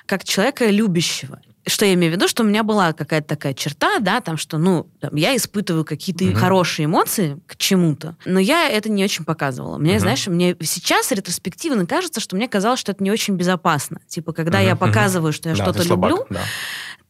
как 0.05 0.23
человека 0.23 0.69
любящего 0.69 1.41
что 1.67 1.85
я 1.85 1.93
имею 1.93 2.13
в 2.13 2.15
виду, 2.15 2.27
что 2.27 2.43
у 2.43 2.45
меня 2.45 2.63
была 2.63 2.93
какая-то 2.93 3.27
такая 3.27 3.53
черта, 3.53 3.99
да, 3.99 4.21
там, 4.21 4.37
что, 4.37 4.57
ну, 4.57 4.87
там, 4.99 5.15
я 5.15 5.35
испытываю 5.35 5.85
какие-то 5.85 6.23
mm-hmm. 6.23 6.35
хорошие 6.35 6.85
эмоции 6.85 7.39
к 7.47 7.55
чему-то, 7.55 8.15
но 8.25 8.39
я 8.39 8.69
это 8.69 8.89
не 8.89 9.03
очень 9.03 9.25
показывала. 9.25 9.77
Мне, 9.77 9.95
mm-hmm. 9.95 9.99
знаешь, 9.99 10.27
мне 10.27 10.55
сейчас 10.61 11.11
ретроспективно 11.11 11.85
кажется, 11.85 12.19
что 12.19 12.35
мне 12.35 12.47
казалось, 12.47 12.79
что 12.79 12.91
это 12.91 13.03
не 13.03 13.11
очень 13.11 13.35
безопасно. 13.35 13.99
Типа, 14.07 14.33
когда 14.33 14.61
mm-hmm. 14.61 14.67
я 14.67 14.75
показываю, 14.75 15.33
что 15.33 15.49
я 15.49 15.55
да, 15.55 15.63
что-то 15.63 15.83
люблю, 15.83 16.25
да 16.29 16.41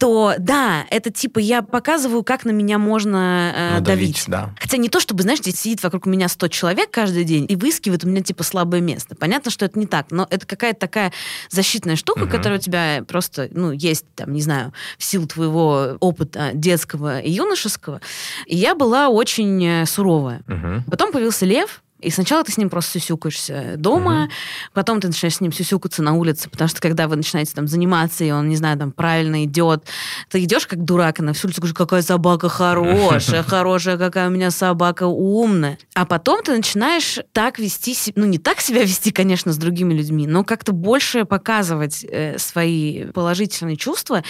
то 0.02 0.34
да, 0.40 0.88
это 0.90 1.12
типа 1.12 1.38
я 1.38 1.62
показываю, 1.62 2.24
как 2.24 2.44
на 2.44 2.50
меня 2.50 2.80
можно 2.80 3.54
э, 3.56 3.78
ну, 3.78 3.86
давить. 3.86 4.00
давить. 4.00 4.24
Да. 4.26 4.56
Хотя 4.60 4.78
не 4.78 4.90
то, 4.90 5.00
чтобы, 5.00 5.22
знаешь, 5.22 5.42
здесь 5.42 5.60
сидит 5.60 5.84
вокруг 5.84 6.08
меня 6.08 6.28
100 6.28 6.48
человек 6.48 6.90
каждый 6.90 7.24
день 7.24 7.46
и 7.48 7.56
выискивает 7.56 8.04
у 8.04 8.08
меня 8.08 8.24
типа 8.24 8.42
слабое 8.42 8.82
место. 8.82 9.14
Понятно, 9.14 9.52
что 9.52 9.64
это 9.64 9.78
не 9.78 9.86
так, 9.86 10.08
но 10.10 10.26
это 10.32 10.48
какая-то 10.48 10.80
такая 10.80 11.14
защитная 11.52 11.96
штука, 11.98 12.24
угу. 12.24 12.32
которая 12.32 12.58
у 12.58 12.62
тебя 12.62 13.04
просто, 13.08 13.48
ну, 13.52 13.72
есть, 13.72 14.06
там, 14.16 14.34
не 14.34 14.42
знаю, 14.42 14.74
в 14.98 15.04
силу 15.04 15.28
твоего 15.28 15.98
опыта 16.00 16.50
детского 16.56 17.20
и 17.20 17.30
юношеского. 17.30 18.02
И 18.48 18.58
я 18.58 18.74
была 18.74 19.10
очень 19.10 19.64
э, 19.64 19.86
суровая. 19.86 20.42
Угу. 20.48 20.90
Потом 20.90 21.12
появился 21.12 21.46
Лев, 21.46 21.84
и 22.02 22.10
сначала 22.10 22.44
ты 22.44 22.52
с 22.52 22.58
ним 22.58 22.70
просто 22.70 23.00
сюсюкаешься 23.00 23.76
дома, 23.78 24.24
угу. 24.24 24.32
потом 24.74 25.00
ты 25.00 25.08
начинаешь 25.08 25.36
с 25.36 25.42
ним 25.42 25.52
сюсюкаться 25.52 26.02
на 26.02 26.14
улице, 26.14 26.50
потому 26.50 26.68
что 26.68 26.82
когда 26.82 27.08
вы 27.08 27.16
начинаете 27.16 27.54
там 27.54 27.68
заниматься, 27.68 28.24
и 28.24 28.32
он, 28.32 28.50
не 28.50 28.56
знаю, 28.56 28.78
там 28.78 28.92
правильно 28.92 29.46
идет, 29.46 29.86
ты 30.30 30.44
идешь 30.44 30.68
как 30.68 30.84
дурак, 30.84 31.20
и 31.20 31.24
на 31.24 31.34
всю 31.34 31.48
улицу 31.48 31.62
говоришь, 31.62 31.78
какая 31.78 32.02
собака 32.02 32.50
хорошая, 32.50 33.44
хорошая, 33.48 33.98
какая 33.98 34.28
у 34.28 34.32
меня 34.32 34.52
собака 34.52 35.06
умная. 35.06 35.78
А 35.94 36.06
потом 36.06 36.44
ты 36.44 36.56
начинаешь 36.56 37.20
так 37.34 37.60
вести, 37.60 37.96
ну 38.16 38.26
не 38.26 38.40
так 38.40 38.62
себя 38.62 38.82
вести, 38.82 39.12
конечно, 39.12 39.54
с 39.54 39.58
другими 39.58 39.94
людьми, 39.94 40.28
но 40.28 40.44
как-то 40.44 40.72
больше 40.72 41.26
показывать 41.26 42.04
э, 42.04 42.38
свои 42.38 43.06
положительные 43.06 43.78
чувства. 43.78 44.24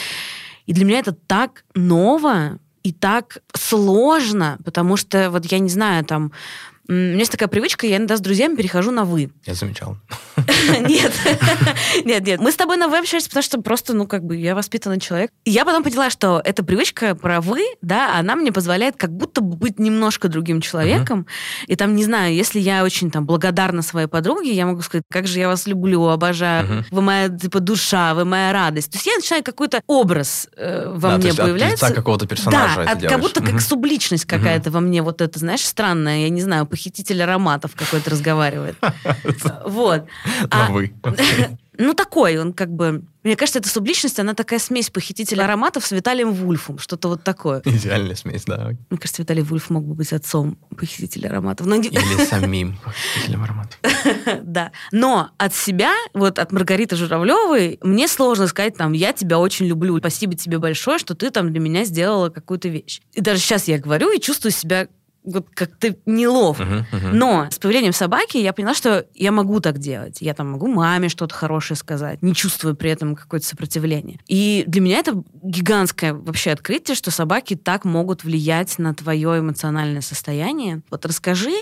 И 0.66 0.74
для 0.74 0.86
меня 0.86 1.00
это 1.00 1.14
так 1.14 1.64
ново, 1.74 2.60
и 2.84 2.92
так 2.92 3.40
сложно, 3.54 4.58
потому 4.66 4.98
что 4.98 5.30
вот 5.30 5.46
я 5.52 5.60
не 5.60 5.70
знаю, 5.70 6.04
там 6.04 6.32
у 6.88 6.92
меня 6.94 7.20
есть 7.20 7.32
такая 7.32 7.48
привычка, 7.48 7.88
я 7.88 7.98
иногда 7.98 8.18
с 8.18 8.22
друзьями 8.22 8.56
перехожу 8.56 8.92
на 8.92 9.06
«вы». 9.06 9.32
Я 9.46 9.54
замечал. 9.54 9.98
Нет, 10.82 11.12
нет, 12.06 12.26
нет. 12.26 12.40
Мы 12.40 12.52
с 12.52 12.56
тобой 12.56 12.78
на 12.78 12.88
«вы» 12.88 12.98
общаемся, 12.98 13.30
потому 13.30 13.44
что 13.44 13.62
просто, 13.62 13.94
ну, 13.94 14.08
как 14.08 14.24
бы, 14.24 14.36
я 14.36 14.56
воспитанный 14.56 15.00
человек. 15.00 15.32
Я 15.46 15.66
потом 15.66 15.84
поняла, 15.84 16.10
что 16.10 16.42
эта 16.44 16.64
привычка 16.64 17.16
про 17.16 17.42
«вы», 17.42 17.62
да, 17.82 18.18
она 18.18 18.36
мне 18.36 18.52
позволяет 18.52 18.96
как 18.98 19.12
будто 19.12 19.42
бы 19.42 19.56
быть 19.56 19.80
немножко 19.80 20.28
другим 20.28 20.62
человеком. 20.62 21.28
И 21.68 21.76
там, 21.76 21.96
не 21.96 22.04
знаю, 22.04 22.34
если 22.34 22.60
я 22.60 22.84
очень 22.84 23.12
там 23.12 23.26
благодарна 23.26 23.82
своей 23.82 24.08
подруге, 24.08 24.52
я 24.52 24.66
могу 24.66 24.82
сказать, 24.82 25.04
как 25.10 25.28
же 25.28 25.40
я 25.40 25.48
вас 25.48 25.68
люблю, 25.68 26.08
обожаю, 26.08 26.86
вы 26.92 27.02
моя, 27.02 27.30
типа, 27.30 27.60
душа, 27.60 28.14
вы 28.14 28.26
моя 28.26 28.52
радость. 28.54 28.92
То 28.92 28.98
есть 28.98 29.06
я 29.06 29.16
начинаю 29.16 29.44
какой-то 29.44 29.82
образ 29.88 30.48
э, 30.58 30.90
во 30.90 31.18
мне 31.18 31.34
появляется. 31.34 31.88
От 31.88 31.94
какого-то 31.94 32.28
персонажа 32.28 32.86
Да, 32.86 33.10
как 33.10 33.20
будто 33.20 33.44
как 33.44 33.62
субличность 33.62 34.26
какая-то 34.26 34.72
во 34.72 34.80
мне, 34.80 35.02
вот 35.02 35.22
это, 35.22 35.38
знаешь, 35.40 35.66
странная, 35.66 36.22
я 36.22 36.30
не 36.30 36.42
знаю, 36.42 36.66
похититель 36.72 37.22
ароматов 37.22 37.76
какой-то 37.76 38.10
разговаривает. 38.10 38.78
Вот. 39.66 40.06
А, 40.50 40.72
вы. 40.72 40.94
Ну, 41.78 41.94
такой, 41.96 42.38
он 42.38 42.54
как 42.54 42.70
бы... 42.70 43.04
Мне 43.24 43.36
кажется, 43.36 43.60
эта 43.60 43.70
субличность, 43.70 44.20
она 44.20 44.34
такая 44.36 44.60
смесь 44.60 44.90
похитителя 44.90 45.46
ароматов 45.46 45.86
с 45.86 45.92
Виталием 45.92 46.32
Вульфом, 46.34 46.78
что-то 46.78 47.08
вот 47.08 47.24
такое. 47.24 47.62
Идеальная 47.66 48.16
смесь, 48.16 48.44
да. 48.46 48.72
Мне 48.90 49.00
кажется, 49.00 49.22
Виталий 49.22 49.42
Вульф 49.42 49.70
мог 49.70 49.86
бы 49.86 49.96
быть 49.96 50.12
отцом 50.14 50.58
похитителя 50.78 51.30
ароматов. 51.30 51.66
Но... 51.66 51.76
Или 51.76 52.26
самим 52.30 52.78
похитителем 52.84 53.44
ароматов. 53.44 53.80
Да. 54.44 54.72
Но 54.92 55.32
от 55.38 55.56
себя, 55.56 55.94
вот 56.14 56.40
от 56.40 56.52
Маргариты 56.52 56.96
Журавлевой, 56.96 57.80
мне 57.82 58.08
сложно 58.08 58.48
сказать, 58.48 58.76
там, 58.76 58.92
я 58.92 59.14
тебя 59.14 59.40
очень 59.40 59.66
люблю, 59.66 59.98
спасибо 59.98 60.36
тебе 60.36 60.60
большое, 60.60 61.00
что 61.00 61.16
ты 61.16 61.32
там 61.32 61.52
для 61.52 61.60
меня 61.60 61.86
сделала 61.86 62.30
какую-то 62.30 62.68
вещь. 62.68 63.02
И 63.14 63.22
даже 63.22 63.40
сейчас 63.40 63.68
я 63.68 63.80
говорю 63.80 64.12
и 64.12 64.20
чувствую 64.20 64.52
себя 64.52 64.88
вот 65.24 65.48
как-то 65.54 65.96
неловко. 66.06 66.64
Uh-huh, 66.64 66.86
uh-huh. 66.92 67.12
Но 67.14 67.48
с 67.52 67.60
появлением 67.60 67.94
собаки 67.94 68.38
я 68.38 68.54
поняла, 68.54 68.74
что 68.74 69.06
я 69.14 69.32
могу 69.32 69.60
так 69.60 69.78
делать. 69.78 70.18
Я 70.22 70.34
там 70.34 70.52
могу 70.52 70.68
маме 70.68 71.10
что-то 71.10 71.36
хорошее 71.36 71.78
сказать, 71.78 72.22
не 72.22 72.34
чувствуя 72.34 72.74
при 72.74 72.90
этом 72.90 73.16
какое-то 73.16 73.46
сопротивление. 73.46 74.20
И 74.28 74.64
для 74.68 74.82
меня 74.82 74.98
это 74.98 75.24
гигантское 75.44 76.14
вообще 76.14 76.52
открытие, 76.52 76.96
что 76.96 77.12
собаки 77.12 77.56
так 77.56 77.86
могут 77.86 78.24
влиять 78.24 78.80
на 78.80 78.96
твое 78.96 79.40
эмоциональное 79.40 80.02
состояние. 80.02 80.82
Вот 80.90 81.06
расскажи, 81.06 81.54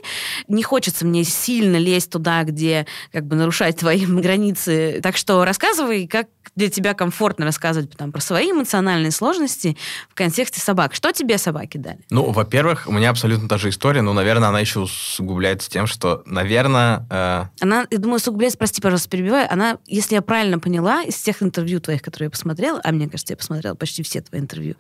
не 0.48 0.64
хочется 0.64 1.06
мне 1.06 1.24
сильно 1.24 1.76
лезть 1.76 2.12
туда, 2.12 2.44
где 2.44 2.86
как 3.12 3.26
бы 3.26 3.36
нарушать 3.36 3.78
твои 3.78 4.06
границы. 4.06 5.00
Так 5.04 5.18
что 5.18 5.44
рассказывай, 5.44 6.08
как 6.08 6.28
для 6.56 6.70
тебя 6.70 6.94
комфортно 6.94 7.46
рассказывать 7.46 7.92
там, 7.92 8.12
про 8.12 8.22
свои 8.22 8.52
эмоциональные 8.52 9.12
сложности 9.12 9.78
в 10.10 10.16
контексте 10.16 10.60
собак. 10.60 10.94
Что 10.94 11.12
тебе 11.12 11.38
собаки 11.38 11.78
дали? 11.78 12.00
Ну, 12.10 12.32
во-первых, 12.32 12.88
у 12.88 12.92
меня 12.92 13.10
абсолютно 13.10 13.48
та 13.48 13.58
же 13.58 13.70
история, 13.70 14.02
но, 14.02 14.14
наверное, 14.14 14.50
она 14.50 14.60
еще 14.60 14.82
усугубляется 14.82 15.70
тем, 15.70 15.88
что, 15.88 16.24
наверное... 16.26 17.06
Э... 17.10 17.46
Она, 17.62 17.86
я 17.90 17.98
думаю, 17.98 18.18
усугубляется, 18.18 18.58
прости, 18.58 18.82
пожалуйста, 18.82 19.10
перебиваю, 19.10 19.52
она, 19.52 19.78
если 19.86 20.16
я 20.16 20.22
правильно 20.22 20.60
поняла, 20.60 21.04
из 21.04 21.16
тех 21.16 21.42
интервью 21.42 21.80
твоих, 21.80 22.02
которые 22.02 22.28
я 22.28 22.32
посмотрела, 22.32 22.82
а 22.84 22.92
мне 22.92 23.10
кажется, 23.10 23.34
я 23.34 23.38
посмотрела 23.38 23.76
почти 23.76 24.04
все 24.04 24.22
твои 24.22 24.42
интервью, 24.42 24.76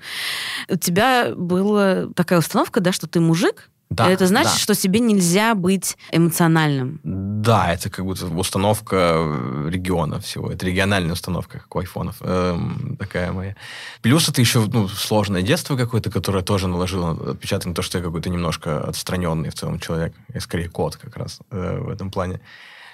у 0.67 0.76
тебя 0.76 1.34
была 1.36 2.07
такая 2.15 2.39
установка, 2.39 2.80
да, 2.80 2.91
что 2.91 3.07
ты 3.07 3.20
мужик, 3.20 3.70
да, 3.89 4.09
это 4.09 4.27
значит, 4.27 4.53
да. 4.53 4.59
что 4.59 4.75
тебе 4.75 4.99
нельзя 4.99 5.55
быть 5.55 5.97
эмоциональным. 6.11 6.99
Да, 7.03 7.73
это 7.73 7.89
как 7.89 8.05
будто 8.05 8.27
установка 8.27 8.95
э, 8.95 9.69
региона 9.69 10.19
всего. 10.19 10.51
Это 10.51 10.65
региональная 10.67 11.13
установка, 11.13 11.59
как 11.59 11.75
у 11.75 11.79
айфонов. 11.79 12.17
Эм, 12.21 12.97
такая 12.99 13.31
моя. 13.31 13.55
Плюс 14.01 14.29
это 14.29 14.41
еще 14.41 14.59
ну, 14.67 14.87
сложное 14.87 15.41
детство 15.41 15.75
какое-то, 15.75 16.11
которое 16.11 16.43
тоже 16.43 16.67
наложило 16.67 17.31
отпечаток 17.31 17.67
на 17.67 17.73
то, 17.73 17.81
что 17.81 17.97
я 17.97 18.03
какой-то 18.03 18.29
немножко 18.29 18.79
отстраненный 18.81 19.49
в 19.49 19.55
целом 19.55 19.79
человек. 19.79 20.13
Я 20.33 20.39
скорее 20.39 20.69
кот 20.69 20.95
как 20.95 21.17
раз 21.17 21.39
э, 21.49 21.79
в 21.79 21.89
этом 21.89 22.11
плане. 22.11 22.41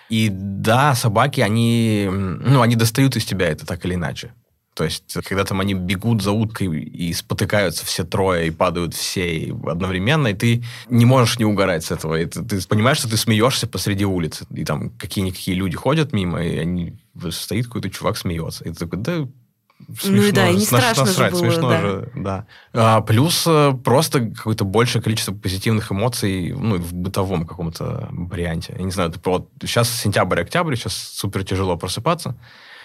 И 0.10 0.30
да, 0.32 0.96
собаки, 0.96 1.42
они, 1.42 2.08
ну, 2.10 2.62
они 2.62 2.76
достают 2.76 3.18
из 3.18 3.26
тебя 3.26 3.50
это 3.50 3.66
так 3.66 3.84
или 3.86 3.96
иначе. 3.96 4.34
То 4.76 4.84
есть, 4.84 5.18
когда 5.24 5.46
там 5.46 5.62
они 5.62 5.74
бегут 5.74 6.22
за 6.22 6.32
уткой 6.32 6.68
и 6.68 7.14
спотыкаются 7.14 7.86
все 7.86 8.04
трое, 8.04 8.48
и 8.48 8.52
падают 8.52 8.94
все 8.94 9.56
одновременно, 9.66 10.28
и 10.28 10.34
ты 10.34 10.64
не 10.90 11.06
можешь 11.06 11.40
не 11.40 11.46
угорать 11.46 11.86
с 11.86 11.92
этого. 11.92 12.20
И 12.20 12.26
ты, 12.26 12.44
ты 12.44 12.68
понимаешь, 12.68 12.98
что 12.98 13.10
ты 13.10 13.16
смеешься 13.16 13.68
посреди 13.68 14.04
улицы, 14.04 14.46
и 14.54 14.66
там 14.66 14.90
какие-никакие 14.90 15.56
люди 15.58 15.78
ходят 15.78 16.12
мимо, 16.12 16.44
и 16.44 16.58
они 16.58 16.98
стоит 17.32 17.68
какой-то 17.68 17.90
чувак 17.90 18.18
смеется. 18.18 18.66
И 18.66 18.70
ты 18.72 18.76
такой, 18.76 19.00
да, 19.00 19.28
Смешно, 20.00 20.12
ну 20.12 20.24
и 20.24 20.32
да, 20.32 20.50
и 20.50 20.56
не 20.56 20.66
страшно 20.66 21.06
насрать, 21.06 21.36
же 21.36 21.42
было, 21.42 21.52
смешно 21.52 21.70
да. 21.70 21.82
же, 21.82 22.12
да. 22.16 22.46
А, 22.74 23.02
плюс 23.02 23.44
э, 23.46 23.74
просто 23.84 24.28
какое-то 24.30 24.64
большее 24.64 25.02
количество 25.02 25.34
позитивных 25.34 25.92
эмоций, 25.92 26.54
ну, 26.54 26.78
в 26.78 26.94
бытовом 26.94 27.46
каком-то 27.46 28.08
варианте. 28.12 28.74
Я 28.78 28.84
не 28.84 28.92
знаю, 28.92 29.14
вот 29.24 29.50
сейчас 29.62 29.90
сентябрь-октябрь, 29.92 30.76
сейчас 30.76 30.96
супер 30.96 31.44
тяжело 31.44 31.76
просыпаться. 31.78 32.38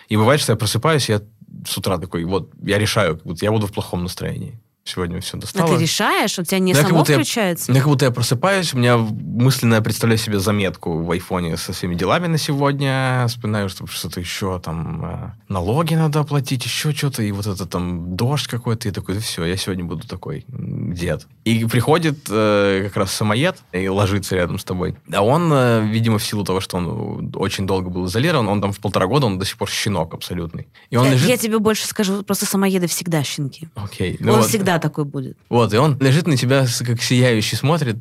И 0.09 0.17
бывает, 0.17 0.41
что 0.41 0.53
я 0.53 0.57
просыпаюсь, 0.57 1.09
я 1.09 1.23
с 1.67 1.77
утра 1.79 1.99
такой, 1.99 2.25
вот, 2.25 2.53
я 2.63 2.79
решаю, 2.79 3.21
вот 3.25 3.43
я 3.43 3.51
буду 3.51 3.67
в 3.67 3.73
плохом 3.73 4.03
настроении 4.03 4.59
сегодня 4.85 5.21
все 5.21 5.37
достало. 5.37 5.75
А 5.75 5.77
ты 5.77 5.83
решаешь? 5.83 6.39
У 6.39 6.43
тебя 6.43 6.59
не 6.59 6.75
да, 6.75 6.83
само 6.83 7.05
включается? 7.05 7.73
Я, 7.73 7.79
как 7.81 7.89
будто 7.89 8.05
я 8.07 8.11
просыпаюсь, 8.11 8.75
у 8.75 8.79
меня 8.79 8.97
мысленно 8.97 9.75
я 9.75 9.81
представляю 9.81 10.19
себе 10.19 10.39
заметку 10.39 11.03
в 11.03 11.11
айфоне 11.11 11.57
со 11.57 11.73
всеми 11.73 11.95
делами 11.95 12.27
на 12.27 12.39
сегодня, 12.39 13.27
вспоминаю, 13.29 13.69
что 13.69 13.87
что-то 13.87 14.21
еще 14.21 14.59
там, 14.61 15.05
э, 15.05 15.31
налоги 15.49 15.95
надо 15.95 16.21
оплатить, 16.21 16.65
еще 16.65 16.93
что-то, 16.93 17.23
и 17.23 17.31
вот 17.33 17.47
это 17.47 17.67
там 17.67 18.17
дождь 18.17 18.47
какой-то, 18.47 18.89
и 18.89 18.93
такой, 18.93 19.19
все, 19.19 19.45
я 19.45 19.57
сегодня 19.57 19.85
буду 19.85 20.07
такой 20.07 20.45
дед. 20.49 21.27
И 21.45 21.65
приходит 21.67 22.19
э, 22.29 22.83
как 22.87 22.97
раз 22.97 23.13
самоед 23.13 23.59
и 23.73 23.89
ложится 23.89 24.37
рядом 24.37 24.59
с 24.59 24.65
тобой. 24.65 24.97
А 25.13 25.23
он, 25.23 25.51
э, 25.53 25.87
видимо, 25.87 26.19
в 26.19 26.25
силу 26.25 26.45
того, 26.45 26.61
что 26.61 26.77
он 26.77 27.33
очень 27.37 27.67
долго 27.67 27.91
был 27.91 28.07
изолирован, 28.07 28.49
он 28.49 28.61
там 28.61 28.73
в 28.73 28.81
полтора 28.81 29.07
года, 29.07 29.27
он 29.27 29.39
до 29.39 29.45
сих 29.45 29.57
пор 29.57 29.71
щенок 29.71 30.15
абсолютный. 30.15 30.69
И 30.91 30.97
он 30.97 31.07
я, 31.07 31.13
лежит... 31.13 31.29
я 31.29 31.37
тебе 31.37 31.59
больше 31.59 31.87
скажу, 31.87 32.23
просто 32.23 32.47
самоеды 32.47 32.87
всегда 32.87 33.23
щенки. 33.23 33.69
Окей. 33.75 34.17
Ну 34.21 34.33
он 34.33 34.41
вот. 34.41 34.49
всегда 34.49 34.70
такой 34.79 35.05
будет. 35.05 35.37
Вот, 35.49 35.73
и 35.75 35.77
он 35.77 35.99
лежит 35.99 36.27
на 36.27 36.37
тебя, 36.37 36.67
как 36.87 37.03
сияющий, 37.03 37.57
смотрит. 37.57 37.97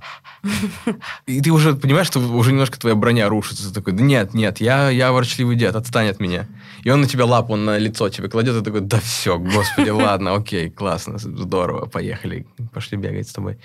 И 1.26 1.41
ты 1.41 1.51
уже 1.51 1.76
понимаешь, 1.76 2.07
что 2.07 2.20
уже 2.20 2.51
немножко 2.51 2.80
твоя 2.80 2.95
броня 2.95 3.30
рушится. 3.30 3.67
Ты 3.67 3.74
такой, 3.74 3.93
да 3.93 4.03
нет, 4.03 4.34
нет, 4.34 4.61
я, 4.61 4.89
я 4.89 5.11
ворчливый 5.11 5.55
дед, 5.55 5.76
отстань 5.76 6.09
от 6.09 6.20
меня. 6.20 6.47
И 6.84 6.89
он 6.89 7.01
на 7.01 7.07
тебя 7.07 7.26
лапу 7.26 7.55
на 7.55 7.78
лицо 7.78 8.09
тебе 8.09 8.30
кладет, 8.30 8.55
и 8.55 8.63
такой, 8.63 8.82
да 8.82 8.99
все, 8.99 9.38
господи, 9.38 9.89
ладно, 9.89 10.36
окей, 10.36 10.70
классно, 10.70 11.17
здорово, 11.17 11.86
поехали, 11.88 12.47
пошли 12.74 12.97
бегать 12.97 13.28
с 13.28 13.34
тобой. 13.34 13.59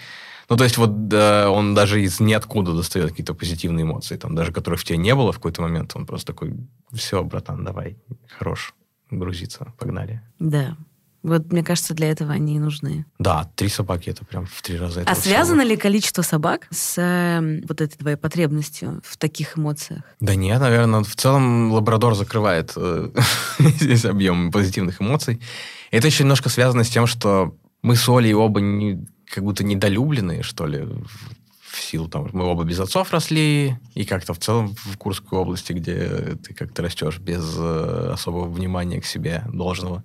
Ну, 0.49 0.57
то 0.57 0.65
есть 0.65 0.77
вот 0.77 1.09
да, 1.09 1.51
он 1.51 1.75
даже 1.75 2.03
из 2.03 2.21
ниоткуда 2.21 2.73
достает 2.73 3.11
какие-то 3.11 3.35
позитивные 3.35 3.85
эмоции, 3.85 4.17
там, 4.17 4.35
даже 4.35 4.53
которых 4.53 4.81
в 4.81 4.85
тебе 4.85 4.99
не 4.99 5.15
было 5.15 5.33
в 5.33 5.37
какой-то 5.37 5.63
момент, 5.63 5.93
он 5.95 6.07
просто 6.07 6.33
такой, 6.33 6.55
все, 6.93 7.23
братан, 7.23 7.65
давай, 7.65 7.97
хорош, 8.39 8.75
грузиться, 9.11 9.73
погнали. 9.79 10.21
Да. 10.39 10.77
Вот, 11.25 11.51
мне 11.51 11.65
кажется, 11.65 11.95
для 11.95 12.11
этого 12.11 12.35
они 12.35 12.57
и 12.57 12.59
нужны. 12.59 13.07
Да, 13.19 13.51
три 13.57 13.71
собаки 13.71 14.11
это 14.11 14.27
прям 14.27 14.45
в 14.45 14.61
три 14.61 14.77
раза. 14.77 15.05
А 15.07 15.15
связано 15.15 15.63
ли 15.63 15.75
количество 15.75 16.21
собак 16.21 16.67
с 16.71 16.99
э, 16.99 17.63
вот 17.67 17.81
этой 17.81 17.97
твоей 17.97 18.17
потребностью 18.17 19.01
в 19.03 19.17
таких 19.17 19.57
эмоциях? 19.57 20.03
Да 20.21 20.35
нет, 20.35 20.61
наверное, 20.61 21.03
в 21.03 21.17
целом 21.17 21.73
лабрадор 21.73 22.15
закрывает 22.15 22.75
э, 22.77 23.09
здесь 23.59 24.05
объем 24.05 24.53
позитивных 24.53 25.01
эмоций. 25.01 25.41
Это 25.91 26.09
еще 26.09 26.25
немножко 26.25 26.51
связано 26.51 26.85
с 26.85 26.91
тем, 26.91 27.07
что 27.07 27.57
мы 27.81 27.97
с 27.97 28.07
Олей 28.07 28.35
оба 28.35 28.61
не, 28.61 29.07
как 29.27 29.45
будто 29.45 29.65
недолюбленные, 29.65 30.43
что 30.43 30.67
ли, 30.67 30.81
в 30.83 31.81
силу 31.81 32.07
там, 32.07 32.29
мы 32.35 32.45
оба 32.45 32.65
без 32.65 32.81
отцов 32.81 33.13
росли, 33.13 33.79
и 33.95 34.05
как-то 34.05 34.35
в 34.35 34.39
целом 34.39 34.75
в 34.77 34.99
Курской 34.99 35.39
области, 35.39 35.73
где 35.73 36.37
ты 36.47 36.53
как-то 36.53 36.83
растешь 36.83 37.19
без 37.19 37.55
э, 37.57 38.11
особого 38.13 38.47
внимания 38.47 39.01
к 39.01 39.07
себе 39.07 39.43
должного. 39.51 40.05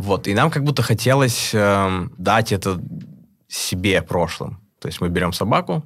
Вот, 0.00 0.28
и 0.28 0.34
нам 0.34 0.50
как 0.50 0.64
будто 0.64 0.82
хотелось 0.82 1.50
э, 1.52 2.08
дать 2.16 2.52
это 2.52 2.80
себе 3.48 4.00
прошлым. 4.00 4.58
То 4.78 4.88
есть 4.88 5.02
мы 5.02 5.10
берем 5.10 5.34
собаку, 5.34 5.84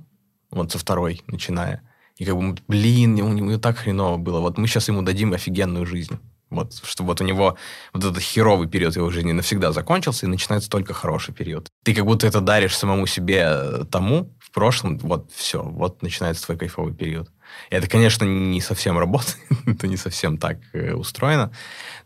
вот 0.53 0.71
со 0.71 0.79
второй 0.79 1.23
начиная, 1.27 1.83
и 2.17 2.25
как 2.25 2.37
бы, 2.37 2.57
блин, 2.69 3.21
у 3.21 3.33
него 3.33 3.59
так 3.59 3.79
хреново 3.79 4.17
было. 4.19 4.39
Вот 4.39 4.57
мы 4.57 4.69
сейчас 4.69 4.87
ему 4.87 5.03
дадим 5.03 5.33
офигенную 5.33 5.85
жизнь. 5.85 6.21
Вот, 6.51 6.75
чтобы 6.85 7.09
вот 7.09 7.21
у 7.23 7.25
него 7.25 7.57
вот 7.93 8.05
этот 8.05 8.23
херовый 8.23 8.69
период 8.69 8.95
его 8.95 9.11
жизни 9.11 9.33
навсегда 9.33 9.73
закончился, 9.73 10.27
и 10.27 10.29
начинается 10.29 10.71
только 10.71 10.95
хороший 10.95 11.35
период. 11.35 11.67
Ты 11.83 11.93
как 11.93 12.05
будто 12.05 12.29
это 12.29 12.41
даришь 12.41 12.77
самому 12.77 13.09
себе 13.09 13.43
э, 13.45 13.85
тому 13.91 14.33
в 14.39 14.53
прошлом, 14.53 14.99
вот 14.99 15.33
все, 15.33 15.61
вот 15.61 16.03
начинается 16.03 16.45
твой 16.45 16.57
кайфовый 16.57 16.95
период. 16.95 17.31
Это, 17.71 17.89
конечно, 17.89 18.25
не 18.25 18.61
совсем 18.61 18.99
работает, 18.99 19.39
это 19.67 19.87
не 19.87 19.97
совсем 19.97 20.39
так 20.39 20.59
э, 20.73 20.95
устроено, 20.95 21.53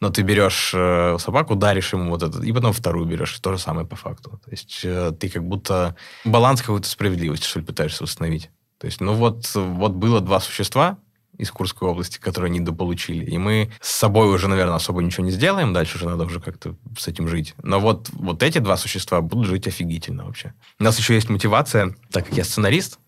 но 0.00 0.10
ты 0.10 0.22
берешь 0.22 0.72
э, 0.74 1.16
собаку, 1.18 1.54
даришь 1.54 1.92
ему 1.92 2.10
вот 2.10 2.22
этот, 2.22 2.44
и 2.44 2.52
потом 2.52 2.72
вторую 2.72 3.06
берешь, 3.06 3.38
то 3.40 3.52
же 3.52 3.58
самое 3.58 3.86
по 3.86 3.96
факту. 3.96 4.40
То 4.44 4.50
есть 4.50 4.80
э, 4.84 5.12
ты 5.18 5.28
как 5.28 5.44
будто 5.44 5.96
баланс 6.24 6.60
какой-то 6.60 6.88
справедливости, 6.88 7.46
что 7.46 7.60
ли, 7.60 7.66
пытаешься 7.66 8.04
установить. 8.04 8.50
То 8.78 8.86
есть, 8.86 9.00
ну 9.00 9.12
вот, 9.14 9.50
вот 9.54 9.92
было 9.92 10.20
два 10.20 10.40
существа, 10.40 10.98
из 11.38 11.52
Курской 11.52 11.88
области, 11.88 12.18
которые 12.18 12.50
недополучили. 12.50 13.24
И 13.24 13.38
мы 13.38 13.70
с 13.80 13.90
собой 13.90 14.28
уже, 14.28 14.48
наверное, 14.48 14.74
особо 14.74 15.02
ничего 15.02 15.24
не 15.24 15.30
сделаем. 15.30 15.72
Дальше 15.72 15.96
уже 15.96 16.06
надо 16.08 16.24
уже 16.24 16.40
как-то 16.40 16.74
с 16.98 17.06
этим 17.06 17.28
жить. 17.28 17.54
Но 17.62 17.78
вот, 17.80 18.10
вот 18.12 18.42
эти 18.42 18.58
два 18.58 18.76
существа 18.76 19.20
будут 19.20 19.46
жить 19.46 19.68
офигительно 19.68 20.24
вообще. 20.24 20.52
У 20.80 20.84
нас 20.84 20.98
еще 20.98 21.14
есть 21.14 21.30
мотивация, 21.30 21.94
так 22.10 22.26
как 22.26 22.36
я 22.36 22.44
сценарист, 22.44 22.98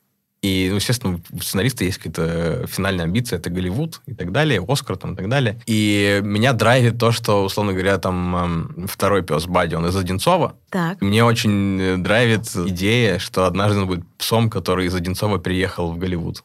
и, 0.42 0.68
ну, 0.70 0.76
естественно, 0.76 1.20
у 1.32 1.40
сценариста 1.40 1.84
есть 1.84 1.98
какая-то 1.98 2.66
финальная 2.66 3.04
амбиция, 3.04 3.38
это 3.38 3.50
Голливуд 3.50 4.00
и 4.06 4.14
так 4.14 4.32
далее, 4.32 4.64
Оскар 4.66 4.96
там 4.96 5.12
и 5.12 5.16
так 5.16 5.28
далее. 5.28 5.60
И 5.66 6.20
меня 6.22 6.54
драйвит 6.54 6.98
то, 6.98 7.12
что, 7.12 7.44
условно 7.44 7.72
говоря, 7.72 7.98
там 7.98 8.36
эм, 8.36 8.86
второй 8.88 9.22
пес 9.22 9.46
Бади, 9.46 9.74
он 9.74 9.86
из 9.86 9.96
Одинцова. 9.96 10.56
Так. 10.70 11.02
Мне 11.02 11.24
очень 11.24 12.02
драйвит 12.02 12.48
идея, 12.54 13.18
что 13.18 13.44
однажды 13.44 13.80
он 13.80 13.86
будет 13.86 14.06
псом, 14.16 14.48
который 14.48 14.86
из 14.86 14.94
Одинцова 14.94 15.36
приехал 15.38 15.92
в 15.92 15.98
Голливуд. 15.98 16.42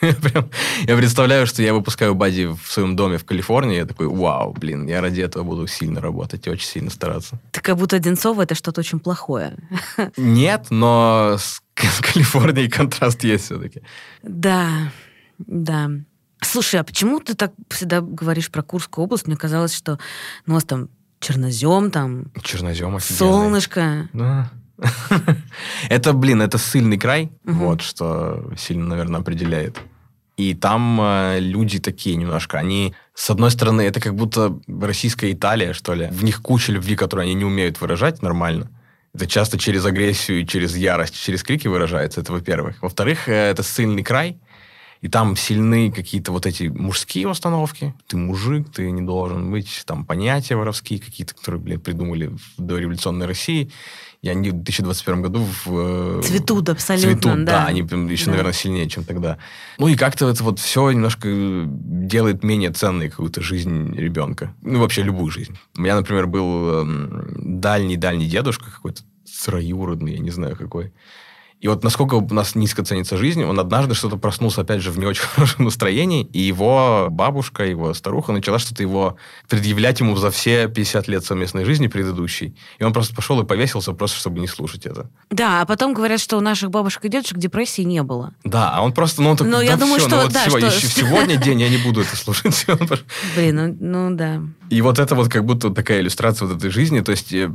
Прям, 0.00 0.50
я 0.82 0.96
представляю, 0.96 1.46
что 1.46 1.62
я 1.62 1.74
выпускаю 1.74 2.14
Бади 2.14 2.46
в 2.46 2.70
своем 2.70 2.96
доме 2.96 3.18
в 3.18 3.24
Калифорнии, 3.24 3.76
я 3.76 3.86
такой, 3.86 4.06
вау, 4.06 4.52
блин, 4.52 4.86
я 4.88 5.00
ради 5.00 5.20
этого 5.20 5.42
буду 5.42 5.66
сильно 5.66 6.00
работать 6.00 6.46
и 6.46 6.50
очень 6.50 6.66
сильно 6.66 6.90
стараться. 6.90 7.38
Ты 7.52 7.60
как 7.60 7.76
будто 7.76 7.96
Одинцова 7.96 8.42
это 8.42 8.54
что-то 8.54 8.80
очень 8.80 9.00
плохое. 9.00 9.56
Нет, 10.16 10.66
но 10.70 11.36
с, 11.38 11.62
Калифорнией 11.74 12.68
контраст 12.68 13.22
есть 13.24 13.44
все-таки. 13.44 13.82
Да, 14.22 14.92
да. 15.38 15.90
Слушай, 16.42 16.80
а 16.80 16.84
почему 16.84 17.20
ты 17.20 17.34
так 17.34 17.52
всегда 17.68 18.00
говоришь 18.00 18.50
про 18.50 18.62
Курскую 18.62 19.04
область? 19.04 19.26
Мне 19.26 19.36
казалось, 19.36 19.74
что 19.74 19.98
ну, 20.46 20.54
у 20.54 20.56
вас 20.56 20.64
там 20.64 20.88
чернозем, 21.20 21.90
там... 21.90 22.32
Чернозем 22.42 22.96
офигенный. 22.96 23.18
Солнышко. 23.18 24.08
Да. 24.12 24.50
Это, 25.88 26.12
блин, 26.12 26.42
это 26.42 26.58
сильный 26.58 26.98
край, 26.98 27.30
вот, 27.44 27.82
что 27.82 28.50
сильно, 28.56 28.86
наверное, 28.86 29.20
определяет. 29.20 29.80
И 30.36 30.54
там 30.54 30.98
э, 31.02 31.38
люди 31.38 31.78
такие 31.78 32.16
немножко, 32.16 32.58
они, 32.58 32.94
с 33.14 33.28
одной 33.28 33.50
стороны, 33.50 33.82
это 33.82 34.00
как 34.00 34.14
будто 34.14 34.58
российская 34.66 35.30
Италия, 35.32 35.74
что 35.74 35.92
ли. 35.92 36.08
В 36.10 36.24
них 36.24 36.40
куча 36.40 36.72
любви, 36.72 36.96
которую 36.96 37.24
они 37.24 37.34
не 37.34 37.44
умеют 37.44 37.80
выражать 37.80 38.22
нормально. 38.22 38.70
Это 39.12 39.26
часто 39.26 39.58
через 39.58 39.84
агрессию, 39.84 40.46
через 40.46 40.74
ярость, 40.76 41.20
через 41.20 41.42
крики 41.42 41.68
выражается, 41.68 42.22
это 42.22 42.32
во-первых. 42.32 42.80
Во-вторых, 42.80 43.28
э, 43.28 43.50
это 43.50 43.62
ссыльный 43.62 44.02
край, 44.02 44.38
и 45.02 45.08
там 45.08 45.36
сильны 45.36 45.90
какие-то 45.90 46.30
вот 46.30 46.46
эти 46.46 46.64
мужские 46.64 47.28
установки. 47.28 47.94
Ты 48.06 48.16
мужик, 48.16 48.70
ты 48.70 48.90
не 48.90 49.02
должен 49.02 49.50
быть. 49.50 49.82
Там 49.86 50.04
понятия 50.04 50.56
воровские 50.56 51.00
какие-то, 51.00 51.34
которые, 51.34 51.60
блин, 51.60 51.80
придумали 51.80 52.26
в 52.26 52.40
дореволюционной 52.58 53.26
России. 53.26 53.70
И 54.22 54.28
они 54.28 54.50
в 54.50 54.52
2021 54.52 55.22
году 55.22 55.46
в... 55.64 56.18
Э, 56.18 56.22
цветут 56.22 56.68
абсолютно, 56.68 57.12
цветут, 57.12 57.44
да. 57.44 57.52
да. 57.52 57.66
Они 57.66 57.80
еще, 57.80 58.26
да. 58.26 58.30
наверное, 58.32 58.52
сильнее, 58.52 58.88
чем 58.88 59.04
тогда. 59.04 59.38
Ну 59.78 59.88
и 59.88 59.96
как-то 59.96 60.28
это 60.28 60.44
вот 60.44 60.58
все 60.58 60.90
немножко 60.90 61.28
делает 61.66 62.44
менее 62.44 62.70
ценной 62.70 63.08
какую-то 63.08 63.40
жизнь 63.40 63.94
ребенка. 63.96 64.54
Ну, 64.60 64.80
вообще 64.80 65.02
любую 65.02 65.30
жизнь. 65.30 65.56
У 65.74 65.80
меня, 65.80 65.96
например, 65.96 66.26
был 66.26 66.82
эм, 66.82 67.60
дальний-дальний 67.60 68.26
дедушка 68.26 68.70
какой-то, 68.70 69.02
троюродный, 69.44 70.12
я 70.12 70.18
не 70.18 70.30
знаю 70.30 70.54
какой. 70.54 70.92
И 71.60 71.68
вот 71.68 71.84
насколько 71.84 72.14
у 72.14 72.26
нас 72.34 72.54
низко 72.54 72.82
ценится 72.82 73.18
жизнь, 73.18 73.44
он 73.44 73.60
однажды 73.60 73.94
что-то 73.94 74.16
проснулся, 74.16 74.62
опять 74.62 74.80
же, 74.80 74.90
в 74.90 74.98
не 74.98 75.04
очень 75.04 75.22
хорошем 75.34 75.66
настроении, 75.66 76.24
и 76.24 76.40
его 76.40 77.08
бабушка, 77.10 77.64
его 77.64 77.92
старуха 77.92 78.32
начала 78.32 78.58
что-то 78.58 78.82
его 78.82 79.16
предъявлять 79.48 80.00
ему 80.00 80.16
за 80.16 80.30
все 80.30 80.68
50 80.68 81.08
лет 81.08 81.24
совместной 81.24 81.64
жизни 81.64 81.86
предыдущей. 81.86 82.56
И 82.78 82.84
он 82.84 82.92
просто 82.94 83.14
пошел 83.14 83.40
и 83.42 83.44
повесился, 83.44 83.92
просто 83.92 84.18
чтобы 84.18 84.40
не 84.40 84.46
слушать 84.46 84.86
это. 84.86 85.10
Да, 85.30 85.60
а 85.60 85.66
потом 85.66 85.92
говорят, 85.92 86.20
что 86.20 86.38
у 86.38 86.40
наших 86.40 86.70
бабушек 86.70 87.04
и 87.04 87.08
дедушек 87.10 87.36
депрессии 87.36 87.82
не 87.82 88.02
было. 88.02 88.32
Да, 88.42 88.70
а 88.70 88.82
он 88.82 88.92
просто, 88.92 89.20
ну, 89.20 89.30
он 89.30 89.36
такой, 89.36 89.50
Но 89.50 89.58
да 89.58 89.64
я 89.64 89.76
думаю, 89.76 89.98
все, 89.98 90.08
что- 90.08 90.16
ну 90.16 90.22
вот 90.22 90.32
да, 90.32 90.46
сегодня, 90.46 90.70
что- 90.70 90.86
сегодня 91.00 91.36
день, 91.36 91.60
я 91.60 91.68
не 91.68 91.76
буду 91.78 92.00
это 92.00 92.16
слушать. 92.16 92.64
Блин, 93.36 93.56
ну, 93.56 94.08
ну 94.08 94.16
да. 94.16 94.40
И 94.70 94.80
вот 94.80 94.98
это 94.98 95.14
вот 95.14 95.28
как 95.28 95.44
будто 95.44 95.68
такая 95.70 96.00
иллюстрация 96.00 96.48
вот 96.48 96.56
этой 96.56 96.70
жизни. 96.70 97.00
То 97.00 97.10
есть 97.10 97.32
э, 97.32 97.50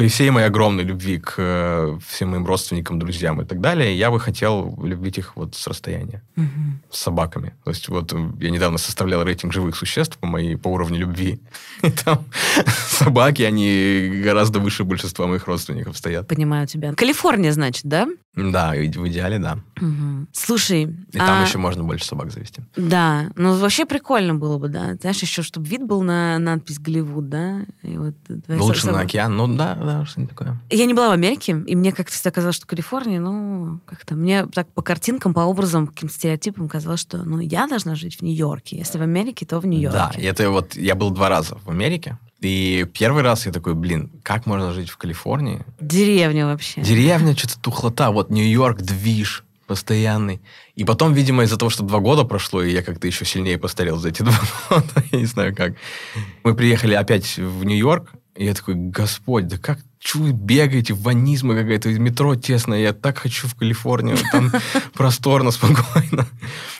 при 0.00 0.08
всей 0.08 0.30
моей 0.30 0.46
огромной 0.46 0.82
любви 0.84 1.18
к 1.18 1.34
э, 1.36 1.98
всем 2.08 2.30
моим 2.30 2.46
родственникам, 2.46 2.98
друзьям 2.98 3.42
и 3.42 3.44
так 3.44 3.60
далее, 3.60 3.94
я 3.98 4.10
бы 4.10 4.18
хотел 4.18 4.78
любить 4.82 5.18
их 5.18 5.36
вот 5.36 5.54
с 5.54 5.66
расстояния, 5.66 6.22
Мгм. 6.36 6.80
с 6.90 6.98
собаками. 7.00 7.52
То 7.64 7.70
есть 7.70 7.88
вот 7.90 8.10
э, 8.14 8.16
я 8.40 8.50
недавно 8.50 8.78
составлял 8.78 9.22
рейтинг 9.22 9.52
живых 9.52 9.76
существ 9.76 10.16
по 10.16 10.26
моей 10.26 10.56
по 10.56 10.68
уровню 10.68 10.98
любви. 11.00 11.38
И 11.82 11.90
там 11.90 12.24
собаки, 12.88 13.42
они 13.42 14.22
гораздо 14.24 14.58
выше 14.58 14.84
большинства 14.84 15.26
моих 15.26 15.46
родственников 15.46 15.98
стоят. 15.98 16.26
Понимаю 16.28 16.66
тебя. 16.66 16.94
Калифорния, 16.94 17.52
значит, 17.52 17.84
да? 17.84 18.06
Да, 18.36 18.70
в 18.70 19.08
идеале, 19.08 19.38
да. 19.38 19.58
Мгм. 19.80 20.28
Слушай, 20.32 20.84
И 21.12 21.18
там 21.18 21.42
а- 21.42 21.46
еще 21.46 21.58
можно 21.58 21.82
больше 21.84 22.04
собак 22.06 22.30
завести. 22.30 22.62
Да, 22.76 23.30
ну 23.36 23.54
вообще 23.58 23.84
прикольно 23.84 24.34
было 24.36 24.56
бы, 24.56 24.68
да. 24.68 24.94
Знаешь, 24.94 25.20
еще 25.20 25.42
чтобы 25.42 25.66
вид 25.66 25.82
был 25.84 26.02
на 26.02 26.38
надпись 26.38 26.78
Голливуд, 26.78 27.28
да. 27.28 27.62
И 27.82 27.98
вот 27.98 28.14
Лучше 28.48 28.82
со- 28.82 28.92
на 28.92 29.00
океан. 29.00 29.36
Ну 29.36 29.48
да, 29.56 29.74
да, 29.90 30.06
что-нибудь 30.06 30.36
такое. 30.36 30.60
Я 30.70 30.86
не 30.86 30.94
была 30.94 31.08
в 31.08 31.12
Америке, 31.12 31.52
и 31.66 31.76
мне 31.76 31.92
как-то 31.92 32.12
всегда 32.12 32.30
казалось, 32.30 32.56
что 32.56 32.66
Калифорния, 32.66 33.20
ну, 33.20 33.80
как-то 33.86 34.14
мне 34.14 34.46
так 34.46 34.68
по 34.68 34.82
картинкам, 34.82 35.34
по 35.34 35.40
образам, 35.40 35.86
каким-то 35.86 36.14
стереотипам 36.14 36.68
казалось, 36.68 37.00
что, 37.00 37.18
ну, 37.18 37.40
я 37.40 37.66
должна 37.66 37.94
жить 37.94 38.18
в 38.18 38.22
Нью-Йорке. 38.22 38.76
Если 38.76 38.98
в 38.98 39.02
Америке, 39.02 39.46
то 39.46 39.60
в 39.60 39.66
Нью-Йорке. 39.66 39.98
Да, 39.98 40.12
и 40.16 40.24
это 40.24 40.50
вот 40.50 40.76
я 40.76 40.94
был 40.94 41.10
два 41.10 41.28
раза 41.28 41.56
в 41.64 41.70
Америке. 41.70 42.18
И 42.40 42.86
первый 42.94 43.22
раз 43.22 43.46
я 43.46 43.52
такой, 43.52 43.74
блин, 43.74 44.10
как 44.22 44.46
можно 44.46 44.72
жить 44.72 44.88
в 44.88 44.96
Калифорнии? 44.96 45.64
Деревня 45.80 46.46
вообще. 46.46 46.80
Деревня, 46.80 47.36
что-то 47.36 47.60
тухлота, 47.60 48.10
вот 48.10 48.30
Нью-Йорк, 48.30 48.80
движ 48.80 49.44
постоянный. 49.70 50.40
И 50.74 50.84
потом, 50.84 51.12
видимо, 51.12 51.44
из-за 51.44 51.56
того, 51.56 51.70
что 51.70 51.84
два 51.84 52.00
года 52.00 52.24
прошло, 52.24 52.60
и 52.60 52.72
я 52.72 52.82
как-то 52.82 53.06
еще 53.06 53.24
сильнее 53.24 53.56
постарел 53.56 53.98
за 53.98 54.08
эти 54.08 54.22
два 54.24 54.34
года, 54.68 55.04
я 55.12 55.18
не 55.20 55.26
знаю 55.26 55.54
как. 55.54 55.74
Мы 56.42 56.56
приехали 56.56 56.94
опять 56.94 57.36
в 57.36 57.62
Нью-Йорк, 57.62 58.10
и 58.40 58.46
я 58.46 58.54
такой, 58.54 58.74
господь, 58.74 59.48
да 59.48 59.58
как 59.58 59.80
вы 60.14 60.32
бегаете, 60.32 60.94
ванизма 60.94 61.54
какая-то, 61.54 61.90
метро 61.90 62.34
тесное, 62.34 62.80
я 62.80 62.94
так 62.94 63.18
хочу 63.18 63.46
в 63.46 63.54
Калифорнию, 63.54 64.16
там 64.32 64.50
просторно, 64.94 65.50
спокойно. 65.50 66.26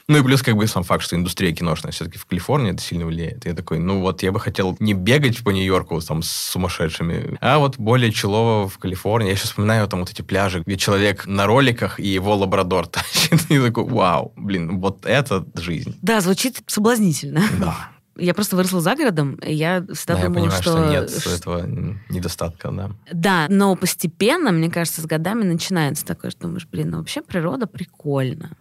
Ну 0.08 0.18
и 0.18 0.22
плюс 0.22 0.42
как 0.42 0.56
бы 0.56 0.66
сам 0.66 0.84
факт, 0.84 1.04
что 1.04 1.16
индустрия 1.16 1.52
киношная 1.52 1.92
все-таки 1.92 2.16
в 2.16 2.24
Калифорнии 2.24 2.72
это 2.72 2.80
сильно 2.80 3.04
влияет. 3.04 3.44
Я 3.44 3.52
такой, 3.52 3.78
ну 3.78 4.00
вот 4.00 4.22
я 4.22 4.32
бы 4.32 4.40
хотел 4.40 4.74
не 4.80 4.94
бегать 4.94 5.44
по 5.44 5.50
Нью-Йорку 5.50 6.00
там 6.00 6.22
с 6.22 6.30
сумасшедшими, 6.30 7.36
а 7.42 7.58
вот 7.58 7.76
более 7.76 8.10
челово 8.10 8.66
в 8.66 8.78
Калифорнии. 8.78 9.28
Я 9.28 9.36
сейчас 9.36 9.50
вспоминаю 9.50 9.86
там 9.86 10.00
вот 10.00 10.10
эти 10.10 10.22
пляжи, 10.22 10.62
где 10.64 10.78
человек 10.78 11.26
на 11.26 11.44
роликах 11.44 12.00
и 12.00 12.08
его 12.08 12.34
лабрадор 12.36 12.86
тащит. 12.86 13.50
И 13.50 13.60
такой, 13.60 13.84
вау, 13.84 14.32
блин, 14.34 14.80
вот 14.80 15.04
это 15.04 15.44
жизнь. 15.56 15.94
Да, 16.00 16.22
звучит 16.22 16.62
соблазнительно. 16.66 17.42
Да. 17.58 17.90
Я 18.16 18.34
просто 18.34 18.56
выросла 18.56 18.80
за 18.80 18.94
городом, 18.96 19.34
и 19.36 19.54
я 19.54 19.84
всегда 19.94 20.14
Да, 20.14 20.20
я 20.20 20.26
думала, 20.26 20.42
понимаю, 20.42 20.62
что... 20.62 20.72
что 20.72 20.90
нет 20.90 21.10
ш- 21.10 21.30
этого 21.30 21.66
недостатка, 22.10 22.70
да. 22.70 22.90
Да, 23.12 23.46
но 23.48 23.76
постепенно, 23.76 24.50
мне 24.52 24.70
кажется, 24.70 25.00
с 25.00 25.06
годами 25.06 25.44
начинается 25.44 26.04
такое, 26.04 26.30
что 26.30 26.42
думаешь, 26.42 26.66
блин, 26.70 26.90
ну 26.90 26.98
вообще 26.98 27.22
природа 27.22 27.66
прикольно. 27.66 28.56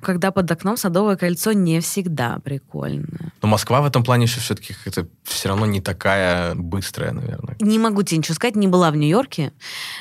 Когда 0.00 0.30
под 0.30 0.50
окном 0.50 0.76
садовое 0.76 1.16
кольцо 1.16 1.52
не 1.52 1.80
всегда 1.80 2.38
прикольно. 2.44 3.32
Но 3.42 3.48
Москва 3.48 3.80
в 3.80 3.86
этом 3.86 4.04
плане 4.04 4.24
еще 4.24 4.40
все-таки 4.40 4.74
как-то 4.84 5.06
все 5.24 5.48
равно 5.48 5.66
не 5.66 5.80
такая 5.80 6.54
быстрая, 6.54 7.12
наверное. 7.12 7.56
Не 7.60 7.78
могу 7.78 8.02
тебе 8.02 8.18
ничего 8.18 8.34
сказать, 8.34 8.56
не 8.56 8.68
была 8.68 8.90
в 8.90 8.96
Нью-Йорке, 8.96 9.52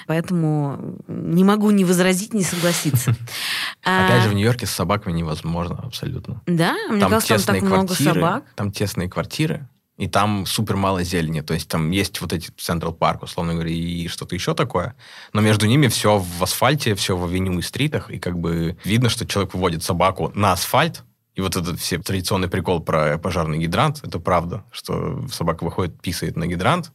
поэтому 0.08 0.98
не 1.08 1.44
могу 1.44 1.72
ни 1.72 1.84
возразить, 1.84 2.34
ни 2.34 2.44
согласиться. 2.44 3.16
Опять 3.84 4.24
же, 4.24 4.30
в 4.30 4.34
Нью-Йорке 4.34 4.66
с 4.66 4.72
собаками 4.72 5.14
невозможно 5.14 5.80
абсолютно. 5.84 6.42
Да? 6.46 6.76
Мне 6.90 7.02
казалось, 7.02 7.44
там 7.46 7.56
так 7.56 7.64
много 7.64 7.94
собак. 7.94 8.44
там 8.56 8.72
тесные 8.72 9.10
квартиры, 9.10 9.68
и 9.98 10.08
там 10.08 10.46
супер 10.46 10.76
мало 10.76 11.04
зелени. 11.04 11.42
То 11.42 11.54
есть 11.54 11.70
там 11.70 11.92
есть 11.92 12.20
вот 12.22 12.34
эти 12.34 12.52
Централ 12.58 12.94
Парк, 12.94 13.24
условно 13.24 13.54
говоря, 13.54 13.70
и 13.70 14.08
что-то 14.08 14.36
еще 14.36 14.54
такое. 14.54 14.96
Но 15.34 15.42
между 15.42 15.66
ними 15.66 15.88
все 15.88 16.18
в 16.18 16.44
асфальте, 16.44 16.96
все 16.96 17.16
в 17.16 17.24
авеню 17.26 17.60
и 17.60 17.62
стритах, 17.62 18.10
и 18.10 18.20
как 18.20 18.38
бы 18.38 18.78
видно, 18.84 19.10
что 19.10 19.26
человек 19.26 19.54
выводит 19.54 19.84
собаку 19.84 20.32
на 20.36 20.52
асфальт, 20.52 21.04
и 21.36 21.42
вот 21.42 21.56
этот 21.56 21.80
все 21.80 21.98
традиционный 22.00 22.48
прикол 22.48 22.82
про 22.82 23.18
пожарный 23.18 23.58
гидрант, 23.58 24.02
это 24.04 24.20
правда, 24.20 24.64
что 24.72 25.28
собака 25.30 25.66
выходит, 25.66 26.00
писает 26.02 26.38
на 26.38 26.48
гидрант, 26.48 26.92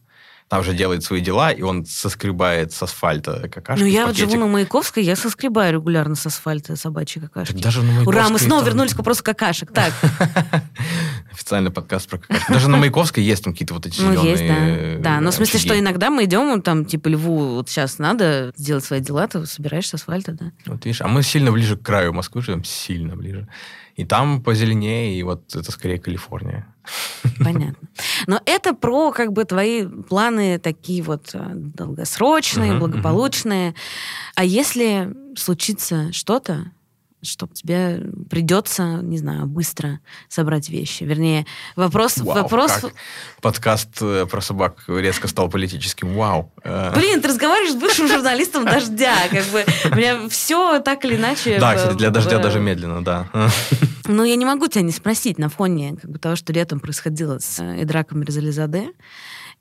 там 0.51 0.65
же 0.65 0.73
делает 0.73 1.01
свои 1.01 1.21
дела, 1.21 1.49
и 1.51 1.61
он 1.61 1.85
соскребает 1.85 2.73
с 2.73 2.83
асфальта 2.83 3.47
какашки 3.47 3.83
Ну, 3.83 3.87
я 3.87 4.05
вот 4.05 4.17
живу 4.17 4.35
на 4.35 4.47
Маяковской, 4.47 5.01
я 5.01 5.15
соскребаю 5.15 5.75
регулярно 5.75 6.15
с 6.15 6.25
асфальта 6.25 6.75
собачьи 6.75 7.21
какашки. 7.21 7.53
Так 7.53 7.61
даже 7.61 7.81
на 7.81 8.01
Ура, 8.01 8.01
мы 8.01 8.11
Маяковской 8.11 8.47
снова 8.47 8.61
там- 8.61 8.67
вернулись 8.67 8.93
к 8.93 8.97
вопросу 8.97 9.23
какашек. 9.23 9.71
Так, 9.71 9.93
Официальный 11.31 11.71
подкаст 11.71 12.09
про 12.09 12.17
какашки. 12.17 12.51
Даже 12.51 12.67
на 12.67 12.75
Маяковской 12.75 13.23
есть 13.23 13.45
там 13.45 13.53
какие-то 13.53 13.75
вот 13.75 13.85
эти 13.85 14.01
ну 14.01 14.25
есть, 14.25 14.45
да. 14.45 15.13
Да, 15.13 15.21
но 15.21 15.31
в 15.31 15.33
смысле, 15.33 15.57
что 15.57 15.79
иногда 15.79 16.09
мы 16.09 16.25
идем, 16.25 16.61
там, 16.61 16.83
типа, 16.83 17.07
льву 17.07 17.55
вот 17.55 17.69
сейчас 17.69 17.97
надо 17.97 18.51
сделать 18.57 18.83
свои 18.83 18.99
дела, 18.99 19.29
ты 19.29 19.45
собираешь 19.45 19.87
с 19.87 19.93
асфальта, 19.93 20.33
да. 20.33 20.51
Вот 20.65 20.83
видишь, 20.83 20.99
а 20.99 21.07
мы 21.07 21.23
сильно 21.23 21.53
ближе 21.53 21.77
к 21.77 21.81
краю 21.81 22.11
Москвы 22.11 22.41
живем, 22.41 22.65
сильно 22.65 23.15
ближе. 23.15 23.47
И 23.95 24.05
там 24.05 24.41
позеленее, 24.41 25.17
и 25.17 25.23
вот 25.23 25.55
это 25.55 25.71
скорее 25.71 25.99
Калифорния. 25.99 26.67
Понятно. 27.39 27.87
Но 28.27 28.39
это 28.45 28.73
про 28.73 29.11
как 29.11 29.33
бы 29.33 29.45
твои 29.45 29.85
планы 29.85 30.59
такие 30.59 31.03
вот 31.03 31.31
э, 31.33 31.51
долгосрочные, 31.53 32.71
Мгм, 32.71 32.79
благополучные. 32.79 33.75
А 34.35 34.43
если 34.43 35.13
случится 35.35 36.11
что-то, 36.11 36.71
что 37.21 37.47
тебе 37.47 38.03
придется, 38.29 38.99
не 39.01 39.17
знаю, 39.17 39.45
быстро 39.45 39.99
собрать 40.27 40.69
вещи. 40.69 41.03
Вернее, 41.03 41.45
вопрос... 41.75 42.17
Вау, 42.17 42.43
вопрос... 42.43 42.71
как 42.71 42.93
подкаст 43.41 43.89
э, 44.01 44.25
про 44.29 44.41
собак 44.41 44.83
резко 44.87 45.27
стал 45.27 45.49
политическим. 45.49 46.15
Вау. 46.15 46.51
Э, 46.63 46.91
Блин, 46.95 47.21
ты 47.21 47.27
разговариваешь 47.27 47.73
с 47.73 47.75
бывшим 47.75 48.07
журналистом 48.07 48.65
«Дождя». 48.65 49.15
Как 49.29 49.45
бы 49.45 49.65
у 49.91 49.95
меня 49.95 50.29
все 50.29 50.79
так 50.79 51.05
или 51.05 51.15
иначе... 51.15 51.59
Да, 51.59 51.75
кстати, 51.75 51.97
для 51.97 52.09
дождя 52.09 52.39
даже 52.39 52.59
медленно, 52.59 53.03
да. 53.03 53.27
Ну, 54.15 54.23
я 54.23 54.35
не 54.35 54.45
могу 54.45 54.67
тебя 54.67 54.81
не 54.83 54.91
спросить 54.91 55.37
на 55.37 55.49
фоне 55.49 55.95
как 56.01 56.09
бы, 56.11 56.19
того, 56.19 56.35
что 56.35 56.53
летом 56.53 56.79
происходило 56.79 57.39
с 57.39 57.59
э, 57.59 57.83
Идраком 57.83 58.19
Мирзализаде, 58.21 58.91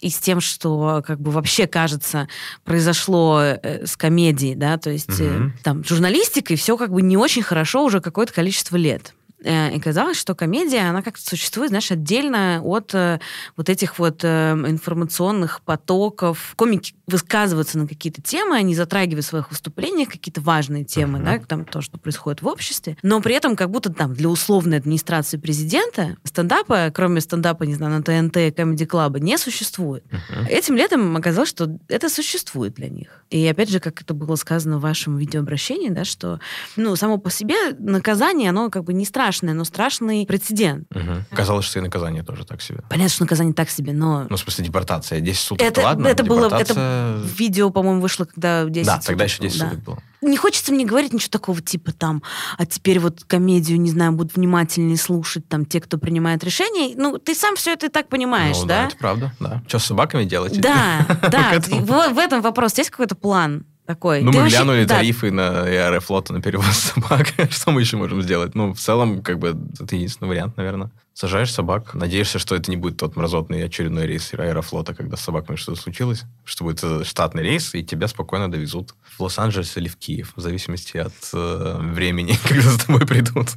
и 0.01 0.09
с 0.09 0.18
тем, 0.18 0.40
что 0.40 1.03
как 1.07 1.20
бы 1.20 1.30
вообще, 1.30 1.66
кажется, 1.66 2.26
произошло 2.64 3.40
э, 3.42 3.86
с 3.86 3.96
комедией, 3.96 4.55
да, 4.55 4.78
то 4.78 4.90
есть 4.90 5.20
э, 5.20 5.24
Мгм. 5.24 5.55
там 5.62 5.84
журналистикой 5.84 6.57
все 6.57 6.76
как 6.76 6.90
бы 6.90 7.03
не 7.03 7.16
очень 7.16 7.42
хорошо 7.42 7.84
уже 7.84 8.01
какое-то 8.01 8.32
количество 8.32 8.76
лет. 8.76 9.14
Э, 9.44 9.74
И 9.74 9.80
казалось, 9.80 10.18
что 10.18 10.34
комедия, 10.34 10.88
она 10.88 11.03
как-то 11.03 11.22
существует, 11.22 11.70
знаешь, 11.70 11.90
отдельно 11.90 12.61
от 12.62 12.94
э, 12.94 13.20
вот 13.57 13.68
этих 13.68 13.98
вот 13.98 14.20
э, 14.22 14.53
информационных 14.66 15.61
потоков. 15.62 16.53
Комики 16.57 16.94
высказываются 17.11 17.78
на 17.78 17.86
какие-то 17.86 18.22
темы, 18.22 18.56
они 18.56 18.74
затрагивают 18.74 19.24
в 19.24 19.28
своих 19.28 19.50
выступлениях 19.50 20.08
какие-то 20.08 20.40
важные 20.40 20.84
темы, 20.84 21.18
Мгм. 21.18 21.24
да, 21.26 21.38
там 21.46 21.64
то, 21.64 21.80
что 21.80 21.98
происходит 21.98 22.42
в 22.42 22.46
обществе, 22.46 22.96
но 23.02 23.20
при 23.20 23.34
этом 23.34 23.56
как 23.56 23.70
будто 23.70 23.92
там 23.92 24.14
для 24.14 24.28
условной 24.28 24.78
администрации 24.78 25.36
президента 25.36 26.16
стендапа, 26.24 26.90
кроме 26.94 27.20
стендапа, 27.20 27.64
не 27.64 27.74
знаю, 27.74 27.92
на 27.92 28.02
ТНТ, 28.02 28.36
Comedy 28.36 28.86
Club, 28.86 29.20
не 29.20 29.36
существует. 29.38 30.04
Мгм. 30.11 30.46
Этим 30.48 30.76
летом 30.76 31.16
оказалось, 31.16 31.48
что 31.48 31.78
это 31.88 32.08
существует 32.08 32.74
для 32.74 32.88
них. 32.88 33.24
И 33.30 33.46
опять 33.46 33.70
же, 33.70 33.80
как 33.80 34.00
это 34.00 34.14
было 34.14 34.34
сказано 34.36 34.78
в 34.78 34.80
вашем 34.80 35.16
видеообращении, 35.16 35.88
да, 35.88 36.04
что 36.04 36.40
ну, 36.76 36.96
само 36.96 37.18
по 37.18 37.30
себе 37.30 37.54
наказание, 37.78 38.50
оно 38.50 38.70
как 38.70 38.84
бы 38.84 38.92
не 38.92 39.04
страшное, 39.04 39.54
но 39.54 39.64
страшный 39.64 40.24
прецедент. 40.26 40.86
Мгм. 40.94 41.24
Казалось, 41.32 41.64
что 41.64 41.78
и 41.78 41.82
наказание 41.82 42.22
тоже 42.22 42.44
так 42.44 42.62
себе. 42.62 42.80
Понятно, 42.88 43.08
что 43.11 43.24
наказание 43.24 43.54
так 43.54 43.70
себе, 43.70 43.92
но 43.92 44.26
Ну, 44.28 44.36
в 44.36 44.40
смысле, 44.40 44.64
депортация. 44.64 45.20
10 45.20 45.40
суток, 45.40 45.66
это, 45.66 45.80
ладно, 45.82 46.06
это, 46.08 46.24
было, 46.24 46.46
это 46.46 46.74
это... 47.01 47.26
Видео, 47.36 47.70
по-моему, 47.70 48.01
вышло, 48.01 48.24
когда 48.24 48.64
10 48.64 48.86
Да, 48.86 48.92
суток 48.94 49.07
тогда 49.07 49.24
еще 49.24 49.42
10 49.42 49.59
было, 49.61 49.68
суток 49.68 49.84
было. 49.84 50.03
Не 50.22 50.36
хочется 50.36 50.72
мне 50.72 50.84
говорить 50.84 51.12
ничего 51.12 51.30
такого 51.30 51.61
типа 51.62 51.92
там, 51.92 52.22
а 52.59 52.66
теперь 52.66 52.98
вот 52.98 53.24
комедию, 53.24 53.80
не 53.80 53.90
знаю, 53.90 54.12
будут 54.12 54.36
внимательнее 54.36 54.98
слушать 54.98 55.48
там 55.48 55.64
те, 55.64 55.80
кто 55.80 55.98
принимает 55.98 56.44
решения. 56.44 56.94
Ну, 56.96 57.18
ты 57.18 57.34
сам 57.34 57.57
все 57.57 57.72
это 57.72 57.86
и 57.86 57.88
так 57.88 58.09
понимаешь, 58.09 58.59
ну, 58.61 58.66
да? 58.66 58.86
это 58.86 58.96
правда, 58.96 59.32
да. 59.40 59.62
Что 59.66 59.78
с 59.78 59.84
собаками 59.86 60.24
делать? 60.24 60.61
Да, 60.61 61.07
да. 61.30 61.59
В, 61.61 62.18
этом 62.18 62.42
вопрос 62.42 62.76
есть 62.76 62.90
какой-то 62.90 63.14
план 63.14 63.64
такой? 63.86 64.22
Ну, 64.22 64.30
Ты 64.30 64.36
мы 64.36 64.42
вообще- 64.44 64.57
глянули 64.59 64.84
да, 64.84 64.96
тарифы 64.96 65.30
на 65.30 65.62
Аэрофлота 65.62 66.32
на 66.32 66.42
перевоз 66.42 66.76
собак. 66.76 67.28
Что 67.51 67.70
мы 67.70 67.80
еще 67.80 67.96
можем 67.96 68.22
сделать? 68.22 68.55
Ну, 68.55 68.72
в 68.74 68.78
целом, 68.78 69.22
как 69.22 69.38
бы, 69.38 69.57
это 69.80 69.96
единственный 69.96 70.28
вариант, 70.28 70.57
наверное. 70.57 70.90
Сажаешь 71.21 71.53
собак, 71.53 71.93
надеешься, 71.93 72.39
что 72.39 72.57
это 72.57 72.71
не 72.71 72.79
будет 72.79 72.97
тот 72.97 73.14
мразотный 73.14 73.62
очередной 73.62 74.07
рейс 74.07 74.33
Аэрофлота, 74.33 74.95
когда 74.95 75.18
с 75.18 75.21
собаками 75.21 75.57
что-то 75.57 75.79
случилось, 75.79 76.23
что 76.45 76.64
будет 76.64 76.83
э, 76.83 77.05
штатный 77.05 77.43
рейс, 77.43 77.75
и 77.75 77.85
тебя 77.85 78.09
спокойно 78.09 78.51
довезут 78.51 78.95
в 79.03 79.21
Лос-Анджелес 79.21 79.77
или 79.77 79.89
в 79.89 79.99
Киев, 79.99 80.33
в 80.35 80.41
зависимости 80.41 80.97
от 80.97 81.12
э, 81.35 81.77
времени, 81.79 82.39
когда 82.49 82.71
за 82.71 82.87
тобой 82.87 83.07
придут. 83.07 83.49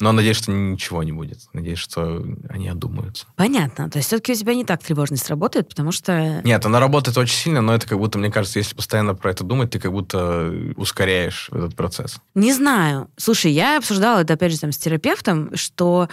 Но 0.00 0.12
надеюсь, 0.12 0.36
что 0.36 0.52
ничего 0.52 1.02
не 1.02 1.12
будет. 1.12 1.38
Надеюсь, 1.52 1.78
что 1.78 2.24
они 2.48 2.68
одумаются. 2.68 3.26
Понятно. 3.36 3.90
То 3.90 3.98
есть 3.98 4.08
все-таки 4.08 4.32
у 4.32 4.34
тебя 4.34 4.54
не 4.54 4.64
так 4.64 4.82
тревожность 4.82 5.28
работает, 5.28 5.68
потому 5.68 5.92
что... 5.92 6.40
Нет, 6.44 6.64
она 6.66 6.80
работает 6.80 7.16
очень 7.16 7.36
сильно, 7.36 7.60
но 7.60 7.74
это 7.74 7.86
как 7.88 7.98
будто, 7.98 8.18
мне 8.18 8.30
кажется, 8.30 8.58
если 8.58 8.74
постоянно 8.74 9.14
про 9.14 9.30
это 9.30 9.44
думать, 9.44 9.70
ты 9.70 9.78
как 9.78 9.92
будто 9.92 10.52
ускоряешь 10.76 11.48
этот 11.52 11.74
процесс. 11.74 12.18
Не 12.34 12.52
знаю. 12.52 13.08
Слушай, 13.16 13.52
я 13.52 13.78
обсуждала 13.78 14.20
это, 14.20 14.34
опять 14.34 14.52
же, 14.52 14.60
там, 14.60 14.72
с 14.72 14.78
терапевтом, 14.78 15.54
что 15.56 16.08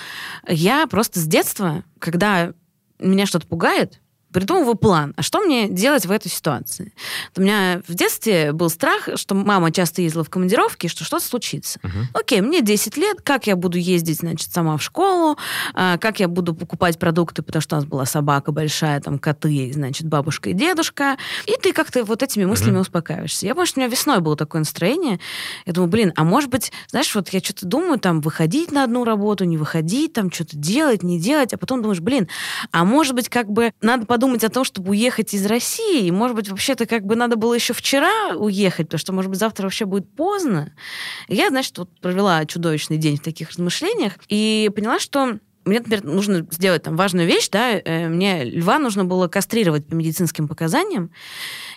я 0.48 0.88
просто 0.88 1.20
с 1.20 1.26
детства, 1.26 1.84
когда 2.00 2.54
меня 3.00 3.26
что-то 3.26 3.48
пугает, 3.48 4.00
придумываю 4.32 4.76
план. 4.76 5.14
А 5.18 5.22
что 5.22 5.42
мне 5.42 5.68
делать 5.68 6.06
в 6.06 6.12
этой 6.12 6.30
ситуации? 6.30 6.94
У 7.36 7.42
меня 7.42 7.82
в 7.88 7.94
детстве 7.94 8.54
был 8.54 8.70
страх, 8.70 9.10
что 9.16 9.36
мама 9.36 9.72
часто 9.72 10.02
ездила 10.02 10.24
в 10.24 10.30
командировки, 10.30 10.88
что 10.88 11.04
что-то 11.04 11.24
случится. 11.24 11.80
Мгм. 11.84 12.08
Окей, 12.14 12.42
мне 12.42 12.62
10 12.62 12.98
лет, 12.98 13.22
как 13.22 13.48
я 13.48 13.56
буду 13.56 13.78
ездить, 13.78 14.20
значит, 14.20 14.52
сама 14.52 14.78
в 14.78 14.84
школу, 14.84 15.38
а, 15.74 15.98
как 15.98 16.20
я 16.20 16.28
буду 16.28 16.54
покупать 16.56 16.98
продукты, 16.98 17.42
потому 17.42 17.62
что 17.62 17.76
у 17.76 17.80
нас 17.80 17.86
была 17.86 18.06
собака 18.06 18.52
большая, 18.52 19.00
там, 19.02 19.20
коты, 19.20 19.72
значит, 19.74 20.08
бабушка 20.08 20.50
и 20.50 20.54
дедушка. 20.54 21.18
И 21.46 21.54
ты 21.62 21.74
как-то 21.74 22.04
вот 22.04 22.24
этими 22.24 22.46
мыслями 22.46 22.78
успокаиваешься. 22.78 23.46
Я 23.46 23.54
помню, 23.54 23.68
что 23.68 23.80
у 23.80 23.84
меня 23.84 23.92
весной 23.92 24.20
было 24.20 24.36
такое 24.36 24.60
настроение. 24.60 25.20
Я 25.66 25.74
думаю, 25.74 25.90
блин, 25.90 26.14
а 26.16 26.24
может 26.24 26.50
быть, 26.50 26.72
знаешь, 26.90 27.14
вот 27.16 27.30
я 27.30 27.40
что-то 27.40 27.66
думаю, 27.66 28.00
там, 28.00 28.22
выходить 28.22 28.72
на 28.72 28.84
одну 28.84 29.04
работу, 29.04 29.44
не 29.46 29.58
выходить, 29.58 30.14
там, 30.14 30.32
что-то 30.32 30.58
делать, 30.58 31.04
не 31.04 31.20
делать, 31.20 31.54
а 31.54 31.58
потом 31.58 31.82
думаешь, 31.82 32.00
блин, 32.00 32.28
а 32.72 32.86
может 32.86 33.14
быть, 33.16 33.30
как 33.30 33.52
бы 33.52 33.74
надо 33.82 34.06
подумать 34.06 34.21
о 34.44 34.50
том, 34.50 34.64
чтобы 34.64 34.92
уехать 34.92 35.34
из 35.34 35.46
России, 35.46 36.10
может 36.12 36.36
быть, 36.36 36.50
вообще-то 36.50 36.86
как 36.86 37.06
бы 37.06 37.16
надо 37.16 37.36
было 37.36 37.54
еще 37.54 37.74
вчера 37.74 38.36
уехать, 38.36 38.88
потому 38.88 39.00
что, 39.00 39.14
может 39.14 39.30
быть, 39.30 39.40
завтра 39.40 39.64
вообще 39.64 39.86
будет 39.86 40.14
поздно. 40.16 40.74
Я, 41.28 41.50
значит, 41.50 41.78
вот 41.78 41.90
провела 42.00 42.46
чудовищный 42.46 42.98
день 42.98 43.18
в 43.18 43.22
таких 43.22 43.50
размышлениях 43.50 44.14
и 44.28 44.70
поняла, 44.76 45.00
что 45.00 45.40
мне, 45.66 45.80
например, 45.80 46.04
нужно 46.04 46.48
сделать 46.50 46.84
там 46.84 46.96
важную 46.96 47.28
вещь, 47.28 47.50
да, 47.50 47.74
э, 47.74 48.08
мне 48.08 48.44
льва 48.44 48.80
нужно 48.80 49.06
было 49.06 49.28
кастрировать 49.28 49.86
по 49.86 49.94
медицинским 49.94 50.48
показаниям, 50.48 51.12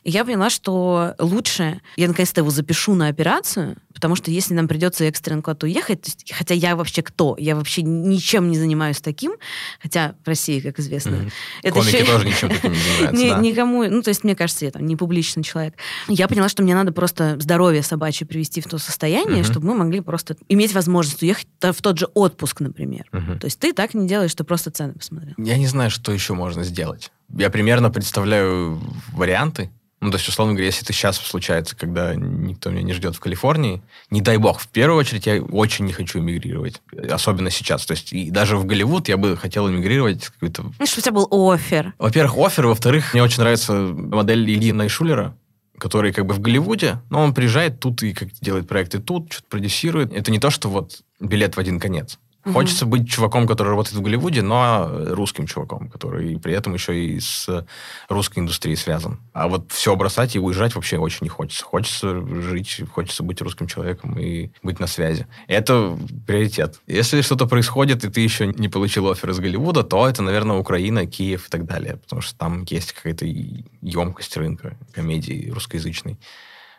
и 0.04 0.10
я 0.10 0.24
поняла, 0.24 0.50
что 0.50 1.14
лучше 1.18 1.80
я 1.96 2.08
наконец-то 2.08 2.40
его 2.40 2.50
запишу 2.50 2.94
на 2.94 3.08
операцию, 3.08 3.76
потому 3.94 4.16
что 4.16 4.30
если 4.30 4.52
нам 4.54 4.68
придется 4.68 5.04
экстренно 5.04 5.40
куда-то 5.40 5.66
уехать, 5.66 6.02
то 6.02 6.08
есть, 6.08 6.32
хотя 6.32 6.52
я 6.54 6.76
вообще 6.76 7.02
кто? 7.02 7.36
Я 7.38 7.56
вообще 7.56 7.82
ничем 7.82 8.50
не 8.50 8.58
занимаюсь 8.58 9.00
таким, 9.00 9.32
хотя 9.80 10.14
в 10.24 10.28
России, 10.28 10.60
как 10.60 10.78
известно, 10.80 11.12
Мгм. 11.12 11.30
это 11.62 11.74
Комики 11.78 11.96
еще- 11.96 12.04
тоже 12.06 12.26
ничем 12.26 12.48
таким 12.50 12.72
не 12.72 12.78
занимаются, 12.78 13.28
да. 13.28 13.38
Никому, 13.40 13.84
ну, 13.84 14.02
то 14.02 14.08
есть, 14.10 14.24
мне 14.24 14.34
кажется, 14.36 14.64
я 14.64 14.70
там 14.70 14.84
не 14.84 14.96
публичный 14.96 15.42
человек. 15.42 15.74
Я 16.08 16.28
поняла, 16.28 16.48
что 16.48 16.62
мне 16.62 16.74
надо 16.74 16.92
просто 16.92 17.36
здоровье 17.40 17.82
собачье 17.82 18.26
привести 18.26 18.60
в 18.60 18.66
то 18.66 18.78
состояние, 18.78 19.44
чтобы 19.44 19.68
мы 19.68 19.74
могли 19.76 20.00
просто 20.00 20.36
иметь 20.48 20.74
возможность 20.74 21.22
уехать 21.22 21.46
в 21.60 21.80
тот 21.82 21.98
же 21.98 22.06
отпуск, 22.14 22.60
например. 22.60 23.04
То 23.12 23.44
есть 23.46 23.58
ты 23.58 23.72
так 23.72 23.94
не 23.94 24.06
делаешь, 24.08 24.34
ты 24.34 24.44
просто 24.44 24.70
цены 24.70 24.94
посмотрел. 24.94 25.34
Я 25.38 25.56
не 25.56 25.66
знаю, 25.66 25.90
что 25.90 26.12
еще 26.12 26.34
можно 26.34 26.64
сделать. 26.64 27.10
Я 27.36 27.48
примерно 27.50 27.90
представляю 27.90 28.80
варианты. 29.12 29.70
Ну, 30.04 30.10
то 30.10 30.18
есть, 30.18 30.28
условно 30.28 30.52
говоря, 30.52 30.66
если 30.66 30.82
это 30.82 30.92
сейчас 30.92 31.16
случается, 31.16 31.74
когда 31.74 32.14
никто 32.14 32.68
меня 32.68 32.82
не 32.82 32.92
ждет 32.92 33.16
в 33.16 33.20
Калифорнии, 33.20 33.82
не 34.10 34.20
дай 34.20 34.36
бог, 34.36 34.60
в 34.60 34.68
первую 34.68 34.98
очередь 34.98 35.24
я 35.24 35.40
очень 35.40 35.86
не 35.86 35.94
хочу 35.94 36.18
эмигрировать. 36.18 36.82
Особенно 37.10 37.48
сейчас. 37.48 37.86
То 37.86 37.92
есть, 37.92 38.12
и 38.12 38.30
даже 38.30 38.58
в 38.58 38.66
Голливуд 38.66 39.08
я 39.08 39.16
бы 39.16 39.34
хотел 39.34 39.66
эмигрировать 39.66 40.26
какой-то... 40.26 40.64
Ну, 40.78 40.86
чтобы 40.86 41.00
у 41.00 41.02
тебя 41.02 41.12
был 41.12 41.52
офер. 41.52 41.94
Во-первых, 41.98 42.36
офер. 42.36 42.66
Во-вторых, 42.66 43.14
мне 43.14 43.22
очень 43.22 43.40
нравится 43.40 43.72
модель 43.72 44.44
Ильи 44.50 44.72
Найшулера, 44.72 45.34
который 45.78 46.12
как 46.12 46.26
бы 46.26 46.34
в 46.34 46.40
Голливуде, 46.40 47.00
но 47.08 47.22
он 47.22 47.32
приезжает 47.32 47.80
тут 47.80 48.02
и 48.02 48.12
как 48.12 48.28
делает 48.42 48.68
проекты 48.68 48.98
тут, 48.98 49.32
что-то 49.32 49.48
продюсирует. 49.48 50.12
Это 50.12 50.30
не 50.30 50.38
то, 50.38 50.50
что 50.50 50.68
вот 50.68 51.00
билет 51.18 51.56
в 51.56 51.60
один 51.60 51.80
конец. 51.80 52.18
Хочется 52.52 52.86
быть 52.86 53.08
чуваком, 53.08 53.46
который 53.46 53.70
работает 53.70 53.96
в 53.96 54.02
Голливуде, 54.02 54.42
но 54.42 54.90
русским 54.90 55.46
чуваком, 55.46 55.88
который 55.88 56.38
при 56.38 56.52
этом 56.52 56.74
еще 56.74 56.98
и 56.98 57.20
с 57.20 57.66
русской 58.08 58.40
индустрией 58.40 58.76
связан. 58.76 59.18
А 59.32 59.48
вот 59.48 59.72
все 59.72 59.96
бросать 59.96 60.36
и 60.36 60.38
уезжать 60.38 60.74
вообще 60.74 60.98
очень 60.98 61.20
не 61.22 61.28
хочется. 61.28 61.64
Хочется 61.64 62.20
жить, 62.42 62.82
хочется 62.92 63.22
быть 63.22 63.40
русским 63.40 63.66
человеком 63.66 64.18
и 64.18 64.50
быть 64.62 64.78
на 64.78 64.86
связи. 64.86 65.26
Это 65.46 65.96
приоритет. 66.26 66.80
Если 66.86 67.22
что-то 67.22 67.46
происходит, 67.46 68.04
и 68.04 68.10
ты 68.10 68.20
еще 68.20 68.46
не 68.46 68.68
получил 68.68 69.10
офер 69.10 69.30
из 69.30 69.38
Голливуда, 69.38 69.82
то 69.82 70.06
это, 70.06 70.22
наверное, 70.22 70.56
Украина, 70.56 71.06
Киев 71.06 71.46
и 71.46 71.50
так 71.50 71.64
далее. 71.64 71.96
Потому 71.96 72.20
что 72.22 72.36
там 72.36 72.64
есть 72.68 72.92
какая-то 72.92 73.24
емкость 73.24 74.36
рынка 74.36 74.76
комедии 74.92 75.50
русскоязычной. 75.50 76.18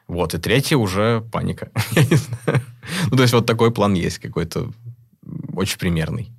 Вот. 0.08 0.34
И 0.34 0.38
третье 0.38 0.78
уже 0.78 1.22
паника. 1.32 1.72
Ну, 3.10 3.18
то 3.18 3.24
есть 3.24 3.34
вот 3.34 3.48
такой 3.48 3.72
план 3.72 3.96
есть 3.96 4.20
какой-то 4.20 4.72
очень 5.56 5.78
примерный. 5.78 6.32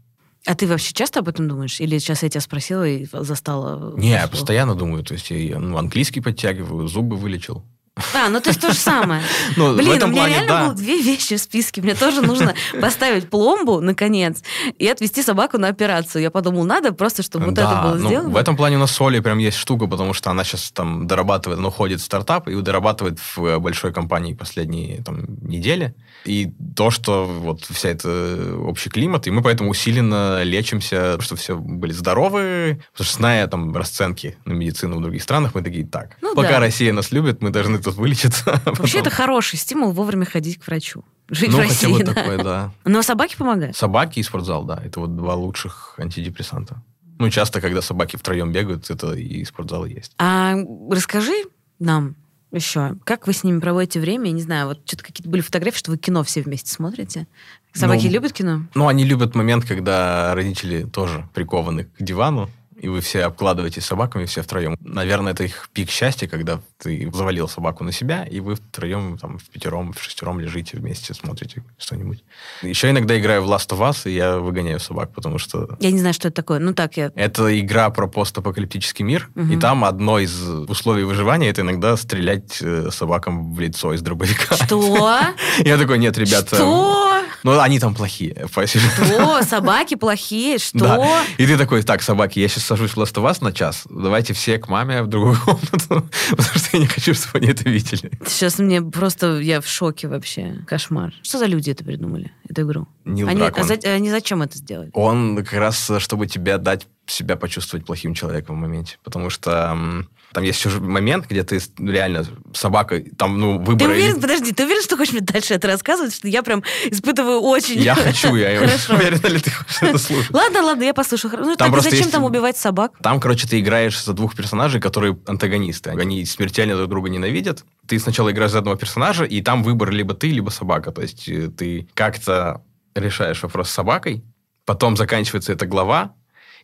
А 0.46 0.54
ты 0.54 0.66
вообще 0.66 0.94
часто 0.94 1.20
об 1.20 1.28
этом 1.28 1.48
думаешь? 1.48 1.80
Или 1.80 1.98
сейчас 1.98 2.22
я 2.22 2.28
тебя 2.28 2.40
спросила 2.40 2.86
и 2.86 3.06
застала? 3.10 3.96
Не, 3.96 4.10
я 4.10 4.28
постоянно 4.28 4.76
думаю. 4.76 5.02
То 5.02 5.14
есть 5.14 5.30
я 5.30 5.58
ну, 5.58 5.76
английский 5.76 6.20
подтягиваю, 6.20 6.86
зубы 6.86 7.16
вылечил. 7.16 7.64
А, 8.12 8.28
ну 8.28 8.40
то 8.40 8.50
есть 8.50 8.60
то 8.60 8.72
же 8.72 8.78
самое. 8.78 9.22
Ну, 9.56 9.72
в 9.72 9.76
Блин, 9.76 10.02
у 10.02 10.06
меня 10.08 10.12
плане, 10.12 10.34
реально 10.34 10.48
да. 10.48 10.64
было 10.66 10.74
две 10.74 11.00
вещи 11.00 11.36
в 11.36 11.40
списке. 11.40 11.80
Мне 11.80 11.94
тоже 11.94 12.20
нужно 12.20 12.54
поставить 12.80 13.30
пломбу, 13.30 13.80
наконец, 13.80 14.42
и 14.78 14.86
отвезти 14.86 15.22
собаку 15.22 15.56
на 15.56 15.68
операцию. 15.68 16.20
Я 16.20 16.30
подумала, 16.30 16.64
надо 16.64 16.92
просто, 16.92 17.22
чтобы 17.22 17.46
вот 17.46 17.54
Да, 17.54 17.62
это 17.62 17.82
было 17.82 17.94
ну, 17.94 18.08
сделано. 18.08 18.28
В 18.30 18.36
этом 18.36 18.56
плане 18.56 18.76
у 18.76 18.80
нас 18.80 18.90
с 18.92 19.00
Олей 19.00 19.22
прям 19.22 19.38
есть 19.38 19.56
штука, 19.56 19.86
потому 19.86 20.12
что 20.12 20.30
она 20.30 20.44
сейчас 20.44 20.70
там 20.72 21.06
дорабатывает, 21.06 21.58
она 21.58 21.68
уходит 21.68 22.00
в 22.00 22.04
стартап 22.04 22.48
и 22.48 22.60
дорабатывает 22.60 23.18
в 23.18 23.44
э, 23.44 23.58
большой 23.58 23.94
компании 23.94 24.34
последние 24.34 25.02
там, 25.02 25.24
недели. 25.40 25.94
И 26.26 26.52
то, 26.76 26.90
что 26.90 27.24
вот 27.24 27.64
вся 27.64 27.88
эта 27.88 28.56
общий 28.58 28.90
климат, 28.90 29.26
и 29.26 29.30
мы 29.30 29.42
поэтому 29.42 29.70
усиленно 29.70 30.42
лечимся, 30.42 31.18
чтобы 31.20 31.40
все 31.40 31.56
были 31.56 31.92
здоровы, 31.92 32.82
потому 32.92 33.06
что 33.06 33.16
зная 33.16 33.46
там 33.46 33.74
расценки 33.74 34.36
на 34.44 34.52
медицину 34.52 34.98
в 34.98 35.02
других 35.02 35.22
странах, 35.22 35.54
мы 35.54 35.62
такие, 35.62 35.86
так, 35.86 36.16
Ну 36.20 36.34
пока 36.34 36.50
да. 36.50 36.60
Россия 36.60 36.92
нас 36.92 37.10
любит, 37.10 37.42
мы 37.42 37.50
должны 37.50 37.78
тут 37.90 37.96
вылечиться. 37.96 38.60
а 38.64 38.70
Вообще 38.72 38.98
это 39.00 39.10
хороший 39.10 39.58
стимул 39.58 39.92
вовремя 39.92 40.24
ходить 40.26 40.58
к 40.58 40.66
врачу. 40.66 41.04
Жить 41.28 41.50
Ну, 41.50 41.58
в 41.58 41.60
хотя 41.62 41.72
России, 41.72 41.92
бы 41.92 42.04
да. 42.04 42.14
такое, 42.14 42.42
да. 42.42 42.72
Но 42.84 43.02
собаки 43.02 43.36
помогают. 43.36 43.76
Собаки 43.76 44.20
и 44.20 44.22
спортзал, 44.22 44.64
да. 44.64 44.80
Это 44.84 45.00
вот 45.00 45.16
два 45.16 45.34
лучших 45.34 45.94
антидепрессанта. 45.98 46.82
Ну, 47.18 47.30
часто, 47.30 47.60
когда 47.60 47.82
собаки 47.82 48.16
втроем 48.16 48.52
бегают, 48.52 48.90
это 48.90 49.14
и 49.14 49.44
спортзал 49.44 49.86
есть. 49.86 50.12
А 50.18 50.54
расскажи 50.90 51.32
нам 51.78 52.14
еще, 52.52 52.94
как 53.04 53.26
вы 53.26 53.32
с 53.32 53.42
ними 53.42 53.58
проводите 53.58 53.98
время? 54.00 54.26
Я 54.26 54.32
не 54.32 54.42
знаю, 54.42 54.68
вот 54.68 54.80
что-то 54.84 55.02
какие-то 55.04 55.28
были 55.28 55.40
фотографии, 55.40 55.78
что 55.78 55.90
вы 55.90 55.98
кино 55.98 56.22
все 56.22 56.42
вместе 56.42 56.70
смотрите. 56.70 57.26
Собаки 57.72 58.06
Ну, 58.06 58.12
любят 58.12 58.32
кино? 58.32 58.62
Ну, 58.74 58.86
они 58.88 59.04
любят 59.04 59.34
момент, 59.34 59.64
когда 59.64 60.34
родители 60.34 60.84
тоже 60.84 61.28
прикованы 61.34 61.84
к 61.84 62.02
дивану, 62.02 62.48
и 62.80 62.88
вы 62.88 63.00
все 63.00 63.24
обкладываетесь 63.24 63.84
собаками, 63.84 64.24
все 64.26 64.42
втроем. 64.42 64.76
Наверное, 64.80 65.32
это 65.32 65.44
их 65.44 65.68
пик 65.72 65.90
счастья, 65.90 66.28
когда 66.28 66.60
ты 66.78 67.10
завалил 67.12 67.48
собаку 67.48 67.84
на 67.84 67.92
себя, 67.92 68.24
и 68.24 68.40
вы 68.40 68.56
втроем, 68.56 69.18
там, 69.18 69.38
в 69.38 69.44
пятером, 69.48 69.92
в 69.92 70.02
шестером 70.02 70.40
лежите 70.40 70.76
вместе, 70.76 71.14
смотрите 71.14 71.62
что-нибудь. 71.78 72.22
Еще 72.62 72.90
иногда 72.90 73.18
играю 73.18 73.42
в 73.42 73.50
Last 73.50 73.68
of 73.70 73.78
Us, 73.80 74.08
и 74.10 74.14
я 74.14 74.38
выгоняю 74.38 74.78
собак, 74.80 75.12
потому 75.14 75.38
что 75.38 75.76
Я 75.80 75.90
не 75.90 75.98
знаю, 75.98 76.12
что 76.14 76.28
это 76.28 76.36
такое. 76.36 76.58
Ну 76.58 76.74
так, 76.74 76.96
я... 76.96 77.12
Это 77.14 77.58
игра 77.58 77.88
про 77.90 78.06
постапокалиптический 78.08 79.04
мир, 79.04 79.30
Мгм. 79.34 79.52
и 79.52 79.56
там 79.58 79.84
одно 79.84 80.18
из 80.18 80.38
условий 80.68 81.04
выживания 81.04 81.48
это 81.48 81.62
иногда 81.62 81.96
стрелять 81.96 82.58
э, 82.60 82.90
собакам 82.90 83.54
в 83.54 83.60
лицо 83.60 83.94
из 83.94 84.02
дробовика. 84.02 84.54
Что? 84.56 85.20
Я 85.64 85.78
такой, 85.78 85.98
нет, 85.98 86.18
ребята, 86.18 86.56
Что? 86.56 87.05
Ну 87.52 87.60
они 87.60 87.78
там 87.78 87.94
плохие. 87.94 88.46
по 88.54 88.66
сюжету». 88.66 89.04
Что? 89.04 89.42
Собаки 89.42 89.94
плохие? 89.94 90.58
Что? 90.66 90.78
Да. 90.78 91.22
И 91.38 91.46
ты 91.46 91.56
такой, 91.56 91.82
так, 91.82 92.02
собаки, 92.02 92.38
я 92.40 92.48
сейчас 92.48 92.64
сажусь 92.64 92.92
в 92.92 92.96
Last 92.98 93.14
of 93.14 93.30
Us 93.30 93.38
на 93.42 93.52
час, 93.52 93.84
давайте 93.88 94.32
все 94.34 94.58
к 94.58 94.68
маме 94.68 95.02
в 95.02 95.06
другую 95.06 95.36
комнату, 95.44 96.08
потому 96.30 96.58
что 96.58 96.68
я 96.76 96.78
не 96.80 96.86
хочу, 96.86 97.14
чтобы 97.14 97.38
они 97.38 97.48
это 97.48 97.68
видели. 97.68 98.10
Сейчас 98.26 98.58
мне 98.58 98.82
просто... 98.82 99.38
Я 99.40 99.60
в 99.60 99.66
шоке 99.68 100.08
вообще. 100.08 100.62
Кошмар. 100.66 101.12
Что 101.22 101.38
за 101.38 101.46
люди 101.46 101.70
это 101.70 101.84
придумали, 101.84 102.32
эту 102.48 102.62
игру? 102.62 102.86
Нил 103.04 103.28
Они, 103.28 103.38
Дракман. 103.38 103.64
а 103.64 103.68
за- 103.68 103.94
они 103.94 104.10
зачем 104.10 104.42
это 104.42 104.58
сделали? 104.58 104.90
Он 104.92 105.36
как 105.36 105.52
раз, 105.52 105.88
э, 105.90 106.00
чтобы 106.00 106.26
тебя 106.26 106.58
дать 106.58 106.86
себя 107.06 107.36
почувствовать 107.36 107.86
плохим 107.86 108.14
человеком 108.14 108.56
в 108.56 108.58
моменте. 108.58 108.98
Потому 109.04 109.30
что 109.30 110.04
Там 110.32 110.44
есть 110.44 110.62
еще 110.62 110.80
момент, 110.80 111.26
где 111.28 111.42
ты 111.44 111.60
реально 111.78 112.26
собака, 112.52 113.02
там, 113.16 113.38
ну, 113.38 113.58
выбор... 113.58 113.88
Ты 113.88 113.94
уверен, 113.94 114.20
подожди, 114.20 114.52
ты 114.52 114.64
уверен, 114.64 114.82
что 114.82 114.96
хочешь 114.96 115.12
мне 115.12 115.22
дальше 115.22 115.54
это 115.54 115.68
рассказывать? 115.68 116.14
Что 116.14 116.28
я 116.28 116.42
прям 116.42 116.62
испытываю 116.84 117.40
очень... 117.40 117.80
Я 117.80 117.94
хочу, 117.94 118.34
я 118.34 118.60
уверен, 118.90 119.32
ли 119.32 119.40
ты 119.40 119.50
хочешь 119.50 119.82
это 119.82 119.98
слушать. 119.98 120.30
Ладно, 120.32 120.62
ладно, 120.62 120.82
я 120.82 120.94
послушаю. 120.94 121.32
Ну, 121.38 121.56
там 121.56 121.72
так 121.72 121.82
зачем 121.82 122.00
есть... 122.00 122.12
там 122.12 122.24
убивать 122.24 122.56
собак? 122.56 122.92
Там, 123.02 123.20
короче, 123.20 123.48
ты 123.48 123.60
играешь 123.60 124.02
за 124.02 124.12
двух 124.12 124.34
персонажей, 124.34 124.80
которые 124.80 125.18
антагонисты. 125.26 125.90
Они 125.90 126.24
смертельно 126.26 126.76
друг 126.76 126.90
друга 126.90 127.08
ненавидят. 127.08 127.64
Ты 127.86 127.98
сначала 127.98 128.30
играешь 128.30 128.52
за 128.52 128.58
одного 128.58 128.76
персонажа, 128.76 129.24
и 129.24 129.40
там 129.40 129.62
выбор 129.62 129.90
либо 129.90 130.14
ты, 130.14 130.30
либо 130.30 130.50
собака. 130.50 130.92
То 130.92 131.02
есть 131.02 131.28
э, 131.28 131.48
ты 131.48 131.88
как-то 131.94 132.62
решаешь 132.94 133.42
вопрос 133.42 133.70
с 133.70 133.72
собакой, 133.72 134.24
потом 134.64 134.96
заканчивается 134.96 135.52
эта 135.52 135.66
глава, 135.66 136.14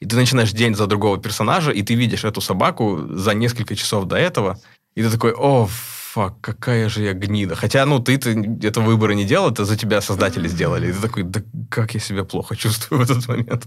и 0.03 0.07
ты 0.07 0.17
начинаешь 0.17 0.53
день 0.53 0.75
за 0.75 0.87
другого 0.87 1.19
персонажа, 1.19 1.71
и 1.71 1.83
ты 1.83 1.95
видишь 1.95 2.25
эту 2.25 2.41
собаку 2.41 3.07
за 3.09 3.35
несколько 3.35 3.77
часов 3.77 4.05
до 4.07 4.17
этого, 4.17 4.59
и 4.97 5.03
ты 5.03 5.11
такой, 5.11 5.33
о, 5.33 5.69
фак, 6.13 6.35
какая 6.41 6.89
же 6.89 7.03
я 7.03 7.13
гнида. 7.13 7.55
Хотя, 7.55 7.87
ну, 7.87 8.01
ты, 8.01 8.15
это 8.15 8.81
выбора 8.81 9.13
не 9.13 9.25
делал, 9.25 9.51
это 9.51 9.65
за 9.65 9.77
тебя 9.77 10.01
создатели 10.01 10.49
сделали. 10.49 10.89
И 10.89 10.93
ты 10.93 11.01
такой, 11.01 11.23
да 11.23 11.41
как 11.71 11.95
я 11.95 12.01
себя 12.01 12.25
плохо 12.25 12.57
чувствую 12.57 12.99
в 13.01 13.11
этот 13.11 13.29
момент. 13.29 13.67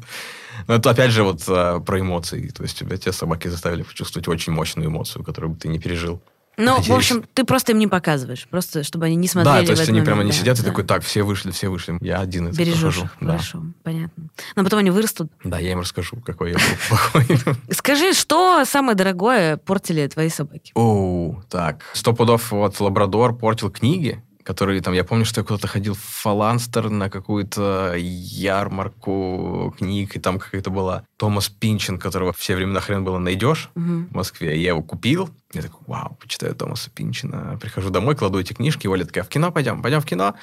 Но 0.67 0.75
это, 0.75 0.89
опять 0.89 1.11
же, 1.11 1.23
вот 1.23 1.43
а, 1.47 1.79
про 1.79 1.99
эмоции. 1.99 2.49
То 2.49 2.63
есть 2.63 2.77
тебя 2.77 2.97
те 2.97 3.11
собаки 3.11 3.47
заставили 3.47 3.83
почувствовать 3.83 4.27
очень 4.27 4.53
мощную 4.53 4.89
эмоцию, 4.89 5.23
которую 5.23 5.53
бы 5.53 5.59
ты 5.59 5.69
не 5.69 5.79
пережил. 5.79 6.21
Ну, 6.57 6.81
в 6.81 6.91
общем, 6.91 7.23
ты 7.33 7.43
просто 7.43 7.73
им 7.73 7.79
не 7.79 7.87
показываешь, 7.87 8.47
просто 8.49 8.83
чтобы 8.83 9.05
они 9.05 9.15
не 9.15 9.27
смотрели. 9.27 9.61
Да, 9.61 9.65
то 9.65 9.79
есть 9.79 9.89
они 9.89 10.01
прямо 10.01 10.23
не 10.23 10.31
да, 10.31 10.37
сидят 10.37 10.57
да. 10.57 10.63
и 10.63 10.65
такой, 10.65 10.83
так, 10.83 11.03
все 11.03 11.23
вышли, 11.23 11.51
все 11.51 11.69
вышли, 11.69 11.97
я 12.01 12.19
один 12.19 12.47
это 12.47 12.57
Бережешь, 12.57 12.95
прохожу. 12.95 13.09
хорошо, 13.19 13.59
да. 13.59 13.73
понятно. 13.83 14.23
Но 14.55 14.63
потом 14.63 14.79
они 14.79 14.91
вырастут. 14.91 15.31
Да, 15.43 15.59
я 15.59 15.71
им 15.73 15.79
расскажу, 15.79 16.17
какой 16.25 16.51
я 16.51 16.55
был 16.55 16.63
плохой. 16.89 17.25
Скажи, 17.71 18.13
что 18.13 18.63
самое 18.65 18.95
дорогое 18.95 19.57
портили 19.57 20.07
твои 20.07 20.29
собаки? 20.29 20.71
О, 20.75 21.41
так, 21.49 21.83
сто 21.93 22.13
пудов 22.13 22.51
вот 22.51 22.79
Лабрадор 22.79 23.35
портил 23.35 23.69
книги, 23.69 24.23
которые 24.45 24.79
там, 24.81 24.93
я 24.93 25.03
помню, 25.03 25.25
что 25.25 25.41
я 25.41 25.45
куда-то 25.45 25.67
ходил 25.67 25.95
в 25.95 25.99
Фаланстер 25.99 26.89
на 26.89 27.09
какую-то 27.09 27.95
ярмарку 27.97 29.73
книг, 29.77 30.15
и 30.15 30.19
там 30.19 30.37
какая-то 30.37 30.69
была 30.69 31.03
Томас 31.17 31.49
Пинчин, 31.49 31.97
которого 31.97 32.31
все 32.31 32.55
времена 32.55 32.79
хрен 32.79 33.03
было 33.03 33.17
найдешь 33.17 33.71
угу. 33.73 34.05
в 34.09 34.11
Москве. 34.11 34.61
Я 34.61 34.69
его 34.69 34.83
купил. 34.83 35.31
Я 35.51 35.63
такой, 35.63 35.81
вау, 35.87 36.15
почитаю 36.21 36.53
Томаса 36.53 36.91
Пинчина. 36.91 37.57
Прихожу 37.59 37.89
домой, 37.89 38.15
кладу 38.15 38.39
эти 38.39 38.53
книжки, 38.53 38.85
Оля 38.85 39.03
такая, 39.03 39.23
в 39.23 39.29
кино 39.29 39.51
пойдем, 39.51 39.81
пойдем 39.81 39.99
в 39.99 40.05
кино. 40.05 40.35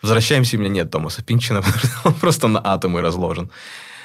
Возвращаемся, 0.00 0.56
у 0.56 0.60
меня 0.60 0.70
нет 0.70 0.90
Томаса 0.92 1.24
Пинчина, 1.24 1.62
он 2.04 2.14
просто 2.14 2.46
на 2.46 2.60
атомы 2.64 3.00
разложен. 3.00 3.50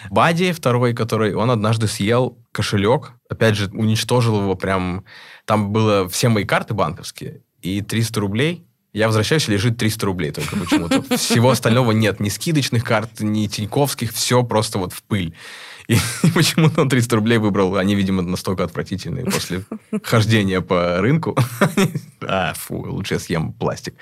Бади 0.09 0.53
второй, 0.53 0.95
который, 0.95 1.35
он 1.35 1.51
однажды 1.51 1.87
съел 1.87 2.37
кошелек, 2.51 3.13
опять 3.29 3.55
же, 3.55 3.69
уничтожил 3.71 4.41
его 4.41 4.55
прям... 4.55 5.05
Там 5.45 5.71
было 5.71 6.09
все 6.09 6.29
мои 6.29 6.45
карты 6.45 6.73
банковские, 6.73 7.41
и 7.61 7.81
300 7.81 8.19
рублей 8.19 8.65
я 8.95 9.07
возвращаюсь, 9.07 9.49
лежит 9.49 9.77
300 9.77 10.05
рублей 10.05 10.31
только 10.31 10.55
почему-то. 10.55 11.17
Всего 11.17 11.49
остального 11.49 11.91
нет. 11.91 12.21
Ни 12.21 12.29
скидочных 12.29 12.85
карт, 12.85 13.19
ни 13.19 13.45
тиньковских. 13.47 14.13
Все 14.13 14.41
просто 14.43 14.79
вот 14.79 14.93
в 14.93 15.03
пыль. 15.03 15.33
И, 15.89 15.97
почему-то 16.33 16.81
он 16.81 16.89
300 16.89 17.15
рублей 17.17 17.37
выбрал. 17.37 17.75
Они, 17.75 17.93
видимо, 17.93 18.21
настолько 18.21 18.63
отвратительные 18.63 19.25
после 19.25 19.63
хождения 20.03 20.61
по 20.61 21.01
рынку. 21.01 21.37
а, 22.21 22.53
фу, 22.53 22.85
лучше 22.89 23.15
я 23.15 23.19
съем 23.19 23.51
пластик. 23.51 23.95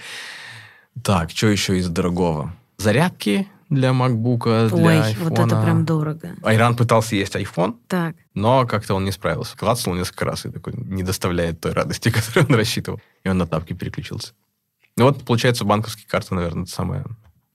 Так, 1.02 1.32
что 1.32 1.48
еще 1.48 1.80
из 1.80 1.90
дорогого? 1.90 2.54
Зарядки 2.78 3.48
для 3.72 3.90
MacBook, 3.90 4.70
для 4.70 4.86
Ой, 4.86 4.96
iPhone. 4.98 5.30
вот 5.30 5.40
это 5.40 5.62
прям 5.62 5.86
дорого. 5.86 6.36
Айран 6.44 6.76
пытался 6.76 7.16
есть 7.16 7.36
iPhone, 7.36 7.76
так. 7.88 8.16
но 8.36 8.68
как-то 8.68 8.94
он 8.94 9.06
не 9.06 9.12
справился. 9.12 9.58
Клацнул 9.58 9.96
несколько 9.96 10.26
раз 10.26 10.46
и 10.46 10.52
такой 10.52 10.74
не 10.76 11.02
доставляет 11.02 11.62
той 11.62 11.74
радости, 11.74 12.10
которую 12.12 12.46
он 12.48 12.56
рассчитывал. 12.56 13.02
И 13.24 13.30
он 13.30 13.40
на 13.40 13.48
тапки 13.48 13.74
переключился. 13.74 14.34
Ну 14.98 15.06
вот, 15.06 15.24
получается, 15.24 15.66
банковские 15.66 16.08
карты, 16.08 16.36
наверное, 16.36 16.64
это 16.64 16.72
самое 16.72 17.06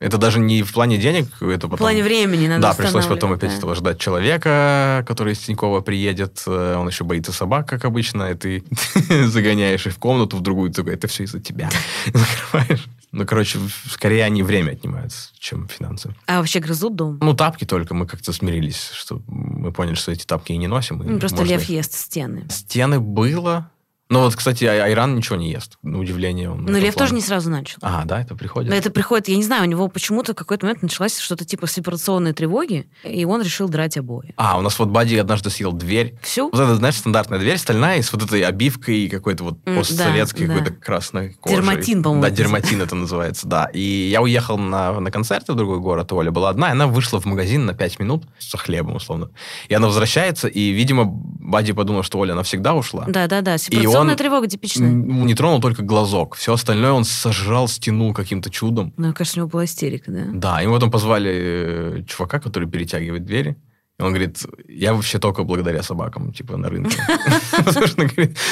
это 0.01 0.17
даже 0.17 0.39
не 0.39 0.63
в 0.63 0.73
плане 0.73 0.97
денег, 0.97 1.43
это 1.43 1.63
потом... 1.63 1.77
В 1.77 1.79
плане 1.79 2.05
времени 2.05 2.47
надо 2.47 2.63
Да, 2.63 2.75
пришлось 2.75 3.07
потом 3.07 3.33
опять 3.33 3.51
да. 3.51 3.57
этого 3.57 3.75
ждать 3.75 3.99
человека, 3.99 5.05
который 5.09 5.33
из 5.33 5.41
Тинькова 5.41 5.81
приедет. 5.81 6.41
Э, 6.47 6.77
он 6.77 6.87
еще 6.87 7.03
боится 7.03 7.33
собак, 7.33 7.69
как 7.69 7.85
обычно, 7.85 8.31
и 8.31 8.35
ты 8.35 8.65
загоняешь 9.27 9.87
их 9.87 9.95
в 9.95 9.99
комнату, 9.99 10.37
в 10.37 10.41
другую, 10.41 10.71
такой, 10.71 10.95
это 10.95 11.09
все 11.09 11.25
из-за 11.25 11.41
тебя. 11.41 11.69
Закрываешь. 12.07 12.87
Ну, 13.11 13.27
короче, 13.27 13.59
скорее 13.91 14.25
они 14.25 14.45
время 14.45 14.73
отнимают, 14.73 15.13
чем 15.39 15.67
финансы. 15.67 16.15
А 16.27 16.39
вообще 16.39 16.61
грызут 16.61 16.95
дом? 16.95 17.19
Ну, 17.21 17.35
тапки 17.35 17.65
только. 17.65 17.95
Мы 17.95 18.07
как-то 18.07 18.33
смирились, 18.33 18.91
что 18.93 19.21
мы 19.27 19.73
поняли, 19.73 19.95
что 19.95 20.13
эти 20.13 20.25
тапки 20.25 20.53
и 20.53 20.59
не 20.59 20.69
носим. 20.69 20.99
Ну, 20.99 21.19
просто 21.19 21.43
лев 21.43 21.65
ест 21.65 21.95
стены. 21.95 22.47
Стены 22.51 23.01
было, 23.01 23.71
ну 24.11 24.23
вот, 24.23 24.35
кстати, 24.37 24.65
Айран 24.65 25.15
ничего 25.17 25.37
не 25.37 25.51
ест, 25.51 25.77
на 25.83 25.99
удивление. 25.99 26.51
Он 26.51 26.65
Но 26.65 26.79
Лев 26.79 26.95
тоже 26.95 27.15
не 27.15 27.21
сразу 27.21 27.51
начал. 27.51 27.77
А, 27.83 28.05
да, 28.07 28.23
это 28.23 28.35
приходит? 28.35 28.71
Да, 28.71 28.77
это 28.77 28.91
приходит, 28.91 29.29
я 29.29 29.37
не 29.37 29.43
знаю, 29.43 29.65
у 29.65 29.67
него 29.67 29.89
почему-то 29.89 30.33
в 30.33 30.37
какой-то 30.37 30.65
момент 30.65 30.83
началась 30.83 31.19
что-то 31.19 31.45
типа 31.45 31.67
сепарационной 31.67 32.33
тревоги, 32.33 32.89
и 33.05 33.27
он 33.27 33.43
решил 33.43 33.69
драть 33.69 33.99
обои. 33.99 34.33
А, 34.37 34.59
у 34.59 34.63
нас 34.63 34.79
вот 34.79 34.89
Бади 34.89 35.17
однажды 35.17 35.51
съел 35.51 35.73
дверь. 35.73 36.15
Всю? 36.23 36.45
Вот 36.45 36.55
это, 36.55 36.75
знаешь, 36.77 36.97
стандартная 36.97 37.39
дверь 37.39 37.59
стальная, 37.59 38.01
с 38.03 38.11
вот 38.11 38.23
этой 38.23 38.41
обивкой 38.43 39.09
какой-то 39.11 39.45
вот 39.45 39.63
постсоветской 39.63 40.47
да, 40.47 40.55
какой-то 40.55 40.73
да. 40.75 40.81
красной 40.81 41.35
кожей. 41.35 41.57
Дерматин, 41.57 42.03
по-моему. 42.03 42.23
Да, 42.23 42.31
дерматин 42.31 42.81
это 42.81 42.95
называется, 42.95 43.47
да. 43.47 43.67
И 43.75 44.09
я 44.11 44.23
уехал 44.23 44.57
на, 44.57 44.99
на 45.01 45.11
концерт 45.11 45.49
в 45.49 45.55
другой 45.55 45.81
город, 45.81 46.11
Оля 46.13 46.31
была 46.31 46.49
одна, 46.49 46.69
и 46.69 46.73
она 46.73 46.87
вышла 46.87 47.21
в 47.21 47.27
магазин 47.27 47.67
на 47.67 47.75
5 47.75 47.99
минут 47.99 48.25
со 48.39 48.57
хлебом, 48.57 48.97
условно. 48.97 49.31
И 49.69 49.75
она 49.75 49.87
возвращается, 49.87 50.49
и, 50.49 50.71
видимо, 50.71 51.05
Бади 51.05 51.73
подумал, 51.73 52.03
что 52.03 52.19
Оля 52.19 52.35
навсегда 52.35 52.75
ушла. 52.75 53.05
Да-да-да, 53.07 53.59
сепарационная 53.59 53.98
тревога 54.17 54.47
типичная 54.47 54.91
не 54.91 55.35
тронул 55.35 55.61
только 55.61 55.83
глазок. 55.83 56.35
Все 56.37 56.53
остальное 56.53 56.93
он 56.93 57.05
сожрал, 57.05 57.69
стянул 57.69 58.15
каким-то 58.15 58.51
чудом. 58.51 58.93
Ну, 58.97 59.13
кажется, 59.13 59.39
у 59.39 59.43
него 59.43 59.49
была 59.49 59.65
истерика, 59.65 60.11
да? 60.11 60.25
Да, 60.33 60.61
ему 60.61 60.75
потом 60.75 60.91
позвали 60.91 61.31
э, 61.33 62.05
чувака, 62.07 62.39
который 62.39 62.69
перетягивает 62.69 63.25
двери. 63.25 63.57
И 63.99 64.03
он 64.03 64.11
говорит, 64.11 64.39
я 64.69 64.95
вообще 64.95 65.19
только 65.19 65.43
благодаря 65.43 65.83
собакам, 65.83 66.33
типа, 66.33 66.57
на 66.57 66.69
рынке. 66.69 66.97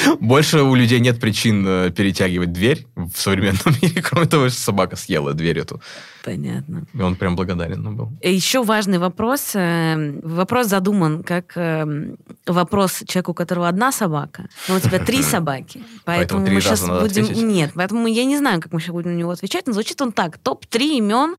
Больше 0.19 0.61
у 0.61 0.75
людей 0.75 0.99
нет 0.99 1.21
причин 1.21 1.65
э, 1.65 1.89
перетягивать 1.89 2.51
дверь 2.51 2.85
в 2.95 3.15
современном 3.15 3.61
мире, 3.81 4.01
кроме 4.01 4.25
того, 4.25 4.49
что 4.49 4.59
собака 4.59 4.97
съела 4.97 5.33
дверь 5.33 5.59
эту. 5.59 5.81
Понятно. 6.27 6.83
И 6.93 7.01
он 7.01 7.15
прям 7.15 7.37
благодарен 7.37 7.95
был. 7.95 8.09
Еще 8.21 8.61
важный 8.61 8.97
вопрос. 8.97 9.55
Э, 9.55 10.19
вопрос 10.23 10.67
задуман 10.67 11.23
как 11.23 11.53
э, 11.55 12.15
вопрос 12.45 13.03
человеку, 13.07 13.31
у 13.31 13.33
которого 13.33 13.69
одна 13.69 13.93
собака, 13.93 14.49
но 14.67 14.75
у 14.75 14.79
тебя 14.79 14.99
три 14.99 15.23
собаки. 15.33 15.81
Поэтому, 16.03 16.45
мы 16.45 16.59
сейчас 16.59 16.85
будем... 16.85 17.47
Нет, 17.47 17.71
поэтому 17.75 18.07
я 18.07 18.25
не 18.25 18.37
знаю, 18.37 18.59
как 18.59 18.73
мы 18.73 18.81
сейчас 18.81 18.91
будем 18.91 19.13
на 19.13 19.17
него 19.17 19.31
отвечать, 19.31 19.67
но 19.67 19.73
звучит 19.73 20.01
он 20.01 20.11
так. 20.11 20.37
Топ-3 20.37 20.97
имен 20.97 21.37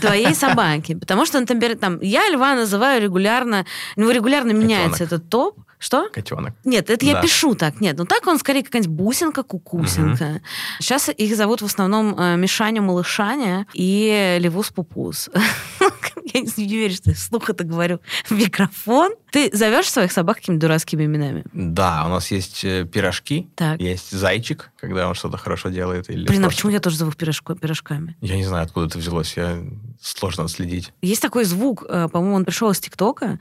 твоей 0.00 0.34
собаки. 0.44 0.96
Потому 0.96 1.26
что, 1.26 1.38
например, 1.38 1.76
там, 1.76 2.00
я 2.00 2.28
льва 2.28 2.56
называю 2.56 3.00
регулярно, 3.00 3.64
у 3.94 4.00
него 4.00 4.10
регулярно 4.10 4.50
меняется 4.50 5.04
этот 5.04 5.28
топ, 5.28 5.60
что? 5.84 6.08
Котенок. 6.08 6.54
Нет, 6.64 6.88
это 6.88 7.04
да. 7.04 7.12
я 7.12 7.20
пишу 7.20 7.54
так. 7.54 7.80
Нет, 7.80 7.98
ну 7.98 8.06
так 8.06 8.26
он 8.26 8.38
скорее 8.38 8.62
какая-нибудь 8.62 8.96
бусинка, 8.96 9.42
кукусинка. 9.42 10.24
Угу. 10.24 10.40
Сейчас 10.80 11.10
их 11.10 11.36
зовут 11.36 11.60
в 11.60 11.66
основном 11.66 12.18
э, 12.18 12.36
Мишаня, 12.36 12.80
Малышаня 12.80 13.66
и 13.74 14.38
Левус 14.40 14.70
Пупус. 14.70 15.28
я 16.34 16.40
не 16.40 16.66
верю, 16.66 16.94
что 16.94 17.10
я 17.10 17.16
вслух 17.16 17.50
это 17.50 17.64
говорю 17.64 18.00
в 18.24 18.32
микрофон. 18.32 19.12
Ты 19.30 19.50
зовешь 19.52 19.90
своих 19.90 20.12
собак 20.12 20.36
какими-то 20.36 20.62
дурацкими 20.62 21.04
именами? 21.04 21.44
Да, 21.52 22.04
у 22.06 22.08
нас 22.08 22.30
есть 22.30 22.64
э, 22.64 22.84
пирожки, 22.84 23.48
так. 23.54 23.80
есть 23.80 24.10
зайчик, 24.10 24.70
когда 24.80 25.08
он 25.08 25.14
что-то 25.14 25.36
хорошо 25.36 25.68
делает. 25.68 26.08
Или 26.08 26.26
Блин, 26.26 26.44
а 26.44 26.48
почему 26.48 26.72
я 26.72 26.80
тоже 26.80 26.96
зову 26.96 27.12
пирожко, 27.12 27.54
пирожками? 27.54 28.16
Я 28.20 28.36
не 28.36 28.44
знаю, 28.44 28.64
откуда 28.64 28.86
это 28.86 28.98
взялось, 28.98 29.36
я 29.36 29.58
сложно 30.00 30.44
отследить. 30.44 30.92
Есть 31.02 31.20
такой 31.20 31.44
звук, 31.44 31.84
э, 31.88 32.08
по-моему, 32.10 32.36
он 32.36 32.44
пришел 32.44 32.70
из 32.70 32.78
ТикТока, 32.78 33.38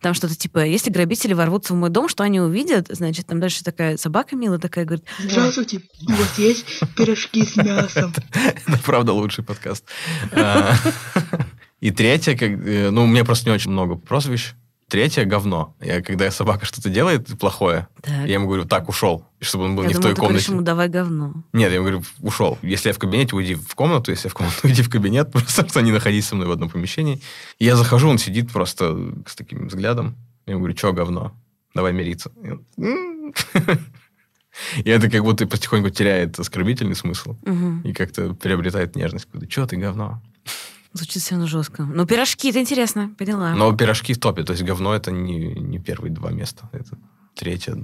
там 0.00 0.14
что-то 0.14 0.34
типа, 0.34 0.64
если 0.64 0.90
грабители 0.90 1.32
ворвутся 1.32 1.74
в 1.74 1.76
мой 1.76 1.85
дом, 1.88 2.08
что 2.08 2.24
они 2.24 2.40
увидят? 2.40 2.88
Значит, 2.88 3.26
там 3.26 3.40
дальше 3.40 3.64
такая 3.64 3.96
собака 3.96 4.36
милая 4.36 4.58
такая 4.58 4.84
говорит... 4.84 5.04
Здравствуйте, 5.18 5.82
у 6.08 6.12
вас 6.12 6.38
есть 6.38 6.64
пирожки 6.96 7.44
с 7.44 7.56
мясом? 7.56 8.12
Это 8.66 8.78
правда 8.84 9.12
лучший 9.12 9.44
подкаст. 9.44 9.84
А, 10.32 10.74
и 11.80 11.90
третье, 11.90 12.36
как, 12.36 12.50
э, 12.50 12.90
ну, 12.90 13.04
у 13.04 13.06
меня 13.06 13.24
просто 13.24 13.48
не 13.48 13.54
очень 13.54 13.70
много 13.70 13.96
прозвищ. 13.96 14.54
Третье— 14.88 15.24
говно. 15.26 15.74
Я, 15.80 16.00
когда 16.00 16.30
собака 16.30 16.64
что-то 16.64 16.88
делает 16.90 17.26
плохое, 17.40 17.88
так. 18.02 18.26
я 18.26 18.34
ему 18.34 18.46
говорю, 18.46 18.66
так, 18.66 18.88
ушел. 18.88 19.26
Чтобы 19.40 19.64
он 19.64 19.74
был 19.74 19.82
я 19.82 19.88
не 19.88 19.94
думала, 19.94 20.12
в 20.12 20.14
той 20.14 20.16
комнате. 20.16 20.28
Говоришь 20.28 20.48
ему, 20.48 20.60
давай 20.60 20.88
говно. 20.88 21.34
Нет, 21.52 21.70
я 21.70 21.76
ему 21.76 21.86
говорю, 21.86 22.04
ушел. 22.20 22.56
Если 22.62 22.90
я 22.90 22.94
в 22.94 22.98
кабинете, 23.00 23.34
уйди 23.34 23.56
в 23.56 23.74
комнату. 23.74 24.12
Если 24.12 24.28
я 24.28 24.30
в 24.30 24.34
комнату, 24.34 24.58
уйди 24.62 24.82
в 24.82 24.88
кабинет. 24.88 25.32
Просто 25.32 25.80
не 25.82 25.90
находись 25.90 26.28
со 26.28 26.36
мной 26.36 26.46
в 26.46 26.52
одном 26.52 26.70
помещении. 26.70 27.20
И 27.58 27.64
я 27.64 27.74
захожу, 27.74 28.08
он 28.08 28.18
сидит 28.18 28.52
просто 28.52 28.96
с 29.26 29.34
таким 29.34 29.66
взглядом. 29.66 30.14
Я 30.46 30.52
ему 30.52 30.60
говорю, 30.60 30.76
что 30.76 30.92
говно? 30.92 31.32
Давай 31.76 31.92
мириться. 31.92 32.32
И 34.78 34.88
это 34.88 35.10
как 35.10 35.22
будто 35.22 35.46
потихоньку 35.46 35.90
теряет 35.90 36.38
оскорбительный 36.38 36.96
смысл. 36.96 37.36
И 37.84 37.92
как-то 37.92 38.32
приобретает 38.32 38.96
нежность. 38.96 39.28
Что 39.50 39.66
ты, 39.66 39.76
говно? 39.76 40.22
Звучит 40.94 41.22
все 41.22 41.32
равно 41.34 41.46
жестко. 41.46 41.82
Ну, 41.82 42.06
пирожки, 42.06 42.48
это 42.48 42.60
интересно, 42.60 43.14
поняла. 43.18 43.54
Но 43.54 43.76
пирожки 43.76 44.14
в 44.14 44.18
топе, 44.18 44.42
то 44.44 44.54
есть 44.54 44.64
говно 44.64 44.94
это 44.94 45.10
не, 45.10 45.52
не 45.52 45.78
первые 45.78 46.10
два 46.10 46.30
места. 46.30 46.70
Это 46.72 46.96
третья. 47.36 47.76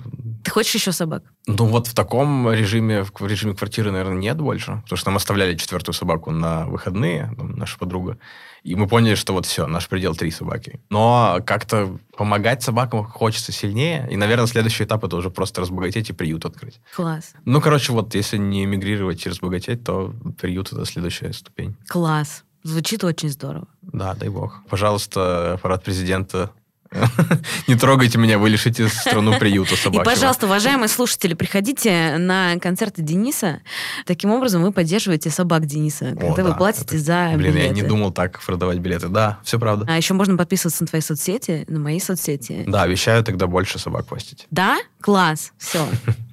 Ты 0.42 0.50
хочешь 0.50 0.74
еще 0.74 0.92
собак? 0.92 1.22
Ну 1.46 1.66
вот 1.66 1.86
в 1.86 1.94
таком 1.94 2.50
режиме, 2.50 3.04
в 3.04 3.26
режиме 3.26 3.54
квартиры, 3.54 3.92
наверное, 3.92 4.18
нет 4.18 4.38
больше. 4.38 4.80
Потому 4.82 4.96
что 4.96 5.10
нам 5.10 5.16
оставляли 5.16 5.56
четвертую 5.56 5.94
собаку 5.94 6.30
на 6.30 6.66
выходные, 6.66 7.30
наша 7.38 7.78
подруга. 7.78 8.18
И 8.62 8.74
мы 8.74 8.88
поняли, 8.88 9.14
что 9.14 9.32
вот 9.32 9.46
все, 9.46 9.66
наш 9.66 9.88
предел 9.88 10.14
три 10.14 10.30
собаки. 10.30 10.80
Но 10.88 11.40
как-то 11.44 11.98
помогать 12.16 12.62
собакам 12.62 13.04
хочется 13.04 13.52
сильнее. 13.52 14.08
И, 14.10 14.16
наверное, 14.16 14.46
следующий 14.46 14.84
этап 14.84 15.04
это 15.04 15.16
уже 15.16 15.30
просто 15.30 15.60
разбогатеть 15.60 16.10
и 16.10 16.12
приют 16.12 16.44
открыть. 16.44 16.80
Класс. 16.94 17.34
Ну, 17.44 17.60
короче, 17.60 17.92
вот 17.92 18.14
если 18.14 18.38
не 18.38 18.64
эмигрировать 18.64 19.24
и 19.26 19.28
разбогатеть, 19.28 19.84
то 19.84 20.14
приют 20.40 20.72
это 20.72 20.84
следующая 20.84 21.32
ступень. 21.32 21.76
Класс. 21.88 22.44
Звучит 22.64 23.02
очень 23.02 23.28
здорово. 23.28 23.66
Да, 23.82 24.14
дай 24.14 24.28
бог. 24.28 24.62
Пожалуйста, 24.68 25.54
аппарат 25.54 25.82
президента 25.82 26.52
Не 27.68 27.74
трогайте 27.74 28.18
меня, 28.18 28.38
вы 28.38 28.50
лишите 28.50 28.88
страну 28.88 29.38
приюта 29.38 29.76
собачьего. 29.76 30.02
И, 30.02 30.04
пожалуйста, 30.04 30.46
уважаемые 30.46 30.88
слушатели, 30.88 31.34
приходите 31.34 32.16
на 32.18 32.56
концерты 32.60 33.02
Дениса. 33.02 33.60
Таким 34.06 34.30
образом, 34.30 34.62
вы 34.62 34.72
поддерживаете 34.72 35.30
собак 35.30 35.66
Дениса, 35.66 36.10
О, 36.12 36.16
когда 36.16 36.42
да, 36.42 36.44
вы 36.50 36.54
платите 36.56 36.96
это... 36.96 36.98
за 36.98 37.32
Блин, 37.36 37.54
билеты. 37.54 37.66
я 37.66 37.72
не 37.72 37.82
думал 37.82 38.12
так 38.12 38.40
продавать 38.42 38.78
билеты. 38.78 39.08
Да, 39.08 39.38
все 39.44 39.58
правда. 39.58 39.86
А 39.88 39.96
еще 39.96 40.14
можно 40.14 40.36
подписываться 40.36 40.82
на 40.82 40.86
твои 40.86 41.00
соцсети, 41.00 41.64
на 41.68 41.78
мои 41.78 42.00
соцсети. 42.00 42.64
Да, 42.66 42.82
обещаю 42.82 43.24
тогда 43.24 43.46
больше 43.46 43.78
собак 43.78 44.06
постить. 44.06 44.46
Да? 44.50 44.78
Класс. 45.00 45.52
Все. 45.58 45.86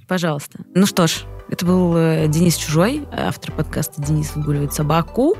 Пожалуйста. 0.07 0.59
Ну 0.73 0.85
что 0.85 1.07
ж, 1.07 1.25
это 1.49 1.65
был 1.65 1.95
э, 1.95 2.27
Денис 2.27 2.55
Чужой, 2.55 3.07
автор 3.11 3.51
подкаста 3.51 4.01
«Денис 4.01 4.35
выгуливает 4.35 4.73
собаку». 4.73 5.37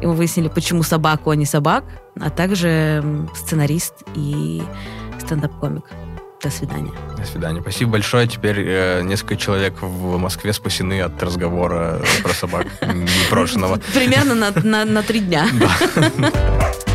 И 0.00 0.06
мы 0.06 0.14
выяснили, 0.14 0.48
почему 0.48 0.82
собаку, 0.82 1.30
а 1.30 1.36
не 1.36 1.46
собак, 1.46 1.84
а 2.20 2.30
также 2.30 3.28
сценарист 3.34 3.94
и 4.14 4.62
стендап-комик. 5.18 5.84
До 6.42 6.50
свидания. 6.50 6.92
До 7.16 7.24
свидания. 7.24 7.60
Спасибо 7.60 7.92
большое. 7.92 8.28
Теперь 8.28 8.60
э, 8.60 9.02
несколько 9.02 9.36
человек 9.36 9.82
в 9.82 10.18
Москве 10.18 10.52
спасены 10.52 11.00
от 11.00 11.20
разговора 11.20 12.00
про 12.22 12.32
собак 12.32 12.66
непрошенного. 12.82 13.80
Примерно 13.92 14.34
на, 14.34 15.02
три 15.02 15.20
дня. 15.20 15.48